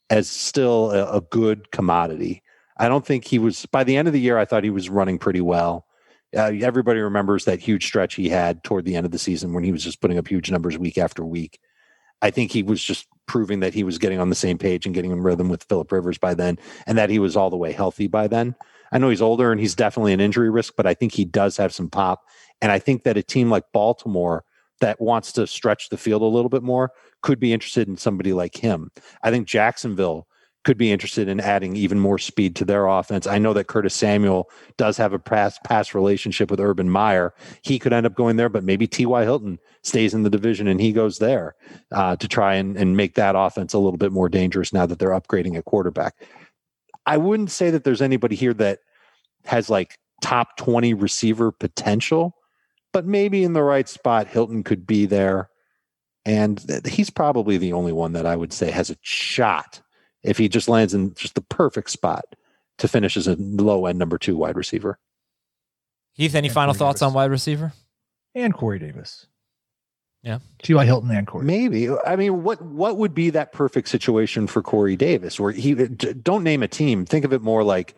as 0.10 0.30
still 0.30 0.92
a, 0.92 1.18
a 1.18 1.22
good 1.22 1.72
commodity. 1.72 2.44
I 2.82 2.90
don't 2.90 3.06
think 3.06 3.26
he 3.26 3.38
was 3.38 3.68
by 3.68 3.84
the 3.84 3.96
end 3.96 4.08
of 4.08 4.14
the 4.14 4.20
year. 4.20 4.40
I 4.40 4.46
thought 4.46 4.64
he 4.64 4.72
was 4.72 4.90
running 4.90 5.20
pretty 5.20 5.40
well. 5.40 5.86
Uh, 6.36 6.52
everybody 6.62 7.00
remembers 7.00 7.46
that 7.46 7.60
huge 7.60 7.86
stretch 7.86 8.16
he 8.16 8.28
had 8.28 8.64
toward 8.64 8.86
the 8.86 8.96
end 8.96 9.06
of 9.06 9.12
the 9.12 9.20
season 9.20 9.54
when 9.54 9.64
he 9.64 9.72
was 9.72 9.84
just 9.84 10.02
putting 10.02 10.18
up 10.18 10.28
huge 10.28 10.50
numbers 10.50 10.80
week 10.80 10.98
after 10.98 11.24
week. 11.24 11.60
I 12.24 12.32
think 12.32 12.52
he 12.52 12.64
was 12.64 12.84
just 12.84 13.06
proving 13.28 13.60
that 13.60 13.76
he 13.76 13.84
was 13.84 14.00
getting 14.00 14.20
on 14.20 14.30
the 14.30 14.36
same 14.36 14.58
page 14.58 14.88
and 14.88 14.96
getting 14.96 15.12
in 15.12 15.22
rhythm 15.22 15.48
with 15.48 15.66
Philip 15.66 15.92
Rivers 15.92 16.18
by 16.18 16.34
then, 16.34 16.58
and 16.88 16.98
that 16.98 17.12
he 17.12 17.20
was 17.20 17.38
all 17.38 17.52
the 17.52 17.58
way 17.58 17.72
healthy 17.72 18.08
by 18.08 18.28
then. 18.28 18.56
I 18.92 18.98
know 18.98 19.10
he's 19.10 19.22
older 19.22 19.52
and 19.52 19.62
he's 19.62 19.76
definitely 19.76 20.14
an 20.14 20.20
injury 20.20 20.50
risk, 20.50 20.74
but 20.76 20.88
I 20.88 20.96
think 20.96 21.14
he 21.14 21.24
does 21.24 21.58
have 21.58 21.74
some 21.74 21.90
pop. 21.90 22.24
And 22.64 22.72
I 22.72 22.80
think 22.80 23.04
that 23.04 23.16
a 23.16 23.22
team 23.22 23.52
like 23.52 23.66
Baltimore 23.74 24.44
that 24.80 25.00
wants 25.00 25.32
to 25.34 25.46
stretch 25.46 25.90
the 25.90 25.98
field 25.98 26.24
a 26.24 26.26
little 26.26 26.50
bit 26.50 26.64
more 26.64 26.92
could 27.22 27.40
be 27.40 27.54
interested 27.54 27.88
in 27.88 27.96
somebody 27.96 28.34
like 28.34 28.58
him. 28.58 28.90
I 29.22 29.30
think 29.30 29.48
Jacksonville 29.48 30.28
could 30.64 30.78
be 30.78 30.92
interested 30.92 31.28
in 31.28 31.40
adding 31.40 31.76
even 31.76 32.00
more 32.00 32.20
speed 32.20 32.56
to 32.56 32.66
their 32.66 32.86
offense. 32.86 33.26
I 33.26 33.40
know 33.40 33.54
that 33.54 33.68
Curtis 33.68 33.96
Samuel 33.96 34.50
does 34.78 34.96
have 34.98 35.14
a 35.14 35.20
pass 35.20 35.58
pass 35.66 35.96
relationship 35.96 36.52
with 36.52 36.60
Urban 36.60 36.90
Meyer. 36.90 37.34
He 37.64 37.80
could 37.80 37.94
end 37.94 38.06
up 38.06 38.14
going 38.14 38.36
there, 38.36 38.50
but 38.50 38.64
maybe 38.64 38.88
T.Y. 38.88 39.24
Hilton 39.24 39.60
stays 39.82 40.14
in 40.14 40.24
the 40.24 40.30
division 40.30 40.68
and 40.68 40.80
he 40.80 40.92
goes 40.92 41.18
there 41.18 41.56
uh, 41.92 42.16
to 42.18 42.28
try 42.28 42.56
and, 42.56 42.78
and 42.78 42.96
make 42.96 43.16
that 43.16 43.36
offense 43.36 43.74
a 43.74 43.80
little 43.80 43.98
bit 43.98 44.12
more 44.12 44.30
dangerous 44.30 44.72
now 44.72 44.86
that 44.86 45.00
they're 45.00 45.10
upgrading 45.10 45.58
at 45.58 45.66
quarterback. 45.66 46.16
I 47.06 47.18
wouldn't 47.18 47.52
say 47.52 47.72
that 47.72 47.84
there's 47.84 48.02
anybody 48.02 48.36
here 48.36 48.54
that 48.56 48.80
has 49.46 49.70
like 49.70 49.98
top 50.22 50.58
20 50.58 50.94
receiver 50.94 51.52
potential, 51.52 52.36
but 52.94 53.08
maybe 53.08 53.44
in 53.44 53.54
the 53.54 53.64
right 53.64 53.90
spot, 53.90 54.28
Hilton 54.28 54.64
could 54.64 54.86
be 54.86 55.08
there. 55.08 55.50
And 56.24 56.64
he's 56.86 57.10
probably 57.10 57.58
the 57.58 57.74
only 57.74 57.92
one 57.92 58.14
that 58.14 58.28
I 58.28 58.36
would 58.36 58.54
say 58.54 58.70
has 58.70 58.92
a 58.92 58.98
shot 59.02 59.82
if 60.24 60.38
he 60.38 60.48
just 60.50 60.68
lands 60.70 60.94
in 60.94 61.14
just 61.16 61.36
the 61.36 61.42
perfect 61.42 61.90
spot 61.90 62.26
to 62.78 62.88
finish 62.88 63.16
as 63.18 63.28
a 63.28 63.36
low 63.38 63.86
end 63.86 64.00
number 64.00 64.18
two 64.18 64.36
wide 64.38 64.56
receiver. 64.56 64.98
Heath, 66.14 66.36
any 66.36 66.48
Yeah, 66.48 66.54
final 66.54 66.74
Corey 66.74 66.80
thoughts 66.80 67.00
Davis. 67.00 67.10
on 67.10 67.14
wide 67.14 67.32
receiver? 67.32 67.74
and 68.36 68.54
Corey 68.54 68.80
Davis. 68.80 69.28
Yeah. 70.24 70.40
T.Y. 70.62 70.86
Hilton 70.86 71.10
and 71.12 71.26
Corey. 71.26 71.44
Maybe. 71.46 71.90
I 71.90 72.16
mean, 72.16 72.44
what 72.44 72.62
what 72.62 72.98
would 72.98 73.14
be 73.16 73.32
that 73.32 73.52
perfect 73.54 73.88
situation 73.90 74.46
for 74.48 74.62
Corey 74.62 74.96
Davis? 74.96 75.40
Where 75.40 75.52
he 75.52 75.74
don't 75.74 76.44
name 76.44 76.62
a 76.64 76.68
team. 76.68 77.06
Think 77.06 77.26
of 77.26 77.34
it 77.34 77.42
more 77.42 77.64
like 77.64 77.96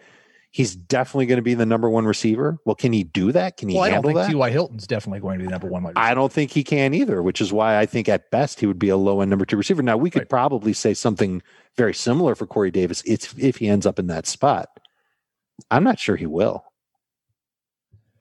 he's 0.55 0.75
definitely 0.75 1.25
going 1.25 1.37
to 1.37 1.41
be 1.43 1.55
the 1.55 1.65
number 1.65 1.89
one 1.89 2.05
receiver. 2.05 2.59
Well, 2.63 2.75
can 2.75 2.93
he 2.93 3.03
do 3.03 3.31
that? 3.31 3.57
Can 3.57 3.69
he 3.69 3.75
Well, 3.75 3.85
I 3.85 3.87
don't 3.87 3.93
handle 3.95 4.09
think 4.11 4.17
that? 4.19 4.29
T.Y. 4.29 4.49
Hilton's 4.51 4.85
definitely 4.85 5.19
going 5.19 5.39
to 5.39 5.39
be 5.39 5.45
the 5.45 5.51
number 5.51 5.67
one 5.67 5.81
receiver. 5.83 5.97
I 5.99 6.13
don't 6.13 6.31
think 6.31 6.51
he 6.51 6.63
can 6.63 6.93
either, 6.93 7.23
which 7.23 7.41
is 7.41 7.51
why 7.51 7.79
I 7.79 7.87
think 7.87 8.07
at 8.07 8.29
best 8.29 8.59
he 8.59 8.67
would 8.67 8.77
be 8.77 8.89
a 8.89 8.95
low 8.95 9.21
end 9.21 9.31
number 9.31 9.45
two 9.45 9.57
receiver. 9.57 9.81
Now 9.81 9.97
we 9.97 10.11
could 10.11 10.21
Right. 10.21 10.29
probably 10.29 10.71
say 10.73 10.93
something 10.93 11.41
very 11.75 11.93
similar 11.95 12.35
for 12.35 12.45
Corey 12.45 12.69
Davis 12.69 13.01
if 13.05 13.33
if 13.37 13.57
he 13.57 13.67
ends 13.67 13.87
up 13.87 13.97
in 13.97 14.05
that 14.07 14.27
spot. 14.27 14.69
I'm 15.71 15.83
not 15.83 15.97
sure 15.97 16.15
he 16.17 16.27
will. 16.27 16.63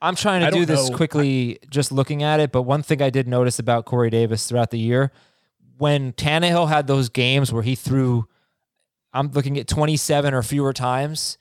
I'm 0.00 0.16
trying 0.16 0.40
to 0.44 0.50
do 0.50 0.64
this 0.64 0.88
know. 0.90 0.96
quickly, 0.96 1.58
just 1.70 1.92
looking 1.92 2.22
at 2.22 2.40
it. 2.40 2.50
But 2.50 2.62
one 2.62 2.82
thing 2.82 3.00
I 3.02 3.10
did 3.10 3.28
notice 3.28 3.58
about 3.58 3.84
Corey 3.84 4.10
Davis 4.10 4.46
throughout 4.48 4.70
the 4.70 4.78
year, 4.78 5.12
when 5.78 6.12
Tannehill 6.14 6.68
had 6.68 6.86
those 6.88 7.08
games 7.08 7.52
where 7.52 7.62
he 7.62 7.74
threw, 7.76 8.26
I'm 9.12 9.30
looking 9.30 9.58
at 9.58 9.68
27 9.68 10.34
or 10.34 10.42
fewer 10.42 10.72
times. 10.72 11.38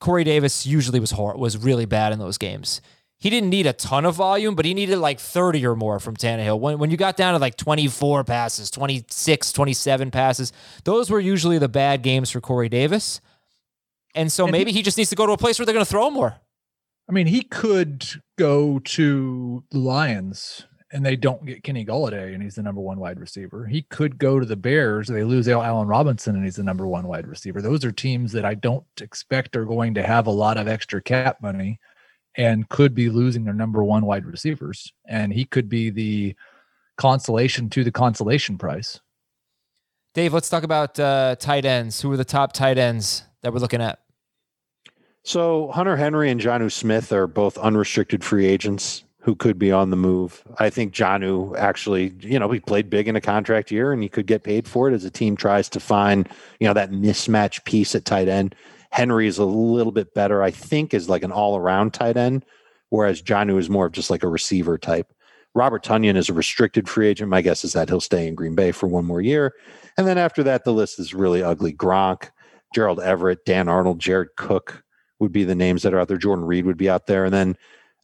Corey 0.00 0.24
Davis 0.24 0.66
usually 0.66 1.00
was 1.00 1.12
hor- 1.12 1.36
was 1.36 1.56
really 1.56 1.86
bad 1.86 2.12
in 2.12 2.18
those 2.18 2.38
games. 2.38 2.80
He 3.20 3.30
didn't 3.30 3.50
need 3.50 3.66
a 3.66 3.72
ton 3.72 4.04
of 4.04 4.14
volume, 4.14 4.54
but 4.54 4.64
he 4.64 4.74
needed 4.74 4.98
like 4.98 5.18
30 5.18 5.66
or 5.66 5.74
more 5.74 5.98
from 5.98 6.16
Tannehill. 6.16 6.60
When, 6.60 6.78
when 6.78 6.90
you 6.90 6.96
got 6.96 7.16
down 7.16 7.32
to 7.34 7.40
like 7.40 7.56
24 7.56 8.22
passes, 8.22 8.70
26, 8.70 9.50
27 9.50 10.10
passes, 10.12 10.52
those 10.84 11.10
were 11.10 11.18
usually 11.18 11.58
the 11.58 11.68
bad 11.68 12.02
games 12.02 12.30
for 12.30 12.40
Corey 12.40 12.68
Davis. 12.68 13.20
And 14.14 14.30
so 14.30 14.44
And 14.44 14.52
maybe 14.52 14.70
he 14.70 14.82
just 14.82 14.96
needs 14.96 15.10
to 15.10 15.16
go 15.16 15.26
to 15.26 15.32
a 15.32 15.36
place 15.36 15.58
where 15.58 15.66
they're 15.66 15.72
going 15.72 15.84
to 15.84 15.90
throw 15.90 16.10
more. 16.10 16.36
I 17.08 17.12
mean, 17.12 17.26
he 17.26 17.42
could 17.42 18.06
go 18.38 18.78
to 18.78 19.64
the 19.70 19.78
Lions 19.78 20.66
and 20.92 21.04
they 21.04 21.16
don't 21.16 21.44
get 21.44 21.62
Kenny 21.62 21.84
Golladay 21.84 22.34
and 22.34 22.42
he's 22.42 22.54
the 22.54 22.62
number 22.62 22.80
one 22.80 22.98
wide 22.98 23.20
receiver. 23.20 23.66
He 23.66 23.82
could 23.82 24.18
go 24.18 24.40
to 24.40 24.46
the 24.46 24.56
Bears. 24.56 25.08
They 25.08 25.24
lose 25.24 25.48
Al- 25.48 25.62
Allen 25.62 25.88
Robinson 25.88 26.34
and 26.34 26.44
he's 26.44 26.56
the 26.56 26.62
number 26.62 26.86
one 26.86 27.06
wide 27.06 27.26
receiver. 27.26 27.60
Those 27.60 27.84
are 27.84 27.92
teams 27.92 28.32
that 28.32 28.44
I 28.44 28.54
don't 28.54 28.84
expect 29.00 29.56
are 29.56 29.66
going 29.66 29.94
to 29.94 30.02
have 30.02 30.26
a 30.26 30.32
lot 30.32 30.56
of 30.56 30.66
extra 30.66 31.02
cap 31.02 31.42
money 31.42 31.78
and 32.36 32.68
could 32.68 32.94
be 32.94 33.10
losing 33.10 33.44
their 33.44 33.54
number 33.54 33.84
one 33.84 34.06
wide 34.06 34.24
receivers. 34.24 34.92
And 35.06 35.32
he 35.32 35.44
could 35.44 35.68
be 35.68 35.90
the 35.90 36.34
consolation 36.96 37.68
to 37.70 37.84
the 37.84 37.92
consolation 37.92 38.56
price. 38.56 39.00
Dave, 40.14 40.32
let's 40.32 40.48
talk 40.48 40.62
about 40.62 40.98
uh, 40.98 41.36
tight 41.38 41.64
ends. 41.64 42.00
Who 42.00 42.10
are 42.12 42.16
the 42.16 42.24
top 42.24 42.52
tight 42.52 42.78
ends 42.78 43.24
that 43.42 43.52
we're 43.52 43.60
looking 43.60 43.82
at? 43.82 44.00
So 45.22 45.70
Hunter 45.70 45.96
Henry 45.96 46.30
and 46.30 46.40
Jonnu 46.40 46.72
Smith 46.72 47.12
are 47.12 47.26
both 47.26 47.58
unrestricted 47.58 48.24
free 48.24 48.46
agents 48.46 49.04
who 49.28 49.36
could 49.36 49.58
be 49.58 49.70
on 49.70 49.90
the 49.90 49.96
move. 49.96 50.42
I 50.56 50.70
think 50.70 50.94
Jonnu 50.94 51.54
actually, 51.58 52.14
you 52.20 52.38
know, 52.38 52.50
he 52.50 52.60
played 52.60 52.88
big 52.88 53.08
in 53.08 53.14
a 53.14 53.20
contract 53.20 53.70
year 53.70 53.92
and 53.92 54.02
he 54.02 54.08
could 54.08 54.24
get 54.24 54.42
paid 54.42 54.66
for 54.66 54.88
it 54.88 54.94
as 54.94 55.04
a 55.04 55.10
team 55.10 55.36
tries 55.36 55.68
to 55.68 55.80
find, 55.80 56.26
you 56.60 56.66
know, 56.66 56.72
that 56.72 56.92
mismatch 56.92 57.62
piece 57.66 57.94
at 57.94 58.06
tight 58.06 58.26
end. 58.26 58.54
Henry 58.88 59.26
is 59.26 59.36
a 59.36 59.44
little 59.44 59.92
bit 59.92 60.14
better, 60.14 60.42
I 60.42 60.50
think, 60.50 60.94
is 60.94 61.10
like 61.10 61.22
an 61.22 61.30
all 61.30 61.58
around 61.58 61.92
tight 61.92 62.16
end, 62.16 62.46
whereas 62.88 63.20
Jonnu 63.20 63.58
is 63.58 63.68
more 63.68 63.84
of 63.84 63.92
just 63.92 64.08
like 64.08 64.22
a 64.22 64.28
receiver 64.28 64.78
type. 64.78 65.12
Robert 65.54 65.84
Tonyan 65.84 66.16
is 66.16 66.30
a 66.30 66.32
restricted 66.32 66.88
free 66.88 67.08
agent. 67.08 67.28
My 67.28 67.42
guess 67.42 67.64
is 67.64 67.74
that 67.74 67.90
he'll 67.90 68.00
stay 68.00 68.28
in 68.28 68.34
Green 68.34 68.54
Bay 68.54 68.72
for 68.72 68.86
one 68.86 69.04
more 69.04 69.20
year. 69.20 69.52
And 69.98 70.06
then 70.06 70.16
after 70.16 70.42
that, 70.44 70.64
the 70.64 70.72
list 70.72 70.98
is 70.98 71.12
really 71.12 71.42
ugly. 71.42 71.74
Gronk, 71.74 72.30
Gerald 72.74 72.98
Everett, 72.98 73.44
Dan 73.44 73.68
Arnold, 73.68 73.98
Jared 73.98 74.36
Cook 74.36 74.84
would 75.18 75.32
be 75.32 75.44
the 75.44 75.54
names 75.54 75.82
that 75.82 75.92
are 75.92 76.00
out 76.00 76.08
there. 76.08 76.16
Jordan 76.16 76.46
Reed 76.46 76.64
would 76.64 76.78
be 76.78 76.88
out 76.88 77.06
there. 77.06 77.26
And 77.26 77.34
then 77.34 77.58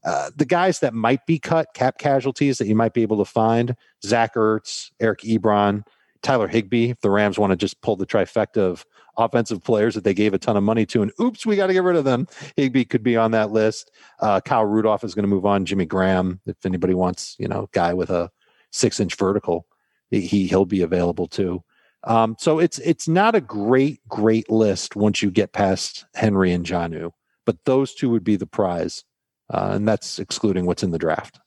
uh, 0.05 0.31
the 0.37 0.45
guys 0.45 0.81
that 0.81 0.95
might 0.95 1.27
be 1.27 1.39
cut, 1.39 1.69
cap 1.75 1.99
casualties 1.99 2.59
that 2.59 2.67
you 2.67 2.75
might 2.75 2.93
be 2.93 3.03
able 3.03 3.19
to 3.19 3.25
find 3.25 3.77
Zach 4.05 4.35
Ertz, 4.35 4.91
Eric 5.01 5.21
Ebron, 5.21 5.85
Tyler 6.23 6.49
Higbee, 6.49 6.91
If 6.91 7.01
the 7.01 7.11
Rams 7.11 7.39
want 7.39 7.51
to 7.51 7.57
just 7.57 7.81
pull 7.83 7.97
the 7.97 8.07
trifecta 8.07 8.57
of 8.57 8.87
offensive 9.17 9.63
players 9.63 9.95
that 9.95 10.05
they 10.05 10.15
gave 10.15 10.35
a 10.35 10.39
ton 10.39 10.57
of 10.57 10.63
money 10.63 10.87
to, 10.87 11.03
and 11.03 11.13
oops, 11.21 11.47
we 11.47 11.55
got 11.55 11.69
to 11.69 11.73
get 11.75 11.83
rid 11.85 11.97
of 11.97 12.05
them. 12.05 12.27
Higbee 12.57 12.85
could 12.85 13.03
be 13.03 13.17
on 13.17 13.31
that 13.33 13.53
list. 13.53 13.91
Uh, 14.21 14.41
Kyle 14.41 14.65
Rudolph 14.65 15.05
is 15.05 15.15
going 15.15 15.25
to 15.25 15.29
move 15.29 15.47
on. 15.47 15.67
Jimmy 15.67 15.85
Graham, 15.85 16.41
if 16.47 16.65
anybody 16.65 16.95
wants, 16.95 17.37
you 17.39 17.47
know, 17.47 17.69
guy 17.73 17.93
with 17.93 18.11
a 18.11 18.31
six 18.73 18.99
inch 18.99 19.15
vertical, 19.17 19.67
he 20.11 20.47
he'll 20.47 20.65
be 20.65 20.83
available 20.83 21.27
too. 21.27 21.63
Um, 22.05 22.37
so 22.39 22.59
it's 22.59 22.79
it's 22.81 23.09
not 23.09 23.35
a 23.35 23.41
great 23.41 24.01
great 24.09 24.51
list 24.51 24.97
once 24.97 25.23
you 25.23 25.31
get 25.31 25.53
past 25.53 26.05
Henry 26.15 26.53
and 26.53 26.65
Jonnu, 26.65 27.13
but 27.47 27.57
those 27.65 27.95
two 27.95 28.11
would 28.11 28.25
be 28.25 28.37
the 28.37 28.47
prize, 28.47 29.05
uh, 29.51 29.73
and 29.73 29.87
that's 29.87 30.19
excluding 30.19 30.67
what's 30.67 30.83
in 30.83 30.91
the 30.91 30.99
draft. 30.99 31.41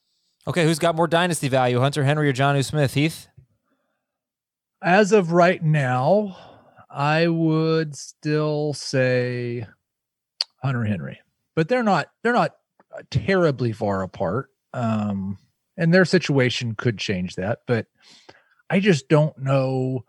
Okay, 0.47 0.63
who's 0.63 0.79
got 0.79 0.95
more 0.95 1.07
dynasty 1.07 1.49
value, 1.49 1.79
Hunter 1.79 2.03
Henry 2.03 2.29
or 2.29 2.33
John 2.33 2.61
Smith? 2.63 2.93
Heath? 2.93 3.27
As 4.81 5.11
of 5.11 5.31
right 5.31 5.61
now, 5.61 6.37
I 6.89 7.27
would 7.27 7.95
still 7.95 8.73
say 8.73 9.67
Hunter 10.63 10.85
Henry, 10.85 11.19
but 11.55 11.67
they're 11.67 11.83
not 11.83 12.07
they're 12.23 12.33
not 12.33 12.55
terribly 13.09 13.73
far 13.73 14.03
apart. 14.03 14.49
Um, 14.73 15.37
and 15.77 15.93
their 15.93 16.05
situation 16.05 16.75
could 16.75 16.97
change 16.97 17.35
that, 17.35 17.59
but 17.67 17.87
I 18.69 18.79
just 18.79 19.09
don't 19.09 19.37
know. 19.37 20.05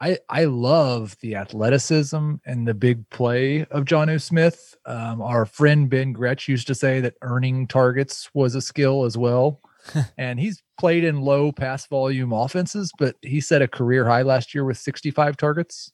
I 0.00 0.18
I 0.28 0.44
love 0.44 1.16
the 1.20 1.36
athleticism 1.36 2.34
and 2.44 2.68
the 2.68 2.74
big 2.74 3.08
play 3.10 3.64
of 3.66 3.86
John 3.86 4.16
Smith. 4.18 4.76
Um, 4.84 5.22
our 5.22 5.46
friend 5.46 5.88
Ben 5.88 6.12
Gretch 6.12 6.48
used 6.48 6.66
to 6.66 6.74
say 6.74 7.00
that 7.00 7.14
earning 7.22 7.66
targets 7.66 8.28
was 8.34 8.54
a 8.54 8.60
skill 8.60 9.04
as 9.04 9.16
well 9.16 9.60
and 10.18 10.38
he's 10.38 10.62
played 10.78 11.04
in 11.04 11.20
low 11.20 11.52
pass 11.52 11.86
volume 11.86 12.32
offenses, 12.32 12.92
but 12.98 13.16
he 13.22 13.40
set 13.40 13.62
a 13.62 13.68
career 13.68 14.04
high 14.06 14.22
last 14.22 14.54
year 14.54 14.64
with 14.64 14.78
65 14.78 15.36
targets. 15.36 15.92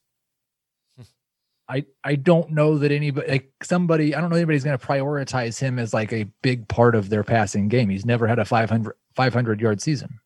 I 1.68 1.84
I 2.02 2.16
don't 2.16 2.50
know 2.50 2.76
that 2.78 2.90
anybody 2.90 3.30
like 3.30 3.52
somebody 3.62 4.14
I 4.14 4.20
don't 4.20 4.30
know 4.30 4.36
anybody's 4.36 4.64
going 4.64 4.76
to 4.76 4.86
prioritize 4.86 5.58
him 5.58 5.78
as 5.78 5.94
like 5.94 6.12
a 6.12 6.24
big 6.42 6.68
part 6.68 6.94
of 6.94 7.08
their 7.08 7.22
passing 7.22 7.68
game. 7.68 7.88
He's 7.88 8.04
never 8.04 8.26
had 8.26 8.38
a 8.38 8.44
500 8.44 8.94
500 9.14 9.60
yard 9.60 9.80
season. 9.80 10.18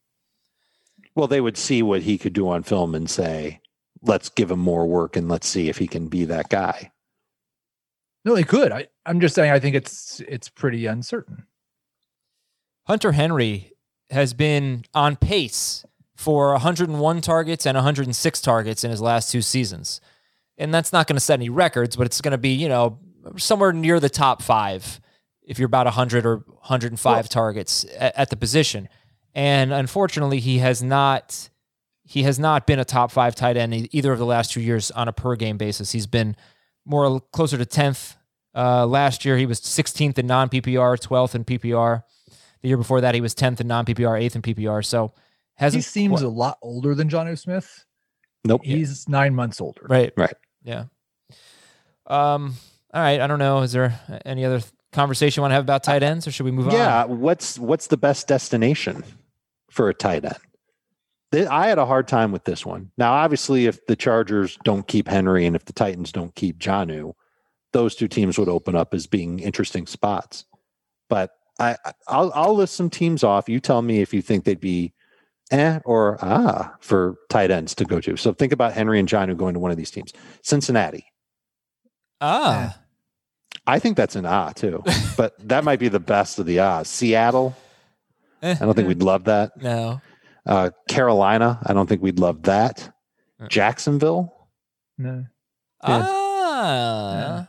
Well, 1.14 1.28
they 1.28 1.40
would 1.40 1.56
see 1.56 1.82
what 1.82 2.02
he 2.02 2.18
could 2.18 2.32
do 2.32 2.48
on 2.48 2.62
film 2.62 2.94
and 2.94 3.08
say, 3.08 3.60
"Let's 4.02 4.28
give 4.28 4.50
him 4.50 4.58
more 4.58 4.86
work 4.86 5.16
and 5.16 5.28
let's 5.28 5.48
see 5.48 5.68
if 5.68 5.78
he 5.78 5.86
can 5.86 6.08
be 6.08 6.24
that 6.26 6.48
guy." 6.48 6.92
No, 8.24 8.34
they 8.34 8.42
could. 8.44 8.72
I 8.72 8.88
I'm 9.04 9.20
just 9.20 9.34
saying 9.34 9.52
I 9.52 9.60
think 9.60 9.76
it's 9.76 10.20
it's 10.28 10.48
pretty 10.48 10.86
uncertain. 10.86 11.46
Hunter 12.86 13.12
Henry 13.12 13.72
has 14.10 14.34
been 14.34 14.84
on 14.94 15.16
pace 15.16 15.84
for 16.16 16.52
101 16.52 17.20
targets 17.20 17.66
and 17.66 17.76
106 17.76 18.40
targets 18.40 18.84
in 18.84 18.90
his 18.90 19.00
last 19.00 19.30
two 19.30 19.42
seasons. 19.42 20.00
And 20.58 20.72
that's 20.72 20.92
not 20.92 21.06
going 21.06 21.16
to 21.16 21.20
set 21.20 21.38
any 21.38 21.50
records, 21.50 21.96
but 21.96 22.06
it's 22.06 22.20
going 22.20 22.32
to 22.32 22.38
be, 22.38 22.50
you 22.50 22.68
know, 22.68 22.98
somewhere 23.36 23.72
near 23.72 24.00
the 24.00 24.08
top 24.08 24.40
five 24.42 25.00
if 25.42 25.58
you're 25.58 25.66
about 25.66 25.86
100 25.86 26.24
or 26.24 26.36
105 26.46 27.14
Well- 27.14 27.22
targets 27.24 27.84
at, 27.98 28.16
at 28.16 28.30
the 28.30 28.36
position. 28.36 28.88
And 29.34 29.72
unfortunately, 29.72 30.40
he 30.40 30.58
has 30.58 30.82
not 30.82 31.50
he 32.06 32.22
has 32.22 32.38
not 32.38 32.66
been 32.66 32.78
a 32.78 32.84
top 32.84 33.10
five 33.10 33.34
tight 33.34 33.56
end 33.56 33.74
e- 33.74 33.88
either 33.92 34.12
of 34.12 34.18
the 34.18 34.26
last 34.26 34.52
two 34.52 34.60
years 34.60 34.90
on 34.92 35.08
a 35.08 35.12
per 35.12 35.34
game 35.36 35.56
basis. 35.58 35.92
He's 35.92 36.06
been 36.06 36.36
more 36.84 37.20
closer 37.32 37.58
to 37.58 37.66
10th. 37.66 38.14
Uh, 38.54 38.86
last 38.86 39.24
year, 39.24 39.36
he 39.36 39.44
was 39.44 39.60
16th 39.60 40.16
in 40.18 40.26
non 40.26 40.48
PPR, 40.48 40.96
12th 40.98 41.34
in 41.34 41.44
PPR. 41.44 42.02
The 42.62 42.68
year 42.68 42.76
before 42.76 43.00
that, 43.02 43.14
he 43.14 43.20
was 43.20 43.34
10th 43.34 43.60
in 43.60 43.66
non 43.66 43.84
PPR, 43.84 44.18
8th 44.22 44.36
in 44.36 44.42
PPR. 44.42 44.84
So 44.84 45.12
He 45.58 45.64
hasn't 45.64 45.84
seems 45.84 46.20
qui- 46.20 46.26
a 46.26 46.30
lot 46.30 46.58
older 46.62 46.94
than 46.94 47.08
John 47.08 47.34
Smith. 47.36 47.84
Nope. 48.44 48.62
He's 48.64 49.08
9 49.08 49.34
months 49.34 49.60
older. 49.60 49.82
right. 49.88 50.12
Right. 50.16 50.34
Yeah. 50.62 50.84
Um. 52.06 52.54
All 52.94 53.02
right. 53.02 53.20
I 53.20 53.26
don't 53.26 53.38
know. 53.40 53.62
Is 53.62 53.72
there 53.72 53.98
any 54.24 54.44
other 54.44 54.62
conversation 54.92 55.40
you 55.40 55.42
want 55.42 55.50
to 55.50 55.56
have 55.56 55.64
about 55.64 55.82
tight 55.82 56.02
ends, 56.02 56.26
or 56.26 56.30
should 56.30 56.44
we 56.44 56.52
move 56.52 56.72
Yeah. 56.72 57.04
on? 57.04 57.20
What's 57.20 57.58
what's 57.58 57.88
the 57.88 57.96
best 57.96 58.28
destination 58.28 59.04
for 59.70 59.88
a 59.88 59.94
tight 59.94 60.24
end? 60.24 60.36
Th- 61.36 61.48
I 61.48 61.66
had 61.68 61.78
a 61.78 61.84
hard 61.86 62.08
time 62.08 62.32
with 62.32 62.44
this 62.44 62.64
one. 62.64 62.90
Now, 62.96 63.12
obviously, 63.12 63.66
if 63.66 63.84
the 63.86 63.96
Chargers 63.96 64.56
don't 64.64 64.88
keep 64.88 65.06
Henry 65.06 65.44
and 65.44 65.54
if 65.54 65.66
the 65.66 65.72
Titans 65.74 66.10
don't 66.12 66.34
keep 66.34 66.58
Jonnu, 66.58 67.12
those 67.72 67.94
two 67.94 68.08
teams 68.08 68.38
would 68.38 68.48
open 68.48 68.74
up 68.74 68.94
as 68.94 69.06
being 69.06 69.38
interesting 69.40 69.86
spots. 69.86 70.46
But 71.10 71.30
I, 71.60 71.76
I- 71.84 71.92
I'll 72.08 72.32
I'll 72.34 72.54
list 72.54 72.74
some 72.74 72.88
teams 72.90 73.22
off. 73.22 73.48
You 73.48 73.60
tell 73.60 73.82
me 73.82 74.00
if 74.00 74.14
you 74.14 74.22
think 74.22 74.44
they'd 74.44 74.58
be 74.60 74.94
eh 75.50 75.78
or 75.84 76.18
ah 76.22 76.74
for 76.80 77.16
tight 77.28 77.50
ends 77.50 77.74
to 77.74 77.84
go 77.84 78.00
to. 78.00 78.16
So 78.16 78.32
think 78.32 78.52
about 78.52 78.72
Henry 78.72 78.98
and 78.98 79.08
Jonnu 79.08 79.36
going 79.36 79.54
to 79.54 79.60
one 79.60 79.70
of 79.70 79.76
these 79.76 79.90
teams. 79.90 80.12
Cincinnati. 80.42 81.04
Ah. 82.20 82.78
I 83.66 83.78
think 83.78 83.96
that's 83.96 84.16
an 84.16 84.26
ah 84.26 84.50
too, 84.54 84.82
but 85.16 85.34
that 85.48 85.64
might 85.64 85.80
be 85.80 85.88
the 85.88 86.00
best 86.00 86.38
of 86.38 86.46
the 86.46 86.60
ahs. 86.60 86.88
Seattle. 86.88 87.56
Eh, 88.42 88.54
I 88.60 88.64
don't 88.64 88.74
think 88.74 88.86
we'd 88.88 89.02
love 89.02 89.24
that. 89.24 89.60
no. 89.60 90.00
Uh, 90.46 90.70
Carolina. 90.88 91.58
I 91.66 91.72
don't 91.72 91.88
think 91.88 92.02
we'd 92.02 92.18
love 92.18 92.42
that. 92.44 92.92
Uh. 93.40 93.48
Jacksonville. 93.48 94.48
No. 94.98 95.26
Ah. 95.82 97.48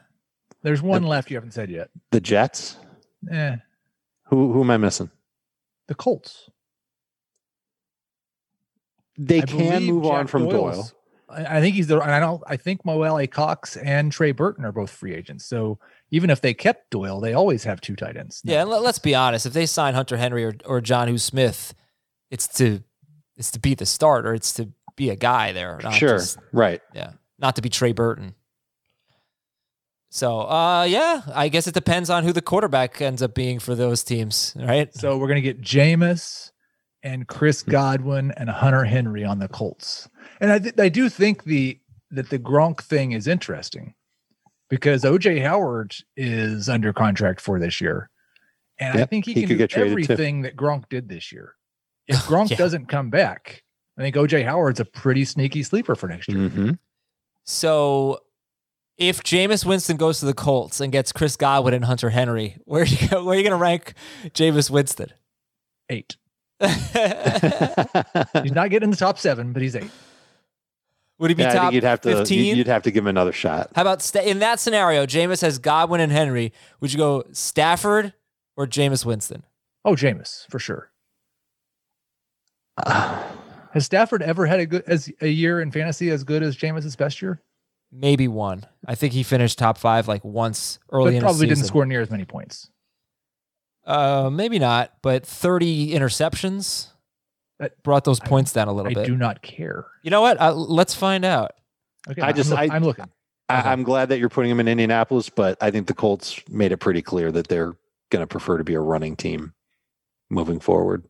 There's 0.64 0.82
one 0.82 1.04
left 1.04 1.30
you 1.30 1.38
haven't 1.38 1.52
said 1.54 1.70
yet. 1.70 1.90
The 2.12 2.20
Jets. 2.20 2.78
Yeah. 3.32 3.58
Who 4.26 4.52
who 4.52 4.62
am 4.62 4.72
I 4.72 4.78
missing? 4.78 5.10
The 5.88 5.96
Colts. 5.96 6.50
They 9.18 9.42
I 9.42 9.46
can 9.46 9.58
believe 9.58 9.94
move 9.94 10.06
on 10.06 10.28
from 10.28 10.50
Doyle's- 10.50 10.76
Doyle. 10.76 10.92
I 11.30 11.58
I 11.58 11.62
think 11.62 11.76
he's 11.76 11.88
the. 11.88 12.00
And 12.00 12.12
I 12.12 12.20
don't. 12.20 12.42
I 12.48 12.58
think 12.58 12.86
Mo 12.86 13.02
Alie-Cox 13.04 13.78
and 13.78 14.12
Trey 14.12 14.32
Burton 14.32 14.64
are 14.66 14.72
both 14.72 14.90
free 14.90 15.14
agents. 15.14 15.46
So 15.46 15.78
even 16.10 16.30
if 16.30 16.40
they 16.42 16.54
kept 16.54 16.90
Doyle, 16.90 17.20
they 17.20 17.34
always 17.34 17.64
have 17.66 17.82
two 17.82 17.96
tight 17.96 18.16
ends. 18.16 18.42
Yeah, 18.46 18.62
and 18.62 18.70
let, 18.70 18.84
us 18.84 19.00
be 19.00 19.14
honest. 19.14 19.46
If 19.46 19.54
they 19.54 19.66
sign 19.66 19.94
Hunter 19.94 20.16
Henry 20.18 20.46
or, 20.46 20.56
or 20.66 20.80
Jonnu 20.82 21.20
Smith, 21.20 21.74
it's 22.32 22.48
to 22.58 22.82
it's 23.36 23.52
to 23.52 23.60
be 23.60 23.74
the 23.76 23.86
starter. 23.86 24.34
It's 24.34 24.54
to 24.54 24.70
be 24.96 25.10
a 25.10 25.16
guy 25.16 25.52
there. 25.52 25.80
Not 25.84 25.94
Sure, 25.94 26.18
just- 26.18 26.38
right. 26.52 26.82
yeah, 26.94 27.12
not 27.40 27.56
to 27.58 27.62
be 27.62 27.70
Trey 27.70 27.92
Burton. 27.92 28.34
So, 30.10 30.42
uh, 30.50 30.84
yeah, 30.84 31.22
I 31.36 31.50
guess 31.50 31.68
it 31.68 31.74
depends 31.74 32.10
on 32.10 32.24
who 32.24 32.32
the 32.32 32.42
quarterback 32.42 33.02
ends 33.02 33.22
up 33.22 33.36
being 33.36 33.60
for 33.60 33.76
those 33.76 34.04
teams, 34.04 34.54
right? 34.58 34.94
So 34.96 35.18
we're 35.18 35.28
gonna 35.28 35.42
get 35.42 35.62
Jameis 35.62 36.52
and 37.04 37.28
Chris. 37.28 37.62
Godwin 37.62 38.32
and 38.38 38.50
Hunter 38.50 38.86
Henry 38.86 39.24
on 39.26 39.40
the 39.40 39.48
Colts. 39.50 40.08
And 40.40 40.52
I, 40.52 40.60
th- 40.60 40.80
I 40.80 40.90
do 40.90 41.10
think 41.10 41.44
the 41.44 41.80
that 42.12 42.30
the 42.30 42.40
Gronk 42.40 42.82
thing 42.82 43.12
is 43.12 43.28
interesting 43.28 43.94
because 44.70 45.04
OJ 45.04 45.42
Howard 45.42 45.94
is 46.16 46.70
under 46.70 46.94
contract 46.94 47.42
for 47.42 47.60
this 47.60 47.82
year, 47.82 48.10
and 48.80 48.98
I 48.98 49.06
think 49.06 49.26
he, 49.26 49.34
he 49.34 49.42
can 49.42 49.50
could 49.50 49.54
do 49.56 49.58
get 49.58 49.70
traded 49.72 49.88
too. 49.90 50.14
everything 50.14 50.42
that 50.44 50.56
Gronk 50.56 50.86
did 50.90 51.10
this 51.10 51.32
year. 51.34 51.54
If 52.08 52.18
Gronk 52.26 52.50
Yeah. 52.52 52.58
doesn't 52.58 52.88
come 52.88 53.10
back, 53.10 53.64
I 53.98 54.02
think 54.02 54.16
OJ 54.16 54.44
Howard's 54.46 54.80
a 54.80 54.86
pretty 54.86 55.26
sneaky 55.26 55.64
sleeper 55.64 55.96
for 55.96 56.08
next 56.08 56.28
year. 56.30 56.50
hmm 56.50 56.72
So, 57.44 58.20
if 58.98 59.22
Jameis 59.24 59.66
Winston 59.66 59.98
goes 59.98 60.20
to 60.20 60.26
the 60.26 60.34
Colts 60.34 60.80
and 60.82 60.92
gets 60.92 61.12
Chris 61.12 61.36
Godwin 61.36 61.74
and 61.74 61.86
Hunter 61.86 62.10
Henry, 62.10 62.58
where 62.66 62.84
are 62.84 62.86
you, 62.86 63.08
where 63.10 63.36
are 63.36 63.36
you 63.36 63.44
going 63.44 63.52
to 63.52 63.56
rank 63.56 63.94
Jameis 64.34 64.70
Winston? 64.70 65.12
Eight. 65.90 66.16
He's 66.60 68.52
not 68.52 68.70
getting 68.70 68.90
the 68.90 68.98
top 68.98 69.20
seven, 69.20 69.54
but 69.54 69.62
he's 69.62 69.76
eight. 69.76 69.92
Would 71.20 71.30
he 71.32 71.36
be 71.36 71.44
Yeah, 71.44 71.50
I 71.50 71.54
top 71.54 71.62
think 71.66 71.74
you'd 71.76 71.84
have 71.84 72.02
to. 72.02 72.16
15? 72.18 72.46
You'd, 72.46 72.58
you'd 72.58 72.68
have 72.68 72.84
to 72.84 72.92
give 72.92 73.04
him 73.04 73.08
another 73.08 73.32
shot. 73.32 73.72
How 73.76 73.82
about 73.84 74.02
sta 74.02 74.22
in 74.22 74.40
that 74.40 74.60
scenario? 74.60 75.06
Jameis 75.06 75.42
has 75.42 75.58
Godwin 75.60 76.02
and 76.02 76.12
Henry. 76.12 76.54
Would 76.80 76.92
you 76.94 76.98
go 76.98 77.24
Stafford 77.32 78.14
or 78.56 78.66
Jameis 78.68 79.06
Winston? 79.06 79.44
Oh, 79.86 79.94
Jameis 79.94 80.50
for 80.50 80.60
sure. 80.60 80.92
Has 82.86 83.86
Stafford 83.86 84.22
ever 84.24 84.46
had 84.46 84.60
a 84.60 84.66
good 84.66 84.84
as 84.88 85.12
a 85.22 85.28
year 85.28 85.62
in 85.62 85.72
fantasy 85.72 86.10
as 86.10 86.24
good 86.24 86.44
as 86.44 86.56
Jameis's 86.56 86.96
best 86.96 87.22
year? 87.22 87.42
Maybe 87.92 88.28
one. 88.28 88.66
I 88.86 88.96
think 88.96 89.14
he 89.14 89.24
finished 89.24 89.58
top 89.58 89.78
five 89.78 90.08
like 90.08 90.24
once 90.24 90.80
early 90.92 91.12
but 91.12 91.16
in 91.16 91.22
probably 91.22 91.48
a 91.48 91.50
season. 91.50 91.56
didn't 91.56 91.68
score 91.68 91.86
near 91.86 92.02
as 92.02 92.10
many 92.10 92.26
points. 92.26 92.70
Uh, 93.86 94.30
maybe 94.32 94.60
not, 94.60 94.94
but 95.02 95.26
30 95.26 95.92
interceptions 95.92 96.90
That- 97.60 97.82
brought 97.84 98.04
those 98.04 98.20
points 98.20 98.52
down 98.52 98.68
a 98.68 98.74
little 98.74 98.92
I 98.92 98.94
bit. 98.94 99.04
I 99.04 99.06
do 99.06 99.16
not 99.16 99.42
care. 99.42 99.86
You 100.04 100.12
know 100.12 100.22
what? 100.22 100.40
Uh, 100.42 100.54
let's 100.54 100.94
find 100.94 101.24
out. 101.24 101.52
Okay, 102.10 102.22
I 102.22 102.34
just- 102.34 102.52
I'm, 102.52 102.58
look- 102.58 102.72
I- 102.72 102.76
I'm 102.76 102.84
looking. 102.84 103.06
I, 103.50 103.72
I'm 103.72 103.84
glad 103.84 104.10
that 104.10 104.20
you're 104.20 104.28
putting 104.28 104.52
him 104.52 104.60
in 104.60 104.68
Indianapolis, 104.68 105.30
but 105.30 105.58
I 105.62 105.72
think 105.72 105.88
the 105.88 105.94
Colts 105.94 106.42
made 106.50 106.74
it 106.74 106.78
pretty 106.78 107.02
clear 107.02 107.32
that 107.32 107.48
they're 107.48 107.76
going 108.10 108.22
to 108.22 108.28
prefer 108.28 108.58
to 108.58 108.66
be 108.66 108.74
a 108.74 108.82
running 108.82 109.16
team 109.16 109.54
moving 110.30 110.60
forward. 110.60 111.06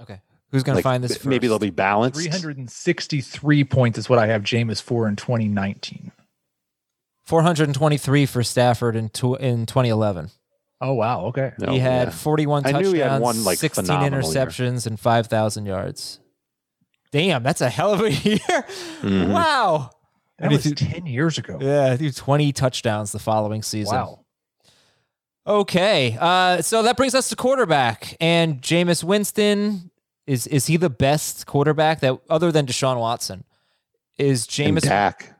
Okay. 0.00 0.20
Who's 0.50 0.62
going 0.62 0.76
to 0.76 0.82
find 0.82 1.02
this 1.02 1.12
first? 1.16 1.26
Maybe 1.26 1.48
they'll 1.48 1.58
be 1.58 1.70
balanced. 1.70 2.20
363 2.20 3.64
points 3.64 3.98
is 3.98 4.08
what 4.08 4.18
I 4.18 4.26
have 4.28 4.42
Jameis 4.42 4.80
for 4.82 5.08
in 5.08 5.16
2019. 5.16 6.12
423 7.24 8.26
for 8.26 8.42
Stafford 8.42 8.96
in, 8.96 9.08
tw- 9.08 9.40
in 9.40 9.66
2011. 9.66 10.30
Oh 10.80 10.92
wow, 10.92 11.26
okay. 11.26 11.52
No, 11.58 11.72
he 11.72 11.78
had 11.78 12.08
yeah. 12.08 12.12
41 12.12 12.66
I 12.66 12.72
touchdowns, 12.72 12.86
knew 12.86 12.92
he 12.94 12.98
had 13.00 13.22
one, 13.22 13.42
like, 13.44 13.58
16 13.58 13.84
phenomenal 13.86 14.20
year. 14.30 14.44
interceptions, 14.46 14.86
and 14.86 15.00
5,000 15.00 15.66
yards. 15.66 16.20
Damn, 17.12 17.42
that's 17.42 17.60
a 17.62 17.70
hell 17.70 17.94
of 17.94 18.00
a 18.02 18.10
year. 18.12 18.38
Mhm. 19.00 19.32
Wow. 19.32 19.90
That 20.38 20.44
And 20.46 20.52
he 20.52 20.56
was 20.56 20.64
threw- 20.66 20.74
10 20.74 21.06
years 21.06 21.38
ago. 21.38 21.58
Yeah, 21.60 21.92
he 21.92 21.96
threw 21.96 22.10
20 22.10 22.52
touchdowns 22.52 23.12
the 23.12 23.18
following 23.20 23.62
season. 23.62 23.94
Wow. 23.96 24.23
Okay. 25.46 26.16
Uh, 26.18 26.62
so 26.62 26.82
that 26.82 26.96
brings 26.96 27.14
us 27.14 27.28
to 27.28 27.36
quarterback. 27.36 28.16
And 28.20 28.62
Jameis 28.62 29.04
Winston, 29.04 29.90
is 30.26 30.46
is 30.46 30.66
he 30.66 30.76
the 30.76 30.90
best 30.90 31.46
quarterback 31.46 32.00
that 32.00 32.18
other 32.30 32.50
than 32.50 32.66
Deshaun 32.66 32.98
Watson? 32.98 33.44
Is 34.18 34.46
And 34.58 34.76
Jameis 34.76 34.82
Dak. 34.82 35.30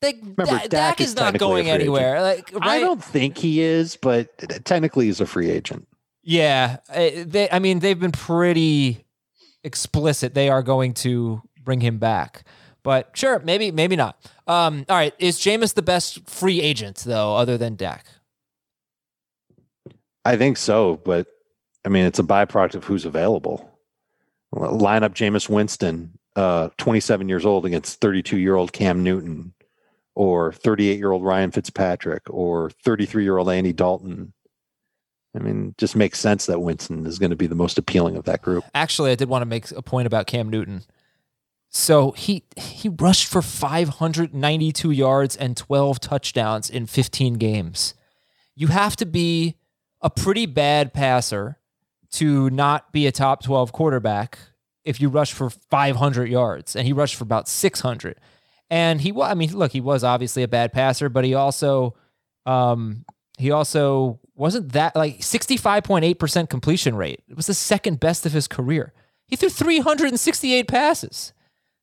Dak, 0.00 0.14
Remember, 0.22 0.44
Dak, 0.44 0.68
Dak 0.70 1.00
is 1.00 1.08
is 1.10 1.16
not 1.16 1.38
going 1.38 1.64
free 1.64 1.70
agent. 1.72 1.82
anywhere. 1.82 2.22
Like 2.22 2.50
right? 2.52 2.62
I 2.62 2.80
don't 2.80 3.02
think 3.02 3.36
he 3.36 3.60
is, 3.60 3.96
but 3.96 4.28
technically 4.64 5.06
he's 5.06 5.20
a 5.20 5.26
free 5.26 5.50
agent. 5.50 5.86
Yeah, 6.22 6.78
uh, 6.88 7.08
they. 7.26 7.48
I 7.50 7.58
mean, 7.58 7.80
they've 7.80 7.98
been 7.98 8.12
pretty 8.12 9.04
explicit. 9.64 10.34
They 10.34 10.48
are 10.48 10.62
going 10.62 10.94
to 10.94 11.42
bring 11.64 11.80
him 11.80 11.98
back, 11.98 12.44
but 12.82 13.10
sure, 13.14 13.40
maybe, 13.40 13.70
maybe 13.72 13.96
not. 13.96 14.16
Um, 14.46 14.84
all 14.88 14.96
right, 14.96 15.14
is 15.18 15.38
Jameis 15.38 15.74
the 15.74 15.82
best 15.82 16.28
free 16.28 16.60
agent 16.62 16.98
though, 16.98 17.36
other 17.36 17.58
than 17.58 17.74
Dak? 17.76 18.06
I 20.24 20.36
think 20.36 20.56
so, 20.56 21.00
but 21.04 21.26
I 21.84 21.88
mean, 21.88 22.04
it's 22.04 22.18
a 22.18 22.24
byproduct 22.24 22.74
of 22.74 22.84
who's 22.84 23.04
available. 23.04 23.78
Line 24.52 25.02
up 25.02 25.14
Jameis 25.14 25.48
Winston, 25.48 26.18
uh, 26.36 26.70
27 26.78 27.28
years 27.28 27.46
old, 27.46 27.64
against 27.64 28.00
32 28.00 28.38
year 28.38 28.56
old 28.56 28.72
Cam 28.72 29.02
Newton, 29.02 29.54
or 30.14 30.52
38 30.52 30.98
year 30.98 31.12
old 31.12 31.24
Ryan 31.24 31.52
Fitzpatrick, 31.52 32.22
or 32.28 32.70
33 32.84 33.22
year 33.22 33.38
old 33.38 33.48
Andy 33.48 33.72
Dalton. 33.72 34.32
I 35.34 35.38
mean, 35.38 35.74
just 35.78 35.94
makes 35.94 36.18
sense 36.18 36.46
that 36.46 36.60
Winston 36.60 37.06
is 37.06 37.20
going 37.20 37.30
to 37.30 37.36
be 37.36 37.46
the 37.46 37.54
most 37.54 37.78
appealing 37.78 38.16
of 38.16 38.24
that 38.24 38.42
group. 38.42 38.64
Actually, 38.74 39.12
I 39.12 39.14
did 39.14 39.28
want 39.28 39.42
to 39.42 39.46
make 39.46 39.70
a 39.70 39.82
point 39.82 40.06
about 40.06 40.26
Cam 40.26 40.50
Newton. 40.50 40.82
So 41.68 42.10
he 42.10 42.42
he 42.56 42.88
rushed 42.88 43.28
for 43.28 43.40
592 43.40 44.90
yards 44.90 45.36
and 45.36 45.56
12 45.56 46.00
touchdowns 46.00 46.68
in 46.68 46.86
15 46.86 47.34
games. 47.34 47.94
You 48.56 48.66
have 48.66 48.96
to 48.96 49.06
be 49.06 49.56
a 50.02 50.10
pretty 50.10 50.46
bad 50.46 50.92
passer 50.92 51.58
to 52.12 52.50
not 52.50 52.92
be 52.92 53.06
a 53.06 53.12
top 53.12 53.42
12 53.42 53.72
quarterback 53.72 54.38
if 54.84 55.00
you 55.00 55.08
rush 55.08 55.32
for 55.32 55.50
500 55.50 56.28
yards 56.28 56.74
and 56.74 56.86
he 56.86 56.92
rushed 56.92 57.14
for 57.14 57.24
about 57.24 57.48
600. 57.48 58.18
And 58.70 59.00
he 59.00 59.12
was 59.12 59.30
i 59.30 59.34
mean 59.34 59.52
look, 59.56 59.72
he 59.72 59.80
was 59.80 60.04
obviously 60.04 60.42
a 60.42 60.48
bad 60.48 60.72
passer, 60.72 61.08
but 61.08 61.24
he 61.24 61.34
also 61.34 61.94
um 62.46 63.04
he 63.38 63.50
also 63.50 64.20
wasn't 64.34 64.72
that 64.72 64.94
like 64.94 65.20
65.8% 65.20 66.48
completion 66.48 66.94
rate. 66.94 67.22
It 67.28 67.36
was 67.36 67.46
the 67.46 67.54
second 67.54 68.00
best 68.00 68.26
of 68.26 68.32
his 68.32 68.46
career. 68.48 68.92
He 69.26 69.36
threw 69.36 69.48
368 69.48 70.66
passes. 70.68 71.32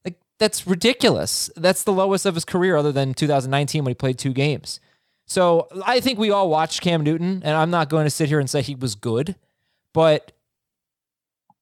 Like 0.04 0.20
that's 0.40 0.68
ridiculous. 0.68 1.50
That's 1.56 1.84
the 1.84 1.94
lowest 1.94 2.26
of 2.26 2.36
his 2.36 2.46
career 2.46 2.76
other 2.76 2.92
than 2.92 3.14
2019 3.14 3.84
when 3.84 3.92
he 3.92 3.96
played 3.96 4.18
two 4.18 4.34
games. 4.34 4.80
So 5.28 5.68
I 5.86 6.00
think 6.00 6.18
we 6.18 6.32
all 6.32 6.50
watched 6.50 6.82
Cam 6.82 7.04
Newton, 7.04 7.42
and 7.44 7.56
I'm 7.56 7.70
not 7.70 7.90
going 7.90 8.06
to 8.06 8.10
sit 8.10 8.30
here 8.30 8.40
and 8.40 8.50
say 8.50 8.62
he 8.62 8.76
was 8.76 8.96
good, 8.96 9.36
but 9.94 10.32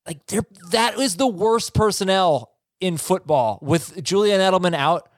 like 0.06 0.26
there, 0.28 0.44
that 0.72 1.00
is 1.00 1.16
the 1.16 1.28
worst 1.28 1.74
personnel 1.74 2.52
in 2.80 2.98
football 2.98 3.58
with 3.64 4.04
Julian 4.04 4.40
Edelman 4.40 4.76
out. 4.76 5.10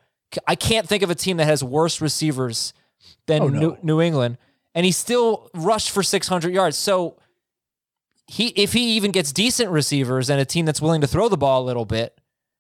I 0.47 0.55
can't 0.55 0.87
think 0.87 1.03
of 1.03 1.09
a 1.09 1.15
team 1.15 1.37
that 1.37 1.45
has 1.45 1.61
worse 1.63 1.99
receivers 1.99 2.73
than 3.25 3.41
Oh, 3.41 3.47
no. 3.49 3.59
New, 3.59 3.77
New 3.83 4.01
England, 4.01 4.37
and 4.73 4.85
he 4.85 4.91
still 4.93 5.49
rushed 5.53 5.91
for 5.91 6.01
600 6.01 6.53
yards. 6.53 6.77
So 6.77 7.17
he, 8.27 8.47
if 8.49 8.71
he 8.71 8.95
even 8.95 9.11
gets 9.11 9.33
decent 9.33 9.71
receivers 9.71 10.29
and 10.29 10.39
a 10.39 10.45
team 10.45 10.65
that's 10.65 10.81
willing 10.81 11.01
to 11.01 11.07
throw 11.07 11.27
the 11.27 11.37
ball 11.37 11.63
a 11.63 11.65
little 11.65 11.85
bit, 11.85 12.17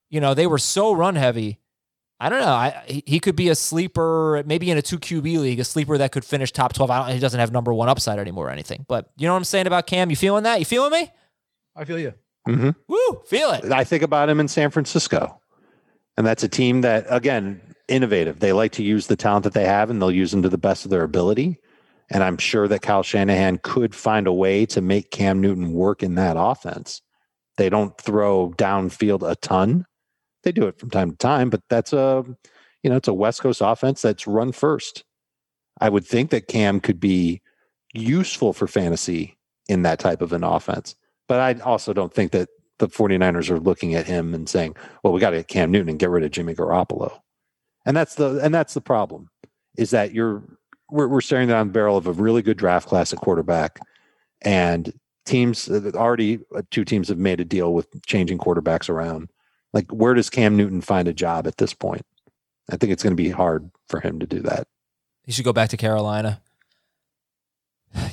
you 0.09 0.19
know, 0.19 0.33
they 0.33 0.47
were 0.47 0.57
so 0.57 0.93
run 0.93 1.15
heavy. 1.15 1.59
I 2.19 2.29
don't 2.29 2.39
know. 2.39 2.47
I, 2.47 2.83
he- 2.87 3.03
he 3.05 3.19
could 3.19 3.35
be 3.35 3.49
a 3.49 3.55
sleeper, 3.55 4.41
maybe 4.45 4.71
in 4.71 4.77
a 4.77 4.81
two 4.81 4.97
QB 4.97 5.39
league, 5.39 5.59
a 5.59 5.63
sleeper 5.63 5.97
that 5.97 6.11
could 6.11 6.25
finish 6.25 6.51
top 6.51 6.73
12. 6.73 6.89
I 6.89 6.97
don't, 6.99 7.13
he 7.15 7.19
doesn't 7.19 7.39
have 7.39 7.51
number 7.51 7.73
one 7.73 7.89
upside 7.89 8.17
anymore 8.19 8.47
or 8.47 8.51
anything. 8.51 8.85
But 8.87 9.09
you 9.17 9.27
know 9.27 9.33
what 9.33 9.37
I'm 9.37 9.43
saying 9.43 9.67
about 9.67 9.85
Cam? 9.87 10.09
You 10.09 10.15
feeling 10.15 10.43
that? 10.43 10.59
You 10.59 10.65
feeling 10.65 10.91
me? 10.91 11.11
I 11.75 11.85
feel 11.85 11.99
you. 11.99 12.13
Mm-hmm. 12.47 12.69
Woo, 12.87 13.21
feel 13.27 13.51
it. 13.51 13.71
I 13.71 13.83
think 13.83 14.03
about 14.03 14.29
him 14.29 14.39
in 14.39 14.47
San 14.47 14.71
Francisco. 14.71 15.39
And 16.17 16.25
that's 16.25 16.43
a 16.43 16.47
team 16.49 16.81
that, 16.81 17.05
again, 17.09 17.61
innovative. 17.87 18.39
They 18.39 18.51
like 18.53 18.71
to 18.73 18.83
use 18.83 19.07
the 19.07 19.15
talent 19.15 19.43
that 19.43 19.53
they 19.53 19.65
have 19.65 19.89
and 19.91 20.01
they'll 20.01 20.11
use 20.11 20.31
them 20.31 20.41
to 20.43 20.49
the 20.49 20.57
best 20.57 20.85
of 20.85 20.91
their 20.91 21.03
ability. 21.03 21.59
And 22.09 22.23
I'm 22.23 22.37
sure 22.37 22.67
that 22.69 22.81
Kyle 22.81 23.03
Shanahan 23.03 23.59
could 23.63 23.93
find 23.93 24.27
a 24.27 24.33
way 24.33 24.65
to 24.67 24.81
make 24.81 25.11
Cam 25.11 25.41
Newton 25.41 25.73
work 25.73 26.01
in 26.01 26.15
that 26.15 26.35
offense. 26.39 27.01
They 27.57 27.69
don't 27.69 27.95
throw 27.99 28.51
downfield 28.57 29.29
a 29.29 29.35
ton. 29.35 29.85
They 30.47 30.53
do 30.53 30.67
it 30.67 30.79
from 30.79 30.89
time 30.89 31.11
to 31.11 31.17
time, 31.17 31.49
but 31.49 31.61
that's 31.69 31.91
a, 31.91 32.23
you 32.81 32.89
know, 32.89 32.95
it's 32.95 33.09
a 33.09 33.13
West 33.13 33.41
Coast 33.41 33.59
offense 33.61 34.01
that's 34.01 34.25
run 34.25 34.53
first. 34.53 35.03
I 35.81 35.89
would 35.89 36.05
think 36.05 36.29
that 36.29 36.47
Cam 36.47 36.79
could 36.79 37.01
be 37.01 37.41
useful 37.93 38.53
for 38.53 38.65
fantasy 38.65 39.37
in 39.67 39.81
that 39.81 39.99
type 39.99 40.21
of 40.21 40.31
an 40.31 40.45
offense. 40.45 40.95
But 41.27 41.41
I 41.41 41.61
also 41.61 41.91
don't 41.91 42.13
think 42.13 42.31
that 42.31 42.47
the 42.79 42.87
49ers 42.87 43.49
are 43.49 43.59
looking 43.59 43.93
at 43.93 44.07
him 44.07 44.33
and 44.33 44.47
saying, 44.47 44.77
well, 45.03 45.11
we 45.11 45.19
got 45.19 45.31
to 45.31 45.37
get 45.39 45.49
Cam 45.49 45.69
Newton 45.69 45.89
and 45.89 45.99
get 45.99 46.11
rid 46.11 46.23
of 46.23 46.31
Jimmy 46.31 46.55
Garoppolo. 46.55 47.19
And 47.85 47.97
that's 47.97 48.15
the 48.15 48.39
and 48.41 48.55
that's 48.55 48.73
the 48.73 48.79
problem 48.79 49.29
is 49.77 49.89
that 49.89 50.13
you're 50.13 50.43
we're, 50.89 51.09
we're 51.09 51.19
staring 51.19 51.49
down 51.49 51.67
the 51.67 51.73
barrel 51.73 51.97
of 51.97 52.07
a 52.07 52.13
really 52.13 52.41
good 52.41 52.57
draft 52.57 52.87
class 52.87 53.11
at 53.11 53.19
quarterback 53.19 53.81
and 54.43 54.93
teams 55.25 55.67
uh, 55.67 55.91
already 55.95 56.39
uh, 56.55 56.61
two 56.71 56.85
teams 56.85 57.09
have 57.09 57.17
made 57.17 57.41
a 57.41 57.45
deal 57.45 57.73
with 57.73 57.89
changing 58.05 58.37
quarterbacks 58.37 58.87
around. 58.87 59.27
Like, 59.73 59.91
where 59.91 60.13
does 60.13 60.29
Cam 60.29 60.55
Newton 60.55 60.81
find 60.81 61.07
a 61.07 61.13
job 61.13 61.45
at 61.47 61.57
this 61.57 61.73
point? 61.73 62.03
I 62.71 62.77
think 62.77 62.91
it's 62.91 63.03
going 63.03 63.15
to 63.15 63.21
be 63.21 63.29
hard 63.29 63.69
for 63.89 63.99
him 63.99 64.19
to 64.19 64.25
do 64.25 64.39
that. 64.41 64.67
He 65.23 65.31
should 65.31 65.45
go 65.45 65.53
back 65.53 65.69
to 65.69 65.77
Carolina. 65.77 66.41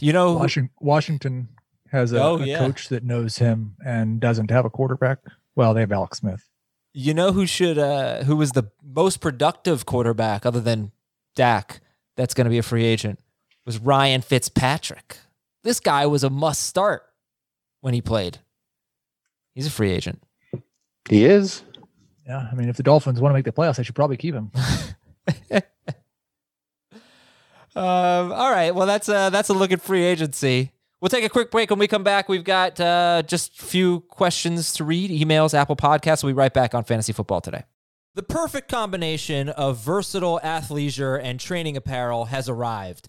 You 0.01 0.13
know, 0.13 0.35
Washington, 0.35 0.71
Washington 0.81 1.49
has 1.91 2.13
a, 2.13 2.23
Oh, 2.23 2.39
a 2.39 2.47
yeah. 2.47 2.59
coach 2.59 2.89
that 2.89 3.05
knows 3.05 3.39
him 3.39 3.77
and 3.85 4.21
doesn't 4.21 4.51
have 4.51 4.65
a 4.65 4.71
quarterback. 4.71 5.19
Well, 5.57 5.75
they 5.75 5.81
have 5.81 5.93
Alex 5.93 6.19
Smith. 6.19 6.49
You 6.93 7.13
know 7.15 7.33
who 7.33 7.45
should 7.47 7.77
uh 7.77 8.23
who 8.23 8.37
was 8.37 8.53
the 8.53 8.71
most 8.83 9.21
productive 9.21 9.85
quarterback 9.85 10.47
other 10.47 10.61
than 10.61 10.93
Dak 11.35 11.81
that's 12.17 12.35
going 12.35 12.45
to 12.45 12.51
be 12.51 12.59
a 12.59 12.63
free 12.63 12.85
agent 12.85 13.19
was 13.67 13.79
Ryan 13.79 14.21
Fitzpatrick. 14.23 15.17
This 15.65 15.81
guy 15.81 16.07
was 16.07 16.23
a 16.23 16.31
must 16.31 16.63
start 16.63 17.03
when 17.81 17.95
he 17.95 18.01
played. 18.01 18.39
He's 19.55 19.67
a 19.67 19.71
free 19.71 19.91
agent. 19.91 20.23
He 21.09 21.25
is. 21.25 21.63
Yeah, 22.27 22.49
I 22.51 22.55
mean, 22.55 22.69
if 22.69 22.77
the 22.77 22.83
Dolphins 22.83 23.21
want 23.21 23.33
to 23.33 23.35
make 23.35 23.45
the 23.45 23.53
playoffs, 23.53 23.77
they 23.77 23.83
should 23.83 23.95
probably 23.95 24.17
keep 24.17 24.35
him. 24.35 24.51
Um, 27.77 28.31
all 28.33 28.51
right. 28.51 28.75
Well, 28.75 28.87
that's 28.87 29.09
a, 29.09 29.31
that's 29.33 29.49
a 29.49 29.53
look 29.55 29.73
at 29.73 29.83
free 29.83 30.05
agency. 30.05 30.71
We'll 31.01 31.09
take 31.09 31.25
a 31.25 31.29
quick 31.29 31.51
break. 31.51 31.71
When 31.71 31.79
we 31.79 31.89
come 31.89 32.05
back, 32.05 32.29
we've 32.29 32.45
got 32.45 32.79
uh, 32.81 33.23
just 33.27 33.61
a 33.61 33.65
few 33.65 34.01
questions 34.03 34.73
to 34.75 34.85
read. 34.85 35.11
Emails, 35.11 35.55
Apple 35.55 35.77
Podcasts. 35.77 36.23
We'll 36.23 36.33
be 36.33 36.39
right 36.39 36.55
back 36.55 36.75
on 36.75 36.85
Fantasy 36.85 37.13
Football 37.13 37.41
today. 37.41 37.65
The 38.15 38.23
perfect 38.23 38.71
combination 38.71 39.49
of 39.49 39.79
versatile 39.79 40.41
athleisure 40.45 41.21
and 41.21 41.41
training 41.41 41.77
apparel 41.77 42.27
has 42.27 42.49
arrived. 42.49 43.09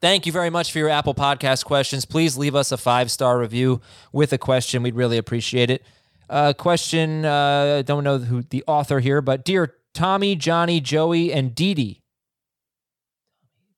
Thank 0.00 0.26
you 0.26 0.32
very 0.32 0.50
much 0.50 0.72
for 0.72 0.78
your 0.78 0.90
Apple 0.90 1.14
Podcast 1.14 1.64
questions. 1.64 2.04
Please 2.04 2.36
leave 2.36 2.54
us 2.54 2.70
a 2.70 2.76
five 2.76 3.10
star 3.10 3.38
review 3.38 3.80
with 4.12 4.32
a 4.32 4.38
question. 4.38 4.82
We'd 4.82 4.94
really 4.94 5.16
appreciate 5.16 5.70
it. 5.70 5.82
Uh, 6.28 6.52
question 6.52 7.24
uh, 7.24 7.82
don't 7.82 8.04
know 8.04 8.18
who 8.18 8.42
the 8.42 8.62
author 8.66 9.00
here, 9.00 9.22
but 9.22 9.44
dear 9.44 9.74
Tommy, 9.94 10.36
Johnny, 10.36 10.80
Joey, 10.80 11.32
and 11.32 11.54
Dee 11.54 11.72
Dee. 11.72 12.02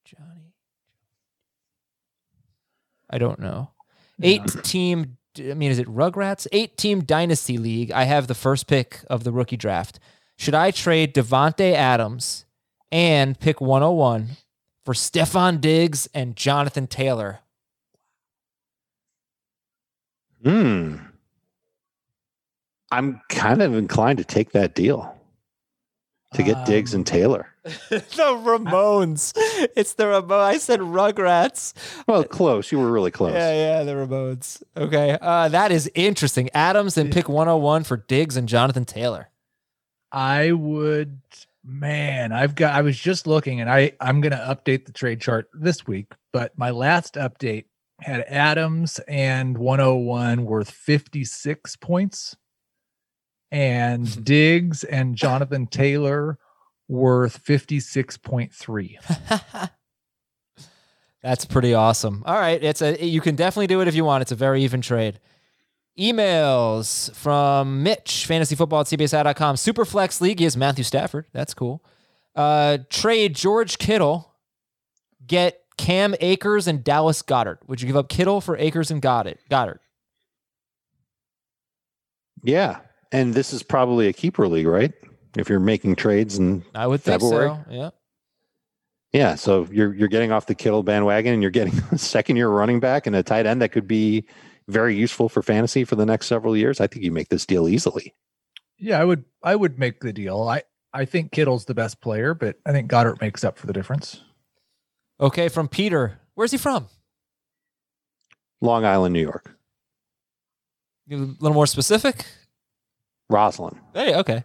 Johnny. 0.03 0.53
I 3.09 3.17
don't 3.17 3.39
know. 3.39 3.71
Eight 4.21 4.45
team, 4.63 5.17
I 5.39 5.53
mean, 5.53 5.71
is 5.71 5.79
it 5.79 5.87
Rugrats? 5.87 6.47
Eight 6.51 6.75
team 6.75 7.01
Dynasty 7.01 7.57
League. 7.57 7.91
I 7.91 8.03
have 8.03 8.27
the 8.27 8.35
first 8.35 8.67
pick 8.67 8.99
of 9.09 9.23
the 9.23 9.31
rookie 9.31 9.55
draft. 9.55 9.99
Should 10.37 10.55
I 10.55 10.71
trade 10.71 11.13
Davante 11.13 11.73
Adams 11.73 12.45
and 12.91 13.39
pick 13.39 13.61
101 13.61 14.31
for 14.85 14.93
Stefon 14.93 15.61
Diggs 15.61 16.07
and 16.13 16.35
Jonathan 16.35 16.87
Taylor? 16.87 17.39
Hmm. 20.43 20.95
I'm 22.91 23.21
kind 23.29 23.61
of 23.61 23.75
inclined 23.75 24.17
to 24.17 24.23
take 24.23 24.51
that 24.53 24.73
deal 24.73 25.15
to 26.33 26.43
get 26.43 26.65
Diggs 26.65 26.93
Um, 26.93 26.99
and 26.99 27.07
Taylor. 27.07 27.47
the 27.63 27.99
Ramones. 27.99 29.33
It's 29.75 29.93
the 29.93 30.05
Ramones. 30.05 30.31
I 30.41 30.57
said 30.57 30.79
Rugrats. 30.79 31.73
Well, 32.07 32.23
close. 32.23 32.71
You 32.71 32.79
were 32.79 32.91
really 32.91 33.11
close. 33.11 33.33
Yeah, 33.33 33.53
yeah, 33.53 33.83
the 33.83 33.93
Ramones. 33.93 34.63
Okay. 34.75 35.17
Uh, 35.21 35.49
that 35.49 35.71
is 35.71 35.91
interesting. 35.93 36.49
Adams 36.53 36.97
and 36.97 37.11
pick 37.11 37.29
101 37.29 37.83
for 37.83 37.97
Diggs 37.97 38.37
and 38.37 38.47
Jonathan 38.49 38.85
Taylor. 38.85 39.29
I 40.11 40.51
would, 40.51 41.19
man, 41.69 42.31
I've 42.31 42.55
got, 42.55 42.73
I 42.73 42.81
was 42.81 42.97
just 42.97 43.27
looking 43.27 43.61
and 43.61 43.69
I, 43.69 43.91
I'm 44.01 44.21
going 44.21 44.31
to 44.31 44.37
update 44.37 44.85
the 44.85 44.91
trade 44.91 45.21
chart 45.21 45.49
this 45.53 45.85
week, 45.85 46.13
but 46.33 46.57
my 46.57 46.71
last 46.71 47.13
update 47.15 47.65
had 48.01 48.25
Adams 48.27 48.99
and 49.07 49.57
101 49.57 50.45
worth 50.45 50.71
56 50.71 51.75
points 51.77 52.35
and 53.51 54.25
Diggs 54.25 54.83
and 54.83 55.15
Jonathan 55.15 55.67
Taylor 55.67 56.37
worth 56.87 57.43
56.3. 57.43 59.69
That's 61.21 61.45
pretty 61.45 61.73
awesome. 61.73 62.23
All 62.25 62.39
right, 62.39 62.63
it's 62.63 62.81
a 62.81 63.05
you 63.05 63.19
can 63.19 63.35
definitely 63.35 63.67
do 63.67 63.81
it 63.81 63.89
if 63.89 63.95
you 63.95 64.05
want. 64.05 64.21
It's 64.21 64.31
a 64.31 64.35
very 64.35 64.63
even 64.63 64.79
trade. 64.79 65.19
Emails 65.97 67.13
from 67.15 67.83
Mitch, 67.83 68.25
fantasyfootball 68.27 68.81
at 68.81 68.99
cbsi.com. 68.99 69.55
Superflex 69.55 70.21
League 70.21 70.41
is 70.41 70.55
Matthew 70.55 70.83
Stafford. 70.83 71.25
That's 71.33 71.53
cool. 71.53 71.83
Uh, 72.35 72.79
trade 72.89 73.35
George 73.35 73.77
Kittle, 73.77 74.33
get 75.25 75.61
Cam 75.77 76.15
Akers 76.21 76.67
and 76.67 76.83
Dallas 76.83 77.21
Goedert. 77.21 77.57
Would 77.67 77.81
you 77.81 77.87
give 77.87 77.97
up 77.97 78.07
Kittle 78.09 78.39
for 78.41 78.55
Akers 78.57 78.91
and 78.91 79.01
Goedert? 79.01 79.37
Goedert. 79.49 79.79
Yeah. 82.43 82.79
And 83.11 83.33
this 83.33 83.53
is 83.53 83.63
probably 83.63 84.07
a 84.07 84.13
keeper 84.13 84.47
league, 84.47 84.67
right? 84.67 84.93
If 85.37 85.49
you're 85.49 85.59
making 85.59 85.95
trades 85.95 86.37
and 86.37 86.63
I 86.73 86.87
would 86.87 87.01
think 87.01 87.21
February? 87.21 87.49
so. 87.49 87.63
Yeah. 87.69 87.89
yeah, 89.13 89.35
so 89.35 89.67
you're 89.71 89.93
you're 89.93 90.07
getting 90.07 90.31
off 90.31 90.47
the 90.47 90.55
Kittle 90.55 90.81
bandwagon 90.83 91.33
and 91.33 91.41
you're 91.41 91.51
getting 91.51 91.77
a 91.91 91.97
second 91.97 92.35
year 92.37 92.49
running 92.49 92.79
back 92.79 93.05
and 93.07 93.15
a 93.15 93.23
tight 93.23 93.45
end 93.45 93.61
that 93.61 93.69
could 93.69 93.87
be 93.87 94.25
very 94.69 94.95
useful 94.95 95.29
for 95.29 95.41
fantasy 95.41 95.83
for 95.83 95.95
the 95.95 96.05
next 96.05 96.27
several 96.27 96.55
years. 96.55 96.79
I 96.79 96.87
think 96.87 97.03
you 97.03 97.11
make 97.11 97.29
this 97.29 97.45
deal 97.45 97.67
easily. 97.67 98.13
Yeah, 98.77 98.99
I 98.99 99.03
would, 99.03 99.25
I 99.43 99.55
would 99.55 99.77
make 99.77 99.99
the 99.99 100.13
deal. 100.13 100.47
I, 100.47 100.63
I 100.93 101.05
think 101.05 101.31
Kittle's 101.31 101.65
the 101.65 101.73
best 101.73 102.01
player, 102.01 102.33
but 102.33 102.57
I 102.65 102.71
think 102.71 102.89
Goedert 102.89 103.19
makes 103.21 103.43
up 103.43 103.57
for 103.57 103.67
the 103.67 103.73
difference. 103.73 104.21
Okay, 105.19 105.49
from 105.49 105.67
Peter. 105.67 106.19
Where's 106.35 106.51
he 106.51 106.57
from? 106.57 106.87
Long 108.61 108.85
Island, 108.85 109.13
New 109.13 109.21
York. 109.21 109.55
A 111.11 111.15
little 111.15 111.53
more 111.53 111.67
specific. 111.67 112.25
Roslyn. 113.29 113.79
Hey, 113.93 114.15
okay. 114.15 114.43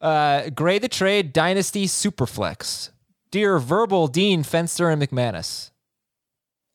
Uh, 0.00 0.50
grade 0.50 0.82
the 0.82 0.88
trade 0.88 1.32
dynasty 1.32 1.86
superflex. 1.86 2.90
Dear 3.30 3.58
verbal 3.58 4.08
Dean 4.08 4.42
Fenster 4.42 4.92
and 4.92 5.02
McManus. 5.02 5.70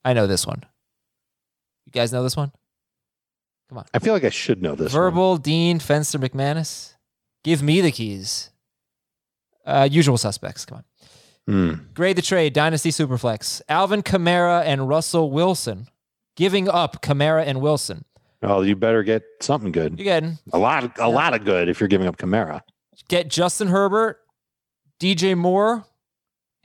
I 0.04 0.14
know 0.14 0.28
this 0.28 0.46
one. 0.46 0.64
You 1.86 1.92
guys 1.92 2.12
know 2.12 2.24
this 2.24 2.38
one? 2.38 2.52
I 3.94 4.00
feel 4.00 4.14
like 4.14 4.24
I 4.24 4.30
should 4.30 4.62
know 4.62 4.76
this. 4.76 4.94
one. 4.94 5.02
verbal 5.02 5.38
Dean 5.38 5.80
Fenster 5.80 6.20
McManus. 6.20 6.96
Give 7.44 7.64
me 7.64 7.82
the 7.82 7.92
keys. 7.92 8.50
Uh, 9.66 9.88
usual 9.90 10.18
suspects. 10.18 10.66
Come 10.66 10.80
on. 10.80 10.84
Hmm. 11.48 11.74
Grade 11.94 12.16
the 12.18 12.22
trade 12.22 12.54
dynasty 12.54 12.90
superflex. 12.92 13.62
Alvin 13.70 14.04
Kamara 14.04 14.64
and 14.64 14.88
Russell 14.88 15.32
Wilson. 15.32 15.88
Giving 16.36 16.70
up 16.70 17.02
Kamara 17.02 17.44
and 17.46 17.62
Wilson. 17.62 18.06
Oh, 18.44 18.62
you 18.62 18.76
better 18.76 19.04
get 19.04 19.24
something 19.40 19.72
good. 19.72 19.98
You 20.00 20.04
getting 20.06 20.40
A 20.54 20.58
lot, 20.58 20.98
a 20.98 21.10
lot 21.10 21.34
of 21.36 21.46
good 21.46 21.70
if 21.70 21.80
you're 21.80 21.88
giving 21.88 22.08
up 22.08 22.18
Kamara. 22.18 22.62
get 23.08 23.28
Justin 23.28 23.68
Herbert, 23.68 24.20
DJ 25.00 25.38
Moore, 25.38 25.86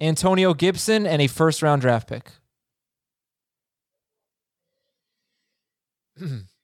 Antonio 0.00 0.54
Gibson, 0.54 1.06
and 1.06 1.20
a 1.20 1.26
first 1.26 1.62
round 1.62 1.82
draft 1.82 2.08
pick. 2.08 2.30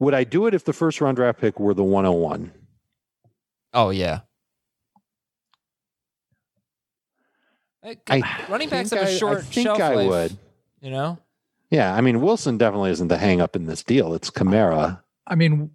Would 0.00 0.14
I 0.14 0.24
do 0.24 0.46
it 0.46 0.54
if 0.54 0.64
the 0.64 0.72
first 0.72 1.00
round 1.00 1.16
draft 1.16 1.40
pick 1.40 1.60
were 1.60 1.74
the 1.74 1.84
101? 1.84 2.50
Oh 3.72 3.90
yeah. 3.90 4.20
I 7.82 8.44
running 8.48 8.68
backs 8.68 8.90
think 8.90 9.00
have 9.00 9.08
a 9.10 9.12
I- 9.14 9.16
short 9.18 9.38
I 9.38 9.40
think 9.42 9.66
shelf 9.66 9.80
I 9.80 9.94
life, 9.94 10.08
would. 10.08 10.38
You 10.82 10.90
know, 10.90 11.18
Yeah, 11.70 11.94
I 11.94 12.00
mean 12.00 12.20
Wilson 12.20 12.56
definitely 12.58 12.90
isn't 12.90 13.08
the 13.08 13.18
hang 13.18 13.40
up 13.40 13.54
in 13.56 13.66
this 13.66 13.82
deal. 13.82 14.14
It's 14.14 14.30
Kamara. 14.30 15.00
I 15.26 15.34
mean, 15.34 15.70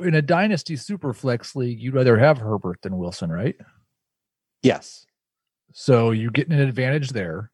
in 0.00 0.14
a 0.14 0.22
dynasty 0.22 0.76
super 0.76 1.12
flex 1.12 1.54
league, 1.56 1.80
you'd 1.80 1.94
rather 1.94 2.16
have 2.18 2.38
Herbert 2.38 2.82
than 2.82 2.96
Wilson, 2.96 3.30
right? 3.30 3.56
Yes. 4.62 5.06
So 5.72 6.10
you're 6.12 6.30
getting 6.30 6.52
an 6.54 6.60
advantage 6.60 7.10
there. 7.10 7.50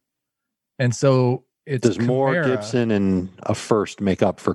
And 0.79 0.95
so 0.95 1.45
it's 1.67 1.87
Does 1.87 1.99
Moore 1.99 2.43
Gibson 2.45 2.91
and 2.91 3.31
a 3.45 3.55
first 3.55 4.01
make 4.01 4.23
up 4.23 4.39
for 4.41 4.55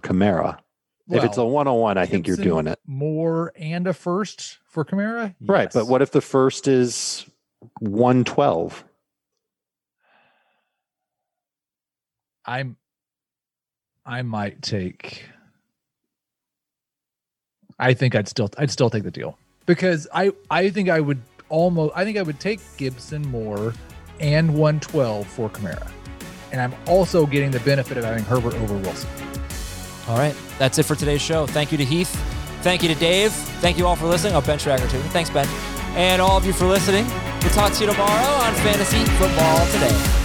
Kamara? 1.09 1.17
if 1.17 1.23
it's 1.23 1.37
a 1.37 1.43
well, 1.45 1.53
101, 1.53 1.97
I 1.97 2.05
think 2.05 2.27
you're 2.27 2.37
doing 2.37 2.67
it. 2.67 2.79
Moore 2.87 3.51
and 3.55 3.87
a 3.87 3.93
first 3.93 4.57
for 4.67 4.83
Kamara? 4.83 5.35
Right. 5.39 5.71
But 5.71 5.87
what 5.87 6.01
if 6.01 6.11
the 6.11 6.21
first 6.21 6.67
is 6.67 7.25
112? 7.79 8.83
I'm 12.45 12.77
I 14.05 14.21
might 14.21 14.61
take 14.61 15.23
I 17.79 17.93
think 17.93 18.15
I'd 18.15 18.27
still 18.27 18.49
I'd 18.57 18.69
still 18.71 18.89
take 18.89 19.03
the 19.03 19.11
deal. 19.11 19.37
because 19.65 20.07
I 20.13 20.31
I 20.51 20.69
think 20.69 20.89
I 20.89 20.99
would 20.99 21.21
almost 21.49 21.93
I 21.95 22.03
think 22.03 22.17
I 22.17 22.21
would 22.21 22.39
take 22.39 22.59
Gibson 22.77 23.23
Moore 23.29 23.73
and 24.19 24.53
112 24.53 25.27
for 25.27 25.49
Kamara, 25.49 25.89
and 26.51 26.61
I'm 26.61 26.73
also 26.87 27.25
getting 27.25 27.51
the 27.51 27.59
benefit 27.61 27.97
of 27.97 28.03
having 28.03 28.23
Herbert 28.23 28.53
over 28.55 28.77
Wilson. 28.77 29.09
All 30.07 30.17
right, 30.17 30.35
that's 30.59 30.77
it 30.77 30.83
for 30.83 30.95
today's 30.95 31.21
show. 31.21 31.47
Thank 31.47 31.71
you 31.71 31.77
to 31.77 31.85
Heath. 31.85 32.15
Thank 32.61 32.83
you 32.83 32.89
to 32.89 32.95
Dave. 32.95 33.31
Thank 33.31 33.77
you 33.77 33.85
all 33.85 33.95
for 33.95 34.07
listening. 34.07 34.35
Oh, 34.35 34.41
Ben 34.41 34.57
Tracker 34.57 34.87
too. 34.87 34.99
Thanks, 35.09 35.29
Ben. 35.29 35.47
And 35.95 36.21
all 36.21 36.37
of 36.37 36.45
you 36.45 36.53
for 36.53 36.65
listening. 36.65 37.05
We'll 37.41 37.51
talk 37.51 37.73
to 37.73 37.85
you 37.85 37.91
tomorrow 37.91 38.43
on 38.43 38.53
Fantasy 38.55 39.03
Football 39.17 39.65
Today. 39.67 40.24